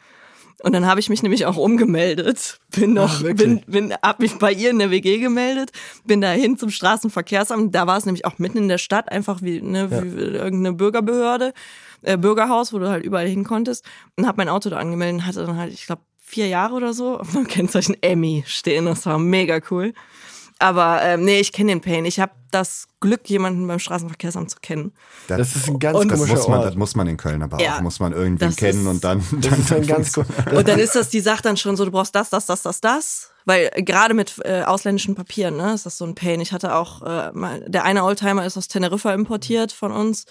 Und 0.63 0.73
dann 0.73 0.87
habe 0.87 1.01
ich 1.01 1.09
mich 1.09 1.25
nämlich 1.25 1.47
auch 1.47 1.57
umgemeldet. 1.57 2.61
Bin 2.71 2.93
noch, 2.93 3.23
wirklich? 3.23 3.67
bin, 3.67 3.89
bin, 3.89 3.93
hab 4.03 4.21
mich 4.21 4.39
bei 4.39 4.53
ihr 4.53 4.71
in 4.71 4.79
der 4.79 4.93
WG 4.93 5.19
gemeldet, 5.19 5.73
bin 6.05 6.21
dahin 6.21 6.57
zum 6.57 6.71
Straßenverkehrsamt. 6.71 7.75
Da 7.75 7.89
war 7.89 7.99
es 7.99 8.07
nämlich 8.07 8.25
auch 8.25 8.39
mitten 8.39 8.59
in 8.59 8.69
der 8.69 8.79
Stadt, 8.79 9.11
einfach 9.11 9.43
wie, 9.43 9.61
ne, 9.61 9.91
wie 9.91 10.21
irgendeine 10.21 10.73
Bürgerbehörde, 10.73 11.55
äh, 12.03 12.17
Bürgerhaus, 12.17 12.73
wo 12.73 12.79
du 12.79 12.89
halt 12.89 13.05
überall 13.05 13.27
hin 13.27 13.43
konntest. 13.43 13.85
Und 14.17 14.29
habe 14.29 14.37
mein 14.37 14.49
Auto 14.49 14.71
da 14.71 14.77
angemeldet 14.77 15.23
und 15.23 15.27
hatte 15.27 15.45
dann 15.45 15.57
halt, 15.57 15.73
ich 15.73 15.87
glaube, 15.87 16.03
vier 16.21 16.47
Jahre 16.47 16.75
oder 16.75 16.95
so 16.95 17.19
auf 17.19 17.35
meinem 17.35 17.49
Kennzeichen 17.49 17.97
Emmy 18.01 18.45
stehen. 18.47 18.87
Das 18.87 19.05
war 19.05 19.19
mega 19.19 19.61
cool. 19.71 19.93
Aber 20.63 21.03
ähm, 21.03 21.25
nee, 21.25 21.41
ich 21.41 21.53
kenne 21.53 21.73
den 21.73 21.81
Pain. 21.81 22.05
Ich 22.05 22.21
habe 22.21 22.33
das 22.53 22.87
Glück, 23.01 23.29
jemanden 23.29 23.67
beim 23.67 23.79
Straßenverkehrsamt 23.81 24.49
zu 24.51 24.59
kennen. 24.63 24.93
Das 25.27 25.57
ist 25.57 25.69
ein 25.69 25.79
ganz 25.81 25.99
Und- 25.99 26.11
das 26.13 26.21
muss 26.21 26.47
man, 26.49 26.59
Ort. 26.61 26.69
das 26.69 26.75
muss 26.77 26.95
man 26.95 27.07
in 27.09 27.17
Köln 27.17 27.43
aber 27.43 27.61
Ja, 27.61 27.77
auch, 27.79 27.81
muss 27.81 27.99
man 27.99 28.13
irgendwie 28.13 28.45
das 28.45 28.57
kennen 28.57 28.83
ist- 28.83 28.87
und 28.87 29.03
dann, 29.05 29.19
Das 29.33 29.51
dann 29.51 29.61
ist 29.61 29.73
ein 29.73 29.87
ganz 29.87 30.13
ko- 30.13 30.25
Und 30.55 30.69
dann 30.69 30.79
ist 30.79 30.95
das, 30.95 31.09
die 31.09 31.21
sagt 31.21 31.45
dann 31.47 31.57
schon 31.57 31.77
so, 31.77 31.85
du 31.85 31.91
brauchst 31.91 32.15
das, 32.15 32.31
das, 32.31 32.47
das, 32.47 32.63
das, 32.63 32.81
das. 32.81 33.31
Weil 33.45 33.71
äh, 33.73 33.83
gerade 33.83 34.15
mit 34.15 34.35
äh, 34.45 34.63
ausländischen 34.63 35.15
Papieren, 35.17 35.57
ne, 35.57 35.73
ist 35.75 35.85
das 35.85 35.99
so 35.99 36.05
ein 36.05 36.15
Pain. 36.15 36.41
Ich 36.41 36.53
hatte 36.53 36.77
auch, 36.77 37.03
äh, 37.03 37.33
mal, 37.33 37.65
der 37.67 37.85
eine 37.85 38.05
Oldtimer 38.05 38.47
ist 38.47 38.57
aus 38.57 38.69
Teneriffa 38.69 39.13
importiert 39.15 39.73
von 39.73 39.91
uns. 39.91 40.27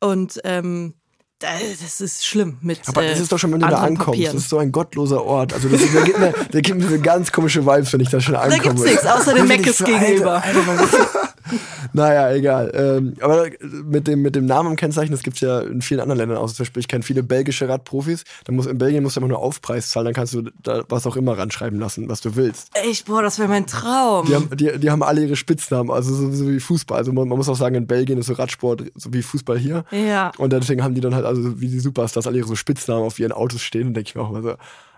Und 0.00 0.40
ähm, 0.44 0.94
das 1.40 2.00
ist 2.00 2.26
schlimm 2.26 2.58
mit 2.60 2.80
Aber 2.86 3.02
äh, 3.02 3.10
das 3.10 3.20
ist 3.20 3.32
doch 3.32 3.38
schon, 3.38 3.52
wenn 3.52 3.60
du 3.60 3.68
da 3.68 3.78
ankommst. 3.78 4.06
Papieren. 4.06 4.34
Das 4.34 4.44
ist 4.44 4.50
so 4.50 4.58
ein 4.58 4.70
gottloser 4.72 5.24
Ort. 5.24 5.54
Also 5.54 5.68
das, 5.68 5.80
der, 5.80 6.02
gibt 6.02 6.18
mir, 6.18 6.32
der 6.52 6.62
gibt 6.62 6.80
mir 6.80 6.88
so 6.88 7.00
ganz 7.00 7.32
komische 7.32 7.64
Vibes, 7.64 7.92
wenn 7.92 8.00
ich 8.00 8.10
da 8.10 8.20
schon 8.20 8.36
ankomme. 8.36 8.62
gibt's 8.62 8.82
nichts, 8.82 9.06
außer 9.06 9.34
den 9.34 9.48
Da 9.48 9.54
ich 9.54 9.58
Meckes 9.58 9.78
gegenüber. 9.78 10.42
Alter, 10.42 10.68
Alter, 10.68 11.29
naja, 11.92 12.30
egal. 12.32 12.70
Ähm, 12.74 13.14
aber 13.20 13.46
mit 13.84 14.06
dem, 14.06 14.22
mit 14.22 14.34
dem 14.36 14.46
Namen 14.46 14.70
im 14.70 14.76
Kennzeichen, 14.76 15.12
das 15.12 15.22
gibt's 15.22 15.40
ja 15.40 15.60
in 15.60 15.82
vielen 15.82 16.00
anderen 16.00 16.18
Ländern 16.18 16.38
auch. 16.38 16.46
Zum 16.48 16.58
Beispiel, 16.64 16.80
ich 16.80 16.88
kenne 16.88 17.02
viele 17.02 17.22
belgische 17.22 17.68
Radprofis. 17.68 18.24
Da 18.44 18.52
muss, 18.52 18.66
in 18.66 18.78
Belgien 18.78 19.02
musst 19.02 19.16
du 19.16 19.20
immer 19.20 19.28
nur 19.28 19.38
Aufpreis 19.38 19.90
zahlen, 19.90 20.06
dann 20.06 20.14
kannst 20.14 20.34
du 20.34 20.50
da 20.62 20.84
was 20.88 21.06
auch 21.06 21.16
immer 21.16 21.36
ranschreiben 21.38 21.78
lassen, 21.78 22.08
was 22.08 22.20
du 22.20 22.36
willst. 22.36 22.68
Echt, 22.74 23.06
boah, 23.06 23.22
das 23.22 23.38
wäre 23.38 23.48
mein 23.48 23.66
Traum. 23.66 24.26
Die 24.26 24.34
haben, 24.34 24.48
die, 24.56 24.78
die 24.78 24.90
haben 24.90 25.02
alle 25.02 25.22
ihre 25.24 25.36
Spitznamen, 25.36 25.90
also 25.90 26.14
so, 26.14 26.30
so 26.32 26.48
wie 26.48 26.60
Fußball. 26.60 26.98
Also 26.98 27.12
man, 27.12 27.28
man 27.28 27.38
muss 27.38 27.48
auch 27.48 27.56
sagen, 27.56 27.74
in 27.74 27.86
Belgien 27.86 28.18
ist 28.18 28.26
so 28.26 28.34
Radsport 28.34 28.84
so 28.94 29.12
wie 29.12 29.22
Fußball 29.22 29.58
hier. 29.58 29.84
Ja. 29.90 30.32
Und 30.38 30.52
deswegen 30.52 30.82
haben 30.82 30.94
die 30.94 31.00
dann 31.00 31.14
halt, 31.14 31.24
also 31.24 31.60
wie 31.60 31.68
die 31.68 31.80
Superstars, 31.80 32.26
alle 32.26 32.38
ihre 32.38 32.48
so 32.48 32.56
Spitznamen 32.56 33.04
auf 33.04 33.18
ihren 33.18 33.32
Autos 33.32 33.62
stehen. 33.62 33.88
Und 33.88 33.94
denke 33.94 34.08
ich 34.08 34.14
mir 34.14 34.22
auch 34.22 34.30
immer 34.30 34.42
so, 34.42 34.54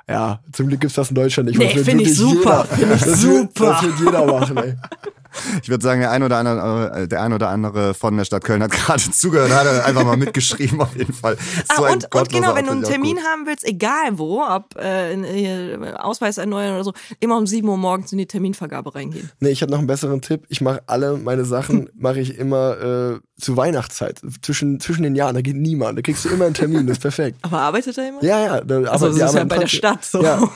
ja, 0.08 0.40
zum 0.52 0.66
Glück 0.66 0.80
gibt's 0.80 0.96
das 0.96 1.10
in 1.10 1.14
Deutschland 1.14 1.48
nicht. 1.48 1.58
Nee, 1.58 1.66
Das 1.66 1.74
wird 1.76 1.86
find 1.86 2.00
ich 2.02 2.16
super, 2.16 2.66
jeder- 2.76 2.88
find 2.88 2.94
ich 2.96 3.00
das 3.02 3.22
Wird, 3.22 3.56
super. 3.56 3.70
das 3.70 3.82
wird 3.84 4.00
jeder 4.00 4.26
machen, 4.26 4.56
ey. 4.56 4.74
Ich 5.62 5.68
würde 5.68 5.82
sagen, 5.82 6.00
der 6.00 6.10
ein 6.10 6.22
oder 6.22 6.36
andere, 6.38 7.02
äh, 7.02 7.08
der 7.08 7.22
ein 7.22 7.32
oder 7.32 7.48
andere 7.48 7.94
von 7.94 8.16
der 8.16 8.24
Stadt 8.24 8.44
Köln 8.44 8.62
hat 8.62 8.70
gerade 8.72 9.02
zugehört, 9.10 9.52
hat 9.52 9.84
einfach 9.84 10.04
mal 10.04 10.16
mitgeschrieben 10.16 10.80
auf 10.80 10.96
jeden 10.96 11.12
Fall. 11.12 11.36
Ah, 11.68 11.74
So 11.76 11.84
ein 11.84 11.94
und, 11.94 12.14
und 12.14 12.28
genau, 12.30 12.54
wenn 12.54 12.66
du 12.66 12.72
einen 12.72 12.82
Termin 12.82 13.18
haben 13.18 13.46
willst, 13.46 13.64
egal 13.64 14.18
wo, 14.18 14.42
ob 14.42 14.76
äh, 14.76 15.76
Ausweis 15.98 16.38
erneuern 16.38 16.74
oder 16.74 16.84
so, 16.84 16.92
immer 17.20 17.36
um 17.36 17.46
7 17.46 17.66
Uhr 17.68 17.76
morgens 17.76 18.12
in 18.12 18.18
die 18.18 18.26
Terminvergabe 18.26 18.94
reingehen. 18.94 19.30
Nee, 19.40 19.50
ich 19.50 19.62
habe 19.62 19.70
noch 19.72 19.78
einen 19.78 19.86
besseren 19.86 20.20
Tipp. 20.20 20.44
Ich 20.48 20.60
mache 20.60 20.82
alle 20.86 21.16
meine 21.16 21.44
Sachen, 21.44 21.88
mache 21.94 22.20
ich 22.20 22.38
immer 22.38 22.80
äh, 22.80 23.20
zu 23.40 23.56
Weihnachtszeit. 23.56 24.20
Zwischen, 24.42 24.80
zwischen 24.80 25.02
den 25.02 25.14
Jahren, 25.14 25.34
da 25.34 25.40
geht 25.40 25.56
niemand. 25.56 25.98
Da 25.98 26.02
kriegst 26.02 26.24
du 26.24 26.28
immer 26.28 26.46
einen 26.46 26.54
Termin, 26.54 26.86
das 26.86 26.98
ist 26.98 27.02
perfekt. 27.02 27.38
Aber 27.42 27.60
arbeitet 27.60 27.96
da 27.96 28.04
jemand? 28.04 28.22
Ja, 28.24 28.40
ja. 28.40 28.60
Da, 28.60 28.76
Also, 28.76 29.06
aber 29.06 29.18
das 29.18 29.30
ist 29.30 29.34
ja 29.34 29.44
bei 29.44 29.58
der 29.58 29.66
Stadt 29.66 30.04
so. 30.04 30.22
Ja, 30.22 30.48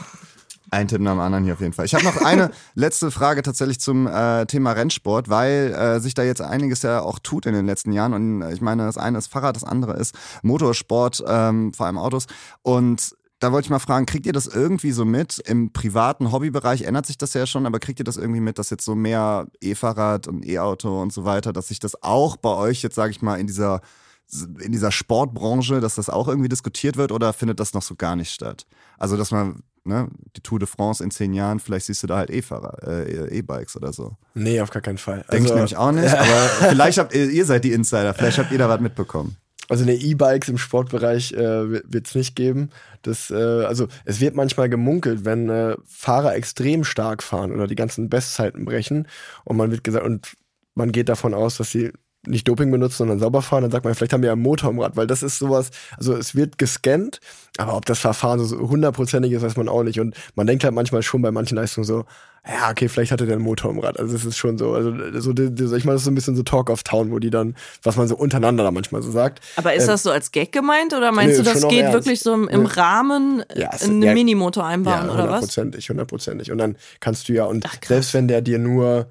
Ein 0.71 0.89
Tipp 0.89 1.01
nach 1.01 1.13
dem 1.13 1.21
anderen 1.21 1.45
hier 1.45 1.55
auf 1.55 1.61
jeden 1.61 1.73
Fall. 1.73 1.85
Ich 1.85 1.95
habe 1.95 2.05
noch 2.05 2.17
eine 2.17 2.51
letzte 2.75 3.11
Frage 3.11 3.43
tatsächlich 3.43 3.79
zum 3.79 4.07
äh, 4.07 4.47
Thema 4.47 4.73
Rennsport, 4.73 5.29
weil 5.29 5.73
äh, 5.73 6.01
sich 6.01 6.15
da 6.15 6.25
jetzt 6.25 6.43
einiges 6.43 6.83
ja 6.83 7.01
auch 7.01 7.19
tut 7.21 7.47
in 7.47 7.55
den 7.55 7.67
letzten 7.67 7.93
Jahren. 7.93 8.13
Und 8.13 8.43
äh, 8.43 8.53
ich 8.53 8.61
meine, 8.61 8.85
das 8.85 8.99
eine 8.99 9.19
ist 9.19 9.29
Fahrrad, 9.29 9.55
das 9.55 9.65
andere 9.65 9.97
ist 9.97 10.15
Motorsport, 10.43 11.23
ähm, 11.27 11.73
vor 11.73 11.87
allem 11.87 11.99
Autos. 11.99 12.27
Und 12.63 13.15
da 13.39 13.53
wollte 13.53 13.67
ich 13.67 13.71
mal 13.71 13.79
fragen, 13.79 14.07
kriegt 14.07 14.27
ihr 14.27 14.33
das 14.33 14.47
irgendwie 14.47 14.93
so 14.93 15.05
mit? 15.05 15.39
Im 15.39 15.73
privaten 15.73 16.33
Hobbybereich 16.33 16.83
ändert 16.83 17.07
sich 17.07 17.19
das 17.19 17.35
ja 17.35 17.47
schon, 17.47 17.67
aber 17.67 17.79
kriegt 17.79 18.01
ihr 18.01 18.05
das 18.05 18.17
irgendwie 18.17 18.41
mit, 18.41 18.59
dass 18.59 18.71
jetzt 18.71 18.85
so 18.85 18.95
mehr 18.95 19.47
E-Fahrrad 19.61 20.27
und 20.27 20.45
E-Auto 20.45 21.01
und 21.01 21.13
so 21.13 21.25
weiter, 21.25 21.53
dass 21.53 21.69
sich 21.69 21.79
das 21.79 22.03
auch 22.03 22.37
bei 22.37 22.51
euch 22.51 22.83
jetzt, 22.83 22.95
sage 22.95 23.11
ich 23.11 23.23
mal, 23.23 23.39
in 23.39 23.47
dieser 23.47 23.83
in 24.59 24.73
dieser 24.73 24.91
Sportbranche, 24.91 25.81
dass 25.81 25.95
das 25.95 26.11
auch 26.11 26.27
irgendwie 26.27 26.49
diskutiert 26.49 26.97
wird 26.97 27.13
oder 27.13 27.33
findet 27.33 27.61
das 27.61 27.75
noch 27.75 27.83
so 27.83 27.95
gar 27.95 28.17
nicht 28.17 28.33
statt? 28.33 28.67
Also, 28.99 29.17
dass 29.17 29.31
man, 29.31 29.63
ne, 29.87 30.09
die 30.37 30.41
Tour 30.43 30.59
de 30.59 30.69
France 30.69 31.03
in 31.03 31.11
zehn 31.11 31.33
Jahren, 31.33 31.61
vielleicht 31.61 31.87
siehst 31.87 32.03
du 32.03 32.07
da 32.07 32.17
halt 32.19 32.31
E-Fahrer, 32.31 32.87
äh, 32.87 33.39
E-Bikes 33.39 33.77
oder 33.77 33.93
so. 33.93 34.17
nee, 34.35 34.61
auf 34.61 34.71
gar 34.71 34.83
keinen 34.83 34.99
Fall. 34.99 35.25
Denke 35.31 35.37
ich 35.37 35.43
Also- 35.45 35.55
nämlich 35.55 35.77
auch 35.77 35.93
nicht, 35.93 36.13
aber 36.15 36.27
vielleicht 36.71 36.99
habt 36.99 37.15
ihr, 37.15 37.29
ihr 37.31 37.45
seid 37.47 37.65
die 37.65 37.73
Insider, 37.73 38.13
vielleicht 38.15 38.39
habt 38.39 38.51
ihr 38.53 38.59
da 38.59 38.69
was 38.69 38.81
mitbekommen. 38.81 39.37
Also 39.69 39.83
eine 39.83 39.95
E-Bikes 39.97 40.49
im 40.49 40.59
Sportbereich 40.59 41.33
äh, 41.33 41.69
wird 41.93 42.07
es 42.07 42.15
nicht 42.15 42.37
geben. 42.37 42.71
Das, 43.03 43.31
äh, 43.33 43.35
also 43.35 43.89
es 44.05 44.21
wird 44.21 44.37
manchmal 44.37 44.69
gemunkelt, 44.69 45.25
wenn 45.25 45.49
äh, 45.49 45.75
Fahrer 45.85 46.37
extrem 46.37 46.85
stark 46.85 47.21
fahren 47.21 47.51
oder 47.53 47.67
die 47.67 47.75
ganzen 47.75 48.09
Bestzeiten 48.09 48.65
brechen 48.65 49.09
und 49.45 49.57
man 49.57 49.73
wird 49.73 49.83
gesagt 49.83 50.05
und 50.05 50.35
man 50.77 50.93
geht 50.93 51.09
davon 51.09 51.35
aus, 51.35 51.57
dass 51.57 51.71
sie 51.73 51.91
nicht 52.27 52.47
Doping 52.49 52.71
benutzen, 52.71 52.97
sondern 52.99 53.19
sauber 53.19 53.43
fahren, 53.43 53.63
dann 53.63 53.71
sagt 53.71 53.85
man, 53.85 53.95
vielleicht 53.95 54.13
haben 54.13 54.23
wir 54.23 54.29
ja 54.29 54.33
einen 54.33 54.43
Motor 54.43 54.71
im 54.71 54.79
Rad, 54.81 54.97
weil 54.97 55.07
das 55.07 55.23
ist 55.23 55.39
sowas, 55.39 55.71
also 55.97 56.15
es 56.15 56.35
wird 56.35 56.59
gescannt, 56.59 57.21
aber 57.59 57.77
ob 57.77 57.85
das 57.87 57.99
Verfahren 57.99 58.45
so 58.45 58.59
hundertprozentig 58.69 59.33
ist, 59.33 59.43
weiß 59.43 59.57
man 59.57 59.69
auch 59.69 59.83
nicht. 59.83 60.01
Und 60.01 60.15
man 60.35 60.47
denkt 60.47 60.65
halt 60.65 60.75
manchmal 60.75 61.03
schon 61.03 61.23
bei 61.23 61.31
manchen 61.31 61.57
Leistungen 61.57 61.85
so, 61.85 62.05
ja, 62.49 62.71
okay, 62.71 62.89
vielleicht 62.89 63.11
hatte 63.11 63.27
der 63.27 63.35
einen 63.37 63.45
Motor 63.45 63.73
im 63.73 63.81
Rad. 63.81 63.99
Also 63.99 64.13
das 64.13 64.25
ist 64.25 64.37
schon 64.37 64.57
so, 64.57 64.73
also 64.73 64.93
so, 65.19 65.31
ich 65.33 65.85
meine, 65.85 65.95
das 65.95 66.03
ist 66.03 66.05
so 66.05 66.11
ein 66.13 66.15
bisschen 66.15 66.37
so 66.37 66.45
Talk 66.45 66.71
of 66.71 66.85
Town, 66.85 67.11
wo 67.11 67.19
die 67.19 67.31
dann, 67.31 67.57
was 67.83 67.97
man 67.97 68.07
so 68.07 68.15
untereinander 68.17 68.63
da 68.63 68.71
manchmal 68.71 69.03
so 69.03 69.11
sagt. 69.11 69.41
Aber 69.57 69.75
ist 69.75 69.83
Ähm, 69.83 69.89
das 69.89 70.05
so 70.05 70.13
als 70.13 70.31
Gag 70.31 70.53
gemeint 70.53 70.95
oder 70.95 71.11
meinst 71.11 71.39
nee, 71.39 71.45
du, 71.45 71.51
das 71.53 71.67
geht 71.69 71.81
ernst. 71.81 71.95
wirklich 71.95 72.21
so 72.21 72.35
im, 72.35 72.47
im 72.49 72.63
Nee. 72.63 72.69
Rahmen 72.77 73.43
Ja, 73.57 73.71
es- 73.75 73.83
einen 73.83 74.01
ja, 74.01 74.15
Minimotor 74.15 74.65
einbauen 74.65 74.95
ja, 74.95 75.03
oder 75.07 75.15
was? 75.15 75.23
hundertprozentig, 75.25 75.89
hundertprozentig. 75.91 76.53
Und 76.53 76.59
dann 76.59 76.77
kannst 77.01 77.29
du 77.29 77.33
ja, 77.33 77.47
und 77.47 77.65
Ach, 77.67 77.75
selbst 77.85 78.15
wenn 78.15 78.29
der 78.29 78.43
dir 78.43 78.61
nur 78.61 79.07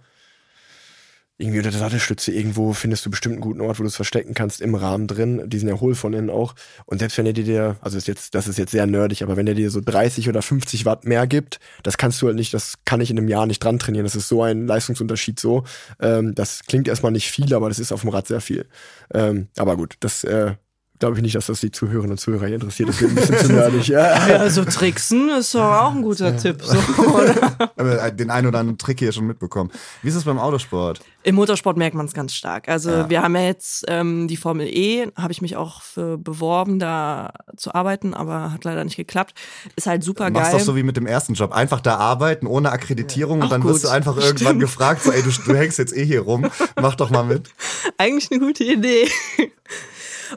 irgendwie 1.37 1.59
unter 1.59 1.71
der 1.71 1.79
Sattelstütze 1.79 2.31
irgendwo 2.31 2.71
findest 2.71 3.05
du 3.05 3.09
bestimmt 3.09 3.33
einen 3.33 3.41
guten 3.41 3.59
Ort, 3.59 3.77
wo 3.77 3.83
du 3.83 3.87
es 3.87 3.95
verstecken 3.97 4.33
kannst 4.33 4.61
im 4.61 4.73
Rahmen 4.73 5.05
drin. 5.05 5.43
Die 5.47 5.59
sind 5.59 5.67
ja 5.67 5.79
hohl 5.81 5.93
von 5.93 6.13
innen 6.13 6.29
auch. 6.29 6.55
Und 6.85 6.99
selbst 6.99 7.17
wenn 7.17 7.25
er 7.25 7.33
dir, 7.33 7.75
also 7.81 7.97
ist 7.97 8.07
jetzt, 8.07 8.35
das 8.35 8.47
ist 8.47 8.57
jetzt 8.57 8.71
sehr 8.71 8.87
nerdig, 8.87 9.21
aber 9.21 9.35
wenn 9.35 9.45
er 9.45 9.53
dir 9.53 9.69
so 9.69 9.81
30 9.81 10.29
oder 10.29 10.41
50 10.41 10.85
Watt 10.85 11.03
mehr 11.03 11.27
gibt, 11.27 11.59
das 11.83 11.97
kannst 11.97 12.21
du 12.21 12.27
halt 12.27 12.37
nicht, 12.37 12.53
das 12.53 12.75
kann 12.85 13.01
ich 13.01 13.11
in 13.11 13.17
einem 13.17 13.27
Jahr 13.27 13.47
nicht 13.47 13.61
dran 13.61 13.79
trainieren. 13.79 14.05
Das 14.05 14.15
ist 14.15 14.29
so 14.29 14.43
ein 14.43 14.65
Leistungsunterschied 14.65 15.37
so. 15.37 15.65
Ähm, 15.99 16.35
das 16.35 16.63
klingt 16.63 16.87
erstmal 16.87 17.11
nicht 17.11 17.29
viel, 17.29 17.53
aber 17.53 17.67
das 17.67 17.79
ist 17.79 17.91
auf 17.91 18.01
dem 18.01 18.11
Rad 18.11 18.27
sehr 18.27 18.39
viel. 18.39 18.65
Ähm, 19.13 19.49
aber 19.57 19.75
gut, 19.75 19.97
das 19.99 20.23
äh, 20.23 20.53
glaube 20.99 21.17
ich 21.17 21.21
nicht, 21.21 21.35
dass 21.35 21.47
das 21.47 21.59
die 21.59 21.71
Zuhörerinnen 21.71 22.11
und 22.11 22.17
Zuhörer 22.19 22.45
hier 22.47 22.55
interessiert. 22.55 22.89
Das 22.89 23.01
wird 23.01 23.11
ein 23.11 23.15
bisschen 23.15 23.37
zu 23.47 23.51
nerdig. 23.53 23.87
Ja. 23.87 24.27
Ja, 24.35 24.49
so 24.49 24.65
Tricksen 24.65 25.29
ist 25.29 25.53
doch 25.55 25.61
auch 25.63 25.91
ein 25.93 26.01
guter 26.01 26.35
Tipp. 26.37 26.61
So, 26.63 26.77
oder? 27.03 27.71
Aber 27.77 28.11
den 28.11 28.29
einen 28.31 28.47
oder 28.47 28.59
anderen 28.59 28.77
Trick 28.77 28.99
hier 28.99 29.11
schon 29.11 29.27
mitbekommen. 29.27 29.71
Wie 30.01 30.09
ist 30.09 30.15
es 30.15 30.23
beim 30.23 30.39
Autosport? 30.39 31.01
Im 31.23 31.35
Motorsport 31.35 31.77
merkt 31.77 31.95
man 31.95 32.05
es 32.05 32.13
ganz 32.13 32.33
stark. 32.33 32.69
Also 32.69 33.09
wir 33.09 33.21
haben 33.23 33.35
ja 33.35 33.41
jetzt 33.43 33.85
ähm, 33.87 34.27
die 34.27 34.37
Formel 34.37 34.67
E, 34.67 35.07
habe 35.15 35.31
ich 35.31 35.41
mich 35.41 35.55
auch 35.55 35.81
für 35.81 36.17
beworben, 36.17 36.79
da 36.79 37.33
zu 37.57 37.73
arbeiten, 37.73 38.13
aber 38.13 38.51
hat 38.51 38.63
leider 38.63 38.83
nicht 38.83 38.95
geklappt. 38.95 39.33
Ist 39.75 39.87
halt 39.87 40.03
super 40.03 40.29
Machst 40.29 40.51
geil. 40.51 40.59
doch 40.59 40.65
so 40.65 40.75
wie 40.75 40.83
mit 40.83 40.97
dem 40.97 41.07
ersten 41.07 41.33
Job. 41.33 41.51
Einfach 41.51 41.81
da 41.81 41.97
arbeiten, 41.97 42.45
ohne 42.47 42.71
Akkreditierung 42.71 43.39
und 43.39 43.45
Ach 43.45 43.49
dann 43.49 43.61
gut, 43.61 43.71
wirst 43.73 43.85
du 43.85 43.89
einfach 43.89 44.15
irgendwann 44.17 44.37
stimmt. 44.37 44.59
gefragt, 44.61 45.03
so, 45.03 45.11
ey, 45.11 45.21
du, 45.23 45.29
du 45.31 45.55
hängst 45.55 45.79
jetzt 45.79 45.95
eh 45.95 46.05
hier 46.05 46.21
rum, 46.21 46.47
mach 46.79 46.95
doch 46.95 47.09
mal 47.09 47.23
mit. 47.23 47.49
Eigentlich 47.97 48.29
eine 48.31 48.39
gute 48.39 48.63
Idee. 48.63 49.07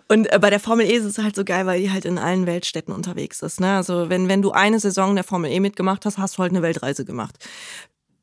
Und 0.09 0.33
äh, 0.33 0.39
bei 0.39 0.51
der 0.51 0.61
Formel 0.61 0.87
E 0.87 0.93
ist 0.95 1.05
es 1.05 1.19
halt 1.19 1.37
so 1.37 1.45
geil, 1.45 1.67
weil 1.67 1.81
die 1.81 1.91
halt 1.91 2.05
in 2.05 2.19
allen 2.19 2.47
Weltstädten 2.47 2.95
unterwegs 2.95 3.43
ist. 3.43 3.61
Ne? 3.61 3.77
Also 3.77 4.09
wenn, 4.09 4.29
wenn 4.29 4.43
du 4.43 4.53
eine 4.53 4.81
Saison 4.81 5.15
der 5.15 5.25
Formel 5.25 5.51
E 5.51 5.61
mitgemacht 5.61 6.05
hast, 6.05 6.19
hast 6.19 6.39
du 6.39 6.43
halt 6.43 6.53
eine 6.53 6.63
Weltreise 6.63 7.05
gemacht. 7.05 7.37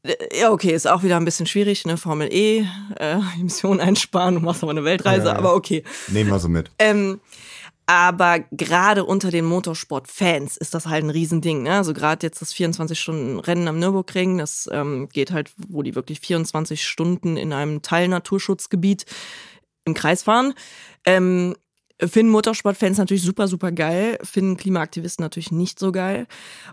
Äh, 0.04 0.14
Ja, 0.40 0.52
okay, 0.52 0.72
ist 0.72 0.88
auch 0.88 1.04
wieder 1.04 1.18
ein 1.18 1.26
bisschen 1.26 1.48
schwierig, 1.48 1.86
ne? 1.86 1.98
Formel 1.98 2.30
E, 2.32 2.66
äh, 3.00 3.18
Emissionen 3.40 3.80
einsparen, 3.80 4.36
du 4.36 4.42
machst 4.42 4.64
aber 4.64 4.72
eine 4.72 4.84
Weltreise, 4.84 5.28
Ja, 5.28 5.34
ja. 5.34 5.38
aber 5.40 5.56
okay. 5.56 5.84
Nehmen 6.08 6.30
wir 6.30 6.40
so 6.40 6.50
mit. 6.50 6.70
Ähm, 6.80 7.20
aber 7.88 8.40
gerade 8.52 9.04
unter 9.04 9.30
den 9.30 9.46
Motorsport-Fans 9.46 10.58
ist 10.58 10.74
das 10.74 10.88
halt 10.88 11.04
ein 11.04 11.12
Riesending. 11.12 11.62
Ne? 11.62 11.74
Also 11.76 11.94
gerade 11.94 12.26
jetzt 12.26 12.42
das 12.42 12.52
24-Stunden-Rennen 12.56 13.68
am 13.68 13.78
Nürburgring, 13.78 14.40
das 14.40 14.68
ähm, 14.72 15.08
geht 15.14 15.32
halt, 15.32 15.52
wo 15.68 15.84
die 15.84 15.94
wirklich 15.94 16.20
24 16.20 16.84
Stunden 16.84 17.38
in 17.38 17.54
einem 17.54 17.84
Teilnaturschutzgebiet 17.84 19.06
im 19.86 19.94
Kreis 19.94 20.24
fahren. 20.24 20.54
Ähm, 21.06 21.56
finden 22.02 22.32
Motorsportfans 22.32 22.98
natürlich 22.98 23.24
super, 23.24 23.48
super 23.48 23.72
geil, 23.72 24.18
finden 24.22 24.58
Klimaaktivisten 24.58 25.24
natürlich 25.24 25.52
nicht 25.52 25.80
so 25.80 25.92
geil. 25.92 26.28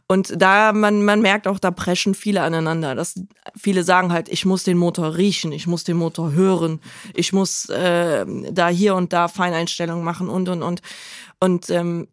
Und 0.08 0.34
da, 0.36 0.72
man, 0.72 1.04
man 1.04 1.20
merkt 1.20 1.46
auch, 1.46 1.60
da 1.60 1.70
preschen 1.70 2.14
viele 2.14 2.42
aneinander. 2.42 2.94
Dass 2.94 3.20
viele 3.56 3.84
sagen 3.84 4.12
halt, 4.12 4.28
ich 4.28 4.44
muss 4.44 4.64
den 4.64 4.78
Motor 4.78 5.16
riechen, 5.16 5.52
ich 5.52 5.66
muss 5.66 5.84
den 5.84 5.96
Motor 5.96 6.32
hören, 6.32 6.80
ich 7.14 7.32
muss 7.32 7.68
äh, 7.68 8.26
da 8.50 8.68
hier 8.68 8.96
und 8.96 9.12
da 9.12 9.28
Feineinstellungen 9.28 10.04
machen 10.04 10.28
und 10.28 10.48
und 10.48 10.62
und. 10.62 10.82
Und 11.38 11.70
ähm, 11.70 12.08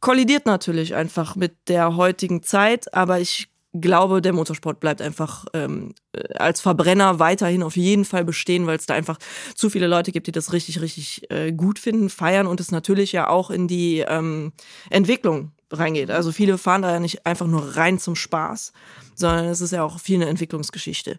kollidiert 0.00 0.46
natürlich 0.46 0.94
einfach 0.94 1.36
mit 1.36 1.68
der 1.68 1.96
heutigen 1.96 2.42
Zeit, 2.42 2.92
aber 2.94 3.20
ich 3.20 3.48
glaube, 3.74 4.22
der 4.22 4.32
Motorsport 4.32 4.80
bleibt 4.80 5.02
einfach 5.02 5.44
ähm, 5.52 5.94
äh, 6.12 6.34
als 6.34 6.60
Verbrenner 6.60 7.18
weiterhin 7.18 7.62
auf 7.62 7.76
jeden 7.76 8.04
Fall 8.04 8.24
bestehen, 8.24 8.66
weil 8.66 8.76
es 8.76 8.86
da 8.86 8.94
einfach 8.94 9.18
zu 9.54 9.70
viele 9.70 9.86
Leute 9.86 10.12
gibt, 10.12 10.26
die 10.26 10.32
das 10.32 10.52
richtig, 10.52 10.80
richtig 10.80 11.30
äh, 11.30 11.52
gut 11.52 11.78
finden, 11.78 12.08
feiern 12.08 12.46
und 12.46 12.60
es 12.60 12.70
natürlich 12.70 13.12
ja 13.12 13.28
auch 13.28 13.50
in 13.50 13.68
die 13.68 14.04
ähm, 14.06 14.52
Entwicklung 14.90 15.52
reingeht. 15.70 16.10
Also 16.10 16.32
viele 16.32 16.58
fahren 16.58 16.82
da 16.82 16.92
ja 16.92 17.00
nicht 17.00 17.26
einfach 17.26 17.46
nur 17.46 17.76
rein 17.76 17.98
zum 17.98 18.14
Spaß, 18.16 18.72
sondern 19.14 19.46
es 19.46 19.60
ist 19.60 19.70
ja 19.72 19.82
auch 19.82 19.98
viel 20.00 20.16
eine 20.16 20.28
Entwicklungsgeschichte 20.30 21.18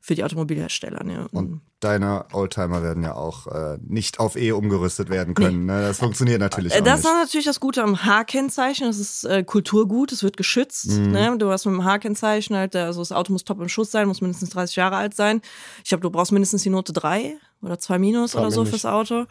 für 0.00 0.14
die 0.14 0.24
Automobilhersteller. 0.24 1.04
Ne? 1.04 1.28
Und 1.32 1.60
deine 1.80 2.24
Oldtimer 2.32 2.82
werden 2.82 3.02
ja 3.02 3.14
auch 3.14 3.46
äh, 3.48 3.78
nicht 3.86 4.18
auf 4.20 4.36
E 4.36 4.52
umgerüstet 4.52 5.08
werden 5.10 5.34
können. 5.34 5.66
Ne? 5.66 5.82
Das 5.82 5.98
funktioniert 5.98 6.40
natürlich 6.40 6.74
Äh, 6.74 6.80
auch 6.80 6.84
Das 6.84 7.00
ist 7.00 7.04
nicht. 7.06 7.14
natürlich 7.14 7.46
das 7.46 7.60
Gute 7.60 7.82
am 7.82 8.04
H-Kennzeichen. 8.04 8.86
Das 8.86 8.98
ist 8.98 9.24
äh, 9.24 9.44
Kulturgut, 9.44 10.12
es 10.12 10.22
wird 10.22 10.36
geschützt. 10.36 10.90
Mhm. 10.90 11.10
Ne? 11.12 11.36
Du 11.38 11.50
hast 11.50 11.64
mit 11.66 11.74
dem 11.74 11.84
H-Kennzeichen 11.84 12.56
halt, 12.56 12.74
also 12.76 13.00
das 13.00 13.12
Auto 13.12 13.32
muss 13.32 13.44
top 13.44 13.60
im 13.60 13.68
Schuss 13.68 13.90
sein, 13.90 14.08
muss 14.08 14.20
mindestens 14.20 14.50
30 14.50 14.76
Jahre 14.76 14.96
alt 14.96 15.14
sein. 15.14 15.40
Ich 15.82 15.88
glaube, 15.90 16.02
du 16.02 16.10
brauchst 16.10 16.32
mindestens 16.32 16.62
die 16.62 16.70
Note 16.70 16.92
3 16.92 17.36
oder 17.62 17.78
2 17.78 17.98
Minus 17.98 18.32
Frag 18.32 18.42
oder 18.42 18.50
so 18.50 18.62
mich 18.62 18.70
fürs 18.70 18.86
Auto. 18.86 19.26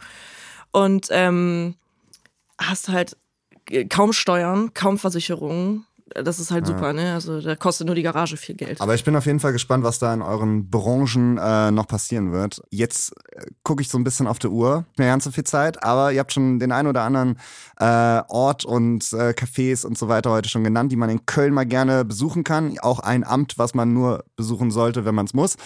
Und 0.72 1.08
ähm, 1.12 1.76
hast 2.60 2.90
halt 2.90 3.14
äh, 3.14 3.16
kaum 3.90 4.14
Steuern, 4.14 4.74
kaum 4.74 4.98
Versicherungen. 4.98 5.86
Das 6.14 6.40
ist 6.40 6.52
halt 6.52 6.68
super, 6.68 6.94
ne? 6.94 7.16
Also 7.16 7.42
da 7.42 7.56
kostet 7.56 7.88
nur 7.88 7.96
die 7.96 8.04
Garage 8.04 8.38
viel 8.38 8.54
Geld. 8.54 8.80
Aber 8.80 8.94
ich 8.94 9.04
bin 9.04 9.16
auf 9.16 9.26
jeden 9.26 9.40
Fall 9.40 9.54
gespannt, 9.54 9.84
was 9.84 9.98
da 9.98 10.14
in 10.14 10.22
euren 10.22 10.70
Branchen 10.70 11.40
äh, 11.40 11.72
noch 11.72 11.88
passieren 11.88 12.32
wird. 12.32 12.62
Jetzt 12.70 13.14
äh, 13.32 13.46
gucke 13.64 13.82
ich 13.82 13.90
so 13.90 13.98
ein 13.98 14.04
bisschen 14.04 14.28
auf 14.28 14.38
die 14.38 14.48
Uhr. 14.48 14.86
Nicht 14.90 15.00
mehr 15.00 15.08
ganz 15.08 15.24
so 15.24 15.32
viel 15.32 15.46
Zeit, 15.46 15.84
aber 15.84 16.12
ihr 16.12 16.20
habt 16.20 16.32
schon 16.32 16.60
den 16.60 16.72
ein 16.72 16.86
oder 16.86 17.02
anderen 17.02 17.40
äh, 17.80 18.22
Ort 18.28 18.66
und 18.66 19.12
äh, 19.14 19.34
Cafés 19.34 19.84
und 19.84 19.98
so 19.98 20.08
weiter 20.08 20.30
heute 20.30 20.48
schon 20.48 20.64
genannt, 20.64 20.92
die 20.92 20.96
man 20.96 21.10
in 21.10 21.26
Köln 21.26 21.56
mal 21.56 21.66
gerne 21.66 22.06
besuchen 22.06 22.44
kann. 22.44 22.78
Auch 22.80 23.00
ein 23.00 23.24
Amt, 23.24 23.58
was 23.58 23.74
man 23.74 23.92
nur 23.92 24.26
besuchen 24.36 24.70
sollte, 24.70 25.06
wenn 25.06 25.16
man 25.16 25.26
es 25.26 25.34
muss. 25.34 25.58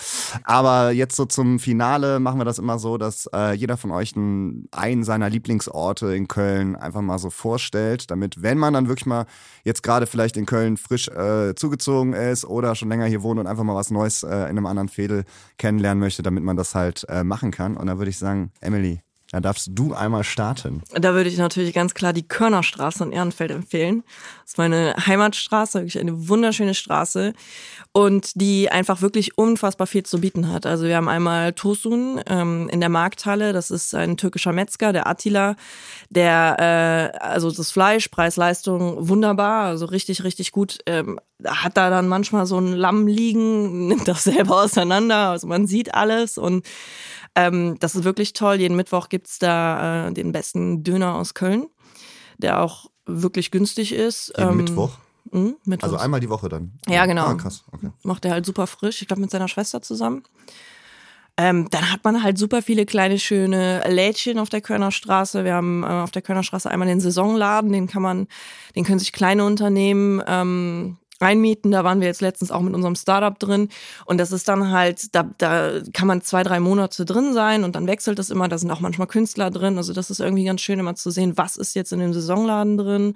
Aber 0.45 0.91
jetzt 0.91 1.17
so 1.17 1.25
zum 1.25 1.59
Finale 1.59 2.21
machen 2.21 2.39
wir 2.39 2.45
das 2.45 2.59
immer 2.59 2.79
so, 2.79 2.97
dass 2.97 3.29
äh, 3.35 3.53
jeder 3.53 3.75
von 3.75 3.91
euch 3.91 4.15
einen, 4.15 4.69
einen 4.71 5.03
seiner 5.03 5.29
Lieblingsorte 5.29 6.15
in 6.15 6.29
Köln 6.29 6.77
einfach 6.77 7.01
mal 7.01 7.19
so 7.19 7.29
vorstellt, 7.29 8.09
damit, 8.09 8.41
wenn 8.41 8.57
man 8.57 8.73
dann 8.73 8.87
wirklich 8.87 9.05
mal 9.05 9.25
jetzt 9.65 9.83
gerade 9.83 10.07
vielleicht 10.07 10.28
in 10.37 10.45
Köln 10.45 10.77
frisch 10.77 11.07
äh, 11.09 11.55
zugezogen 11.55 12.13
ist 12.13 12.45
oder 12.45 12.75
schon 12.75 12.89
länger 12.89 13.05
hier 13.05 13.23
wohnt 13.23 13.39
und 13.39 13.47
einfach 13.47 13.63
mal 13.63 13.75
was 13.75 13.91
Neues 13.91 14.23
äh, 14.23 14.27
in 14.27 14.57
einem 14.57 14.65
anderen 14.65 14.89
Fädel 14.89 15.23
kennenlernen 15.57 15.99
möchte, 15.99 16.23
damit 16.23 16.43
man 16.43 16.57
das 16.57 16.75
halt 16.75 17.05
äh, 17.09 17.23
machen 17.23 17.51
kann. 17.51 17.77
Und 17.77 17.87
da 17.87 17.97
würde 17.97 18.09
ich 18.09 18.17
sagen, 18.17 18.51
Emily, 18.61 19.01
da 19.31 19.39
darfst 19.39 19.69
du 19.71 19.93
einmal 19.93 20.23
starten. 20.23 20.81
Da 20.93 21.13
würde 21.13 21.29
ich 21.29 21.37
natürlich 21.37 21.73
ganz 21.73 21.93
klar 21.93 22.13
die 22.13 22.27
Körnerstraße 22.27 23.03
in 23.03 23.11
Ehrenfeld 23.11 23.51
empfehlen. 23.51 24.03
Das 24.41 24.53
ist 24.53 24.57
meine 24.57 24.95
Heimatstraße, 25.05 25.79
wirklich 25.79 25.99
eine 25.99 26.29
wunderschöne 26.29 26.73
Straße 26.73 27.33
und 27.91 28.31
die 28.41 28.71
einfach 28.71 29.01
wirklich 29.01 29.37
unfassbar 29.37 29.85
viel 29.85 30.03
zu 30.03 30.21
bieten 30.21 30.51
hat. 30.51 30.65
Also 30.65 30.85
wir 30.85 30.95
haben 30.95 31.09
einmal 31.09 31.53
Tosun 31.53 32.19
ähm, 32.27 32.69
in 32.71 32.79
der 32.79 32.89
Markthalle, 32.89 33.53
das 33.53 33.69
ist 33.69 33.93
ein 33.93 34.17
türkischer 34.17 34.51
Metzger, 34.51 34.93
der 34.93 35.07
Attila, 35.07 35.55
der, 36.09 37.13
äh, 37.13 37.17
also 37.19 37.51
das 37.51 37.69
Fleisch, 37.69 38.07
Preis-Leistung, 38.07 39.09
wunderbar, 39.09 39.65
also 39.65 39.85
richtig, 39.85 40.23
richtig 40.23 40.51
gut. 40.51 40.79
Ähm, 40.87 41.19
hat 41.45 41.77
da 41.77 41.89
dann 41.89 42.07
manchmal 42.07 42.45
so 42.45 42.59
ein 42.59 42.73
Lamm 42.73 43.05
liegen, 43.05 43.87
nimmt 43.89 44.07
das 44.07 44.23
selber 44.23 44.63
auseinander, 44.63 45.29
also 45.29 45.45
man 45.45 45.67
sieht 45.67 45.93
alles 45.93 46.39
und 46.39 46.65
ähm, 47.35 47.77
das 47.79 47.95
ist 47.95 48.03
wirklich 48.03 48.33
toll. 48.33 48.55
Jeden 48.55 48.75
Mittwoch 48.75 49.09
gibt's 49.19 49.37
da 49.37 50.07
äh, 50.07 50.13
den 50.13 50.31
besten 50.31 50.81
Döner 50.83 51.15
aus 51.15 51.33
Köln, 51.33 51.67
der 52.37 52.61
auch 52.61 52.89
wirklich 53.05 53.51
günstig 53.51 53.91
ist. 53.91 54.31
Jeden 54.37 54.49
Ähm, 54.51 54.57
Mittwoch. 54.57 54.91
mh, 55.31 55.51
Mittwochs. 55.65 55.83
Also 55.83 55.97
einmal 55.97 56.21
die 56.21 56.29
Woche 56.29 56.47
dann. 56.47 56.79
Ja, 56.87 57.05
genau. 57.05 57.25
Ah, 57.25 57.33
krass. 57.33 57.65
Okay. 57.73 57.89
Macht 58.03 58.23
er 58.23 58.31
halt 58.31 58.45
super 58.45 58.65
frisch, 58.65 59.01
ich 59.01 59.07
glaube 59.09 59.21
mit 59.21 59.29
seiner 59.31 59.49
Schwester 59.49 59.81
zusammen. 59.81 60.23
Ähm, 61.35 61.67
dann 61.69 61.91
hat 61.91 62.03
man 62.05 62.23
halt 62.23 62.37
super 62.37 62.61
viele 62.61 62.85
kleine 62.85 63.19
schöne 63.19 63.83
Lädchen 63.89 64.39
auf 64.39 64.49
der 64.49 64.61
Kölner 64.61 64.91
Straße. 64.91 65.43
Wir 65.43 65.53
haben 65.53 65.83
äh, 65.83 65.87
auf 65.87 66.11
der 66.11 66.21
Kölner 66.21 66.43
Straße 66.43 66.69
einmal 66.69 66.87
den 66.87 66.99
Saisonladen, 67.01 67.71
den 67.73 67.87
kann 67.87 68.01
man, 68.01 68.27
den 68.75 68.83
können 68.85 68.99
sich 68.99 69.11
kleine 69.11 69.45
Unternehmen 69.45 70.21
ähm, 70.27 70.97
reinmieten. 71.19 71.71
Da 71.71 71.83
waren 71.83 71.99
wir 71.99 72.07
jetzt 72.07 72.21
letztens 72.21 72.51
auch 72.51 72.61
mit 72.61 72.73
unserem 72.73 72.95
Startup 72.95 73.37
drin. 73.37 73.69
Und 74.05 74.17
das 74.17 74.31
ist 74.31 74.47
dann 74.47 74.71
halt, 74.71 75.13
da, 75.15 75.29
da 75.37 75.81
kann 75.93 76.07
man 76.07 76.21
zwei, 76.21 76.43
drei 76.43 76.59
Monate 76.59 77.05
drin 77.05 77.33
sein 77.33 77.63
und 77.63 77.75
dann 77.75 77.87
wechselt 77.87 78.19
das 78.19 78.29
immer. 78.29 78.47
Da 78.47 78.57
sind 78.57 78.71
auch 78.71 78.79
manchmal 78.79 79.07
Künstler 79.07 79.51
drin. 79.51 79.77
Also 79.77 79.93
das 79.93 80.09
ist 80.09 80.19
irgendwie 80.19 80.45
ganz 80.45 80.61
schön, 80.61 80.79
immer 80.79 80.95
zu 80.95 81.11
sehen, 81.11 81.37
was 81.37 81.57
ist 81.57 81.75
jetzt 81.75 81.91
in 81.93 81.99
dem 81.99 82.13
Saisonladen 82.13 82.77
drin. 82.77 83.13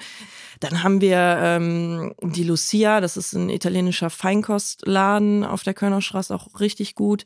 Dann 0.59 0.83
haben 0.83 1.01
wir 1.01 1.17
ähm, 1.17 2.13
die 2.21 2.43
Lucia, 2.43 3.01
das 3.01 3.17
ist 3.17 3.33
ein 3.33 3.49
italienischer 3.49 4.09
Feinkostladen 4.09 5.43
auf 5.43 5.63
der 5.63 5.73
Kölner 5.73 6.01
Straße, 6.01 6.33
auch 6.33 6.59
richtig 6.59 6.95
gut. 6.95 7.25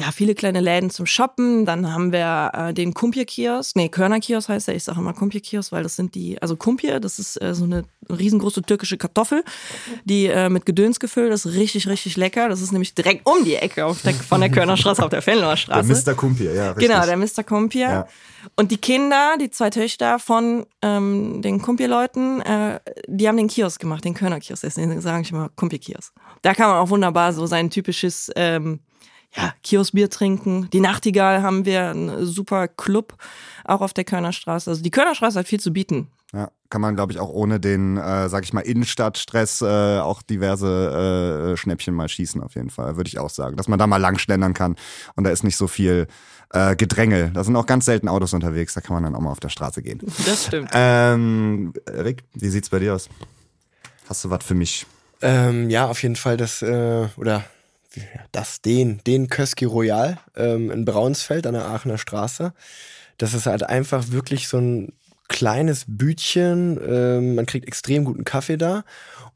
Ja, 0.00 0.12
viele 0.12 0.36
kleine 0.36 0.60
Läden 0.60 0.90
zum 0.90 1.06
Shoppen. 1.06 1.66
Dann 1.66 1.92
haben 1.92 2.12
wir 2.12 2.52
äh, 2.54 2.72
den 2.72 2.94
Kumpje-Kiosk. 2.94 3.74
Nee, 3.74 3.88
Körner-Kiosk 3.88 4.48
heißt 4.48 4.68
er. 4.68 4.76
Ich 4.76 4.84
sage 4.84 5.00
immer 5.00 5.12
Kumpje-Kiosk, 5.12 5.72
weil 5.72 5.82
das 5.82 5.96
sind 5.96 6.14
die, 6.14 6.40
also 6.40 6.54
Kumpje, 6.54 7.00
das 7.00 7.18
ist 7.18 7.42
äh, 7.42 7.52
so 7.52 7.64
eine 7.64 7.82
riesengroße 8.08 8.62
türkische 8.62 8.96
Kartoffel, 8.96 9.42
die 10.04 10.26
äh, 10.26 10.50
mit 10.50 10.66
Gedöns 10.66 11.00
gefüllt 11.00 11.32
ist. 11.32 11.46
Richtig, 11.46 11.88
richtig 11.88 12.16
lecker. 12.16 12.48
Das 12.48 12.60
ist 12.60 12.70
nämlich 12.70 12.94
direkt 12.94 13.26
um 13.26 13.44
die 13.44 13.56
Ecke 13.56 13.86
auf 13.86 14.00
der, 14.02 14.14
von 14.14 14.40
der 14.40 14.50
Kölner 14.50 14.76
Straße 14.76 15.02
auf 15.02 15.10
der 15.10 15.20
Fenloer 15.20 15.56
Der. 15.56 15.82
Mr. 15.82 16.14
Kumpier, 16.14 16.54
ja, 16.54 16.70
richtig. 16.70 16.88
Genau, 16.88 17.04
der 17.04 17.16
Mr. 17.16 17.42
Kumpir. 17.44 17.80
Ja. 17.80 18.08
Und 18.54 18.70
die 18.70 18.78
Kinder, 18.78 19.34
die 19.40 19.50
zwei 19.50 19.70
Töchter 19.70 20.20
von 20.20 20.64
ähm, 20.80 21.42
den 21.42 21.60
Kumpir-Leuten, 21.60 22.40
äh, 22.42 22.78
die 23.08 23.26
haben 23.26 23.36
den 23.36 23.48
Kiosk 23.48 23.80
gemacht, 23.80 24.04
den 24.04 24.14
Körner-Kiosk. 24.14 24.62
Deswegen 24.62 25.00
sage 25.00 25.22
ich 25.22 25.32
immer 25.32 25.48
Kumpir-Kiosk. 25.56 26.14
Da 26.42 26.54
kann 26.54 26.70
man 26.70 26.78
auch 26.78 26.90
wunderbar 26.90 27.32
so 27.32 27.46
sein 27.46 27.68
typisches 27.68 28.30
ähm, 28.36 28.78
ja, 29.36 29.52
Kioskbier 29.62 30.10
trinken. 30.10 30.68
Die 30.72 30.80
Nachtigall 30.80 31.42
haben 31.42 31.64
wir, 31.64 31.90
einen 31.90 32.26
super 32.26 32.68
Club, 32.68 33.16
auch 33.64 33.80
auf 33.80 33.92
der 33.92 34.04
Kölner 34.04 34.32
Straße. 34.32 34.70
Also 34.70 34.82
die 34.82 34.90
Kölner 34.90 35.14
Straße 35.14 35.38
hat 35.38 35.48
viel 35.48 35.60
zu 35.60 35.72
bieten. 35.72 36.08
Ja, 36.34 36.50
kann 36.68 36.82
man, 36.82 36.94
glaube 36.94 37.12
ich, 37.12 37.18
auch 37.18 37.30
ohne 37.30 37.58
den, 37.58 37.96
äh, 37.96 38.28
sag 38.28 38.44
ich 38.44 38.52
mal, 38.52 38.60
Innenstadtstress 38.60 39.62
äh, 39.62 39.98
auch 40.00 40.20
diverse 40.20 41.52
äh, 41.52 41.56
Schnäppchen 41.56 41.94
mal 41.94 42.08
schießen, 42.08 42.42
auf 42.42 42.54
jeden 42.54 42.68
Fall, 42.68 42.96
würde 42.96 43.08
ich 43.08 43.18
auch 43.18 43.30
sagen. 43.30 43.56
Dass 43.56 43.68
man 43.68 43.78
da 43.78 43.86
mal 43.86 43.96
lang 43.96 44.18
schlendern 44.18 44.52
kann 44.52 44.76
und 45.16 45.24
da 45.24 45.30
ist 45.30 45.42
nicht 45.42 45.56
so 45.56 45.68
viel 45.68 46.06
äh, 46.52 46.76
Gedränge. 46.76 47.30
Da 47.32 47.44
sind 47.44 47.56
auch 47.56 47.64
ganz 47.64 47.86
selten 47.86 48.08
Autos 48.08 48.34
unterwegs, 48.34 48.74
da 48.74 48.82
kann 48.82 48.94
man 48.94 49.04
dann 49.04 49.14
auch 49.14 49.20
mal 49.20 49.30
auf 49.30 49.40
der 49.40 49.48
Straße 49.48 49.82
gehen. 49.82 50.00
Das 50.26 50.46
stimmt. 50.46 50.70
Ähm, 50.74 51.72
Rick, 51.88 52.24
wie 52.34 52.48
sieht's 52.48 52.68
bei 52.68 52.78
dir 52.78 52.94
aus? 52.94 53.08
Hast 54.06 54.24
du 54.24 54.30
was 54.30 54.44
für 54.44 54.54
mich? 54.54 54.84
Ähm, 55.22 55.70
ja, 55.70 55.86
auf 55.86 56.02
jeden 56.02 56.16
Fall 56.16 56.36
das, 56.36 56.60
äh, 56.60 57.08
oder 57.16 57.44
das, 58.32 58.60
den, 58.60 59.00
den 59.06 59.28
Köski 59.28 59.64
Royal 59.64 60.18
ähm, 60.36 60.70
in 60.70 60.84
Braunsfeld 60.84 61.46
an 61.46 61.54
der 61.54 61.66
Aachener 61.66 61.98
Straße. 61.98 62.52
Das 63.16 63.34
ist 63.34 63.46
halt 63.46 63.62
einfach 63.62 64.10
wirklich 64.10 64.48
so 64.48 64.58
ein 64.58 64.92
kleines 65.28 65.84
Bütchen. 65.86 66.78
Ähm, 66.86 67.34
man 67.34 67.46
kriegt 67.46 67.66
extrem 67.66 68.04
guten 68.04 68.24
Kaffee 68.24 68.56
da. 68.56 68.84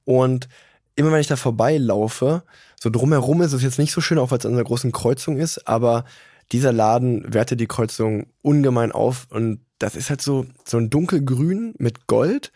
Und 0.04 0.48
immer 0.96 1.12
wenn 1.12 1.20
ich 1.20 1.26
da 1.26 1.36
vorbeilaufe, 1.36 2.42
so 2.80 2.90
drumherum 2.90 3.42
ist 3.42 3.52
es 3.52 3.62
jetzt 3.62 3.78
nicht 3.78 3.92
so 3.92 4.00
schön, 4.00 4.18
auch 4.18 4.30
weil 4.30 4.38
es 4.38 4.46
an 4.46 4.52
einer 4.52 4.64
großen 4.64 4.92
Kreuzung 4.92 5.38
ist, 5.38 5.68
aber 5.68 6.04
dieser 6.50 6.72
Laden 6.72 7.32
wertet 7.32 7.60
die 7.60 7.66
Kreuzung 7.66 8.26
ungemein 8.42 8.92
auf 8.92 9.26
und 9.30 9.60
das 9.78 9.96
ist 9.96 10.10
halt 10.10 10.20
so, 10.20 10.46
so 10.64 10.78
ein 10.78 10.90
dunkelgrün 10.90 11.74
mit 11.78 12.06
Gold 12.06 12.52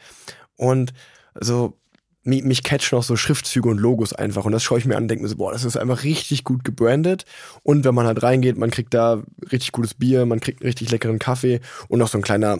und 0.56 0.92
so 1.40 1.78
mich, 2.26 2.44
mich 2.44 2.62
catchen 2.62 2.98
auch 2.98 3.02
so 3.02 3.16
Schriftzüge 3.16 3.68
und 3.68 3.78
Logos 3.78 4.12
einfach. 4.12 4.44
Und 4.44 4.52
das 4.52 4.62
schaue 4.62 4.78
ich 4.78 4.84
mir 4.84 4.96
an 4.96 5.04
und 5.04 5.08
denke 5.08 5.22
mir 5.22 5.28
so, 5.28 5.36
boah, 5.36 5.52
das 5.52 5.64
ist 5.64 5.76
einfach 5.76 6.02
richtig 6.02 6.44
gut 6.44 6.64
gebrandet. 6.64 7.24
Und 7.62 7.84
wenn 7.84 7.94
man 7.94 8.06
halt 8.06 8.22
reingeht, 8.22 8.58
man 8.58 8.70
kriegt 8.70 8.94
da 8.94 9.22
richtig 9.50 9.72
gutes 9.72 9.94
Bier, 9.94 10.26
man 10.26 10.40
kriegt 10.40 10.60
einen 10.60 10.68
richtig 10.68 10.90
leckeren 10.90 11.18
Kaffee 11.18 11.60
und 11.88 11.98
noch 11.98 12.08
so 12.08 12.18
ein 12.18 12.22
kleiner, 12.22 12.58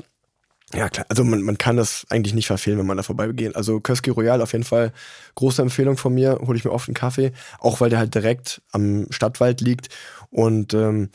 ja 0.75 0.89
klar, 0.89 1.07
also 1.09 1.25
man, 1.25 1.43
man 1.43 1.59
kann 1.59 1.77
das 1.77 2.07
eigentlich 2.09 2.35
nicht 2.35 2.47
verfehlen, 2.47 2.79
wenn 2.79 2.87
man 2.87 2.97
da 2.97 3.03
vorbeigeht. 3.03 3.57
Also 3.57 3.81
Köski 3.81 4.11
Royal 4.11 4.41
auf 4.41 4.53
jeden 4.53 4.65
Fall 4.65 4.93
große 5.35 5.63
Empfehlung 5.63 5.97
von 5.97 6.15
mir, 6.15 6.39
hole 6.47 6.57
ich 6.57 6.65
mir 6.65 6.73
oft 6.73 6.89
einen 6.89 6.95
Kaffee, 6.95 7.33
auch 7.59 7.81
weil 7.81 7.91
der 7.91 7.99
halt 7.99 8.15
direkt 8.15 8.63
am 8.73 9.07
Stadtwald 9.11 9.61
liegt 9.61 9.89
und 10.31 10.75
ähm, 10.75 11.11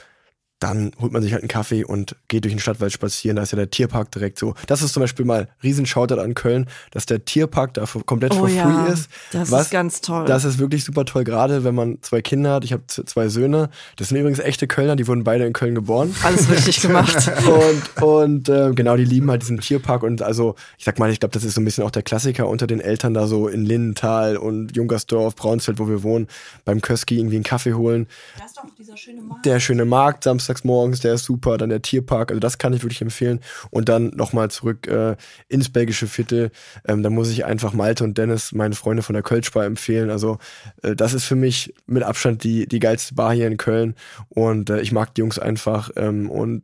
dann 0.62 0.91
holt 1.01 1.12
man 1.12 1.24
sich 1.24 1.34
halt 1.34 1.41
einen 1.41 1.49
Kaffee 1.49 1.84
und 1.84 2.16
geht 2.28 2.45
durch 2.45 2.53
den 2.53 2.59
Stadtwald 2.59 2.93
spazieren. 2.93 3.36
Da 3.36 3.43
ist 3.43 3.51
ja 3.51 3.57
der 3.57 3.72
Tierpark 3.72 4.12
direkt 4.12 4.38
so. 4.38 4.53
Das 4.68 4.82
ist 4.82 4.93
zum 4.93 5.01
Beispiel 5.01 5.26
mal 5.26 5.49
Riesenschauter 5.64 6.22
an 6.22 6.36
Köln, 6.36 6.68
dass 6.91 7.07
der 7.07 7.26
Tierpark 7.26 7.74
da 7.74 7.86
komplett 8.05 8.34
oh 8.34 8.39
for 8.39 8.49
ja, 8.49 8.64
free 8.64 8.93
ist. 8.93 9.09
Das 9.32 9.51
Was, 9.51 9.64
ist 9.64 9.72
ganz 9.72 10.01
toll. 10.01 10.26
Das 10.26 10.45
ist 10.45 10.59
wirklich 10.59 10.84
super 10.84 11.03
toll, 11.05 11.24
gerade 11.24 11.64
wenn 11.64 11.74
man 11.74 11.97
zwei 12.01 12.22
Kinder 12.22 12.53
hat. 12.53 12.64
Ich 12.64 12.74
habe 12.74 12.84
zwei 12.88 13.28
Söhne. 13.28 13.70
Das 13.95 14.09
sind 14.09 14.18
übrigens 14.18 14.39
echte 14.39 14.68
Kölner, 14.68 14.95
die 14.95 15.07
wurden 15.07 15.24
beide 15.24 15.45
in 15.45 15.53
Köln 15.53 15.74
geboren. 15.74 16.16
Alles 16.24 16.49
richtig 16.49 16.82
gemacht. 16.82 17.32
und 17.47 18.03
und 18.03 18.49
äh, 18.49 18.72
genau, 18.74 18.97
die 18.97 19.05
lieben 19.05 19.32
halt 19.32 19.41
diesen 19.41 19.59
Tierpark. 19.59 20.03
Und 20.03 20.22
also, 20.22 20.55
ich 20.78 20.86
sag 20.86 20.99
mal, 20.99 21.09
ich 21.09 21.20
glaube, 21.20 21.34
das 21.34 21.43
ist 21.43 21.55
so 21.55 21.62
ein 21.62 21.66
bisschen 21.66 21.84
auch 21.84 21.91
der 21.91 22.03
Klassiker 22.03 22.47
unter 22.47 22.68
den 22.68 22.82
Eltern 22.82 23.14
da 23.16 23.26
so 23.26 23.47
in 23.47 23.66
Lindenthal 23.66 24.38
und 24.38 24.76
Junkersdorf, 24.76 25.36
Braunsfeld, 25.36 25.80
wo 25.80 25.88
wir 25.88 26.03
wohnen, 26.03 26.28
beim 26.66 26.82
Köski 26.82 27.18
irgendwie 27.18 27.36
einen 27.38 27.43
Kaffee 27.43 27.74
holen. 27.74 28.07
Da 28.38 28.45
ist 28.45 28.57
doch 28.57 28.66
dieser 28.78 28.95
schöne 28.95 29.22
Markt. 29.22 29.45
Der 29.45 29.59
schöne 29.59 29.86
Markt 29.86 30.24
samstags 30.52 30.64
morgens, 30.64 30.99
der 30.99 31.14
ist 31.14 31.24
super. 31.24 31.58
Dann 31.58 31.70
der 31.70 31.82
Tierpark, 31.82 32.32
also 32.32 32.39
das 32.39 32.58
kann 32.58 32.74
ich 32.74 32.84
wirklich 32.84 33.02
empfehlen. 33.02 33.39
Und 33.70 33.89
dann 33.89 34.10
nochmal 34.16 34.52
zurück 34.52 34.88
äh, 34.88 35.16
ins 35.47 35.70
belgische 35.70 36.08
Viertel. 36.08 36.52
Ähm, 36.88 37.04
da 37.04 37.10
muss 37.10 37.30
ich 37.30 37.45
einfach 37.45 37.74
Malte 37.74 38.04
und 38.04 38.18
Dennis, 38.18 38.52
meine 38.52 38.76
Freunde 38.76 39.04
von 39.04 39.14
der 39.14 39.24
Kölschbar, 39.24 39.66
empfehlen. 39.66 40.10
Also 40.10 40.38
äh, 40.84 40.95
das 40.95 41.14
ist 41.14 41.26
für 41.26 41.36
mich 41.36 41.74
mit 41.88 42.04
Abstand 42.04 42.43
die, 42.43 42.68
die 42.68 42.80
geilste 42.80 43.16
Bar 43.16 43.34
hier 43.34 43.47
in 43.47 43.58
Köln. 43.58 43.95
Und 44.30 44.70
äh, 44.70 44.82
ich 44.82 44.91
mag 44.91 45.16
die 45.16 45.22
Jungs 45.22 45.39
einfach. 45.39 45.91
Ähm, 45.95 46.30
und 46.30 46.64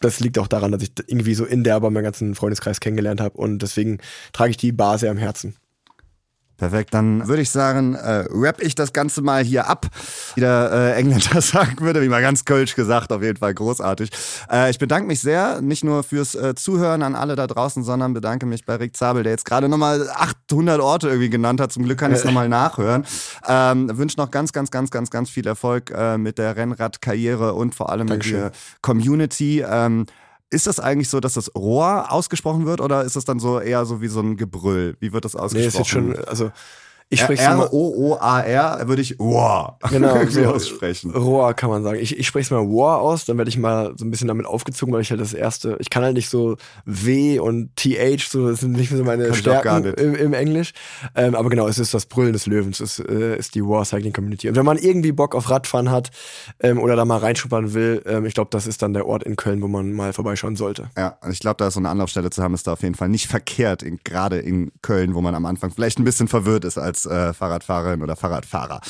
das 0.00 0.20
liegt 0.20 0.38
auch 0.38 0.48
daran, 0.48 0.72
dass 0.72 0.82
ich 0.82 0.92
irgendwie 1.06 1.34
so 1.34 1.44
in 1.44 1.62
der 1.62 1.80
Bar 1.80 1.90
meinen 1.90 2.04
ganzen 2.04 2.34
Freundeskreis 2.34 2.80
kennengelernt 2.80 3.20
habe. 3.20 3.36
Und 3.36 3.60
deswegen 3.60 3.98
trage 4.32 4.50
ich 4.50 4.56
die 4.56 4.72
Bar 4.72 4.98
sehr 4.98 5.10
am 5.10 5.18
Herzen. 5.18 5.54
Perfekt, 6.60 6.92
dann 6.92 7.26
würde 7.26 7.40
ich 7.40 7.48
sagen, 7.48 7.94
äh, 7.94 8.26
rap 8.30 8.60
ich 8.60 8.74
das 8.74 8.92
Ganze 8.92 9.22
mal 9.22 9.42
hier 9.42 9.66
ab, 9.66 9.86
wie 10.34 10.42
der 10.42 10.70
äh, 10.70 10.92
Engländer 11.00 11.40
sagen 11.40 11.80
würde, 11.80 12.02
wie 12.02 12.08
mal 12.10 12.20
ganz 12.20 12.44
kölsch 12.44 12.76
gesagt, 12.76 13.12
auf 13.12 13.22
jeden 13.22 13.38
Fall 13.38 13.54
großartig. 13.54 14.10
Äh, 14.52 14.68
ich 14.68 14.78
bedanke 14.78 15.06
mich 15.06 15.22
sehr, 15.22 15.62
nicht 15.62 15.84
nur 15.84 16.02
fürs 16.02 16.34
äh, 16.34 16.54
Zuhören 16.54 17.02
an 17.02 17.14
alle 17.14 17.34
da 17.34 17.46
draußen, 17.46 17.82
sondern 17.82 18.12
bedanke 18.12 18.44
mich 18.44 18.66
bei 18.66 18.74
Rick 18.74 18.94
Zabel, 18.94 19.22
der 19.22 19.32
jetzt 19.32 19.46
gerade 19.46 19.70
nochmal 19.70 20.10
800 20.10 20.82
Orte 20.82 21.08
irgendwie 21.08 21.30
genannt 21.30 21.62
hat. 21.62 21.72
Zum 21.72 21.84
Glück 21.84 21.96
kann 21.96 22.12
ich 22.12 22.18
es 22.18 22.24
nochmal 22.26 22.50
nachhören. 22.50 23.06
Ähm, 23.48 23.96
wünsche 23.96 24.18
noch 24.18 24.30
ganz, 24.30 24.52
ganz, 24.52 24.70
ganz, 24.70 24.90
ganz, 24.90 25.08
ganz 25.08 25.30
viel 25.30 25.46
Erfolg 25.46 25.90
äh, 25.96 26.18
mit 26.18 26.36
der 26.36 26.56
Rennradkarriere 26.56 27.54
und 27.54 27.74
vor 27.74 27.88
allem 27.88 28.06
Dankeschön. 28.06 28.34
mit 28.34 28.52
der 28.52 28.52
Community. 28.82 29.64
Ähm, 29.66 30.04
ist 30.50 30.66
das 30.66 30.80
eigentlich 30.80 31.08
so, 31.08 31.20
dass 31.20 31.34
das 31.34 31.54
Rohr 31.54 32.10
ausgesprochen 32.10 32.66
wird 32.66 32.80
oder 32.80 33.04
ist 33.04 33.16
das 33.16 33.24
dann 33.24 33.38
so 33.38 33.60
eher 33.60 33.86
so 33.86 34.00
wie 34.00 34.08
so 34.08 34.20
ein 34.20 34.36
Gebrüll? 34.36 34.96
Wie 35.00 35.12
wird 35.12 35.24
das 35.24 35.34
Nee, 35.34 35.40
ausgesprochen? 35.40 35.68
ist 35.68 35.78
jetzt 35.78 35.88
schon, 35.88 36.16
also 36.24 36.50
ich 37.12 37.20
spreche 37.20 37.42
mal. 37.42 37.64
R-O-O-A-R 37.64 38.86
würde 38.86 39.02
ich 39.02 39.18
Rohr 39.18 39.78
Genau, 39.90 40.24
so 40.26 40.44
aussprechen. 40.44 41.10
Roar 41.10 41.54
kann 41.54 41.68
man 41.68 41.82
sagen. 41.82 41.98
Ich, 42.00 42.16
ich 42.16 42.26
spreche 42.26 42.44
es 42.44 42.50
mal 42.50 42.64
War 42.68 43.00
aus, 43.00 43.24
dann 43.24 43.36
werde 43.36 43.48
ich 43.48 43.58
mal 43.58 43.92
so 43.96 44.04
ein 44.04 44.12
bisschen 44.12 44.28
damit 44.28 44.46
aufgezogen, 44.46 44.94
weil 44.94 45.00
ich 45.00 45.10
halt 45.10 45.20
das 45.20 45.32
erste, 45.32 45.76
ich 45.80 45.90
kann 45.90 46.04
halt 46.04 46.14
nicht 46.14 46.28
so 46.28 46.56
W 46.84 47.40
und 47.40 47.74
TH, 47.74 48.28
so, 48.28 48.48
das 48.48 48.60
sind 48.60 48.72
nicht 48.72 48.90
so 48.90 49.02
meine 49.02 49.26
Kann 49.26 49.34
Stärken 49.34 49.84
im, 49.94 50.14
im 50.14 50.32
Englisch. 50.34 50.72
Ähm, 51.16 51.34
aber 51.34 51.50
genau, 51.50 51.66
es 51.66 51.80
ist 51.80 51.92
das 51.92 52.06
Brüllen 52.06 52.32
des 52.32 52.46
Löwens, 52.46 52.78
es 52.78 53.00
äh, 53.00 53.36
ist 53.36 53.56
die 53.56 53.64
War 53.64 53.84
Cycling 53.84 54.12
Community. 54.12 54.48
Und 54.48 54.54
wenn 54.54 54.64
man 54.64 54.78
irgendwie 54.78 55.10
Bock 55.10 55.34
auf 55.34 55.50
Radfahren 55.50 55.90
hat 55.90 56.10
ähm, 56.60 56.78
oder 56.78 56.94
da 56.94 57.04
mal 57.04 57.18
reinschuppern 57.18 57.74
will, 57.74 58.02
ähm, 58.06 58.24
ich 58.24 58.34
glaube, 58.34 58.50
das 58.52 58.68
ist 58.68 58.82
dann 58.82 58.92
der 58.92 59.06
Ort 59.06 59.24
in 59.24 59.34
Köln, 59.34 59.62
wo 59.62 59.66
man 59.68 59.92
mal 59.92 60.12
vorbeischauen 60.12 60.54
sollte. 60.54 60.90
Ja, 60.96 61.18
und 61.22 61.32
ich 61.32 61.40
glaube, 61.40 61.56
da 61.56 61.66
ist 61.66 61.74
so 61.74 61.80
eine 61.80 61.88
Anlaufstelle 61.88 62.30
zu 62.30 62.40
haben, 62.40 62.54
ist 62.54 62.68
da 62.68 62.74
auf 62.74 62.82
jeden 62.82 62.94
Fall 62.94 63.08
nicht 63.08 63.26
verkehrt, 63.26 63.84
gerade 64.04 64.38
in 64.38 64.70
Köln, 64.80 65.14
wo 65.14 65.20
man 65.20 65.34
am 65.34 65.44
Anfang 65.44 65.72
vielleicht 65.72 65.98
ein 65.98 66.04
bisschen 66.04 66.28
verwirrt 66.28 66.64
ist 66.64 66.78
als 66.78 66.99
äh, 67.06 67.32
Fahrradfahrerin 67.32 68.02
oder 68.02 68.16
Fahrradfahrer. 68.16 68.80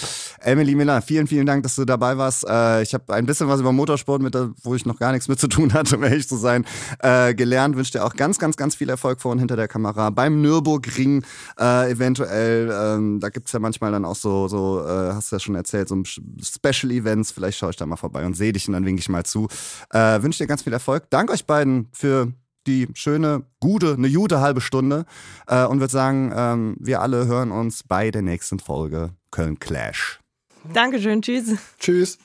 Emily 0.40 0.74
Miller, 0.74 1.02
vielen, 1.02 1.26
vielen 1.26 1.46
Dank, 1.46 1.62
dass 1.62 1.76
du 1.76 1.84
dabei 1.84 2.16
warst. 2.18 2.46
Äh, 2.48 2.82
ich 2.82 2.94
habe 2.94 3.12
ein 3.14 3.26
bisschen 3.26 3.48
was 3.48 3.60
über 3.60 3.72
Motorsport, 3.72 4.22
mit, 4.22 4.34
der- 4.34 4.50
wo 4.62 4.74
ich 4.74 4.86
noch 4.86 4.98
gar 4.98 5.12
nichts 5.12 5.28
mit 5.28 5.38
zu 5.40 5.48
tun 5.48 5.72
hatte, 5.72 5.96
um 5.96 6.02
ehrlich 6.04 6.28
zu 6.28 6.36
sein, 6.36 6.64
äh, 7.00 7.34
gelernt. 7.34 7.76
Wünsche 7.76 7.92
dir 7.92 8.04
auch 8.04 8.14
ganz, 8.14 8.38
ganz, 8.38 8.56
ganz 8.56 8.74
viel 8.74 8.88
Erfolg 8.88 9.20
vor 9.20 9.32
und 9.32 9.38
hinter 9.38 9.56
der 9.56 9.68
Kamera. 9.68 10.10
Beim 10.10 10.40
Nürburgring 10.40 11.24
äh, 11.58 11.90
eventuell, 11.90 12.70
ähm, 12.72 13.20
da 13.20 13.28
gibt's 13.28 13.52
ja 13.52 13.58
manchmal 13.58 13.92
dann 13.92 14.04
auch 14.04 14.16
so, 14.16 14.48
so 14.48 14.80
äh, 14.84 15.12
hast 15.12 15.30
du 15.32 15.36
ja 15.36 15.40
schon 15.40 15.54
erzählt, 15.54 15.88
so 15.88 16.00
Special 16.04 16.90
Events. 16.92 17.30
Vielleicht 17.32 17.58
schaue 17.58 17.70
ich 17.70 17.76
da 17.76 17.86
mal 17.86 17.96
vorbei 17.96 18.24
und 18.26 18.34
sehe 18.34 18.52
dich 18.52 18.66
und 18.68 18.74
dann 18.74 18.84
winke 18.84 19.00
ich 19.00 19.08
mal 19.08 19.24
zu. 19.24 19.48
Äh, 19.92 20.22
Wünsche 20.22 20.38
dir 20.44 20.46
ganz 20.46 20.62
viel 20.62 20.72
Erfolg. 20.72 21.04
Danke 21.10 21.32
euch 21.32 21.46
beiden 21.46 21.88
für 21.92 22.32
die 22.66 22.88
schöne, 22.94 23.44
gute, 23.60 23.94
eine 23.94 24.10
gute 24.10 24.40
halbe 24.40 24.60
Stunde 24.60 25.04
äh, 25.46 25.64
und 25.64 25.80
würde 25.80 25.92
sagen, 25.92 26.32
ähm, 26.34 26.76
wir 26.78 27.00
alle 27.00 27.26
hören 27.26 27.50
uns 27.50 27.82
bei 27.82 28.10
der 28.10 28.22
nächsten 28.22 28.58
Folge 28.58 29.10
Köln 29.30 29.58
Clash. 29.58 30.20
Dankeschön, 30.72 31.22
tschüss. 31.22 31.56
Tschüss. 31.78 32.18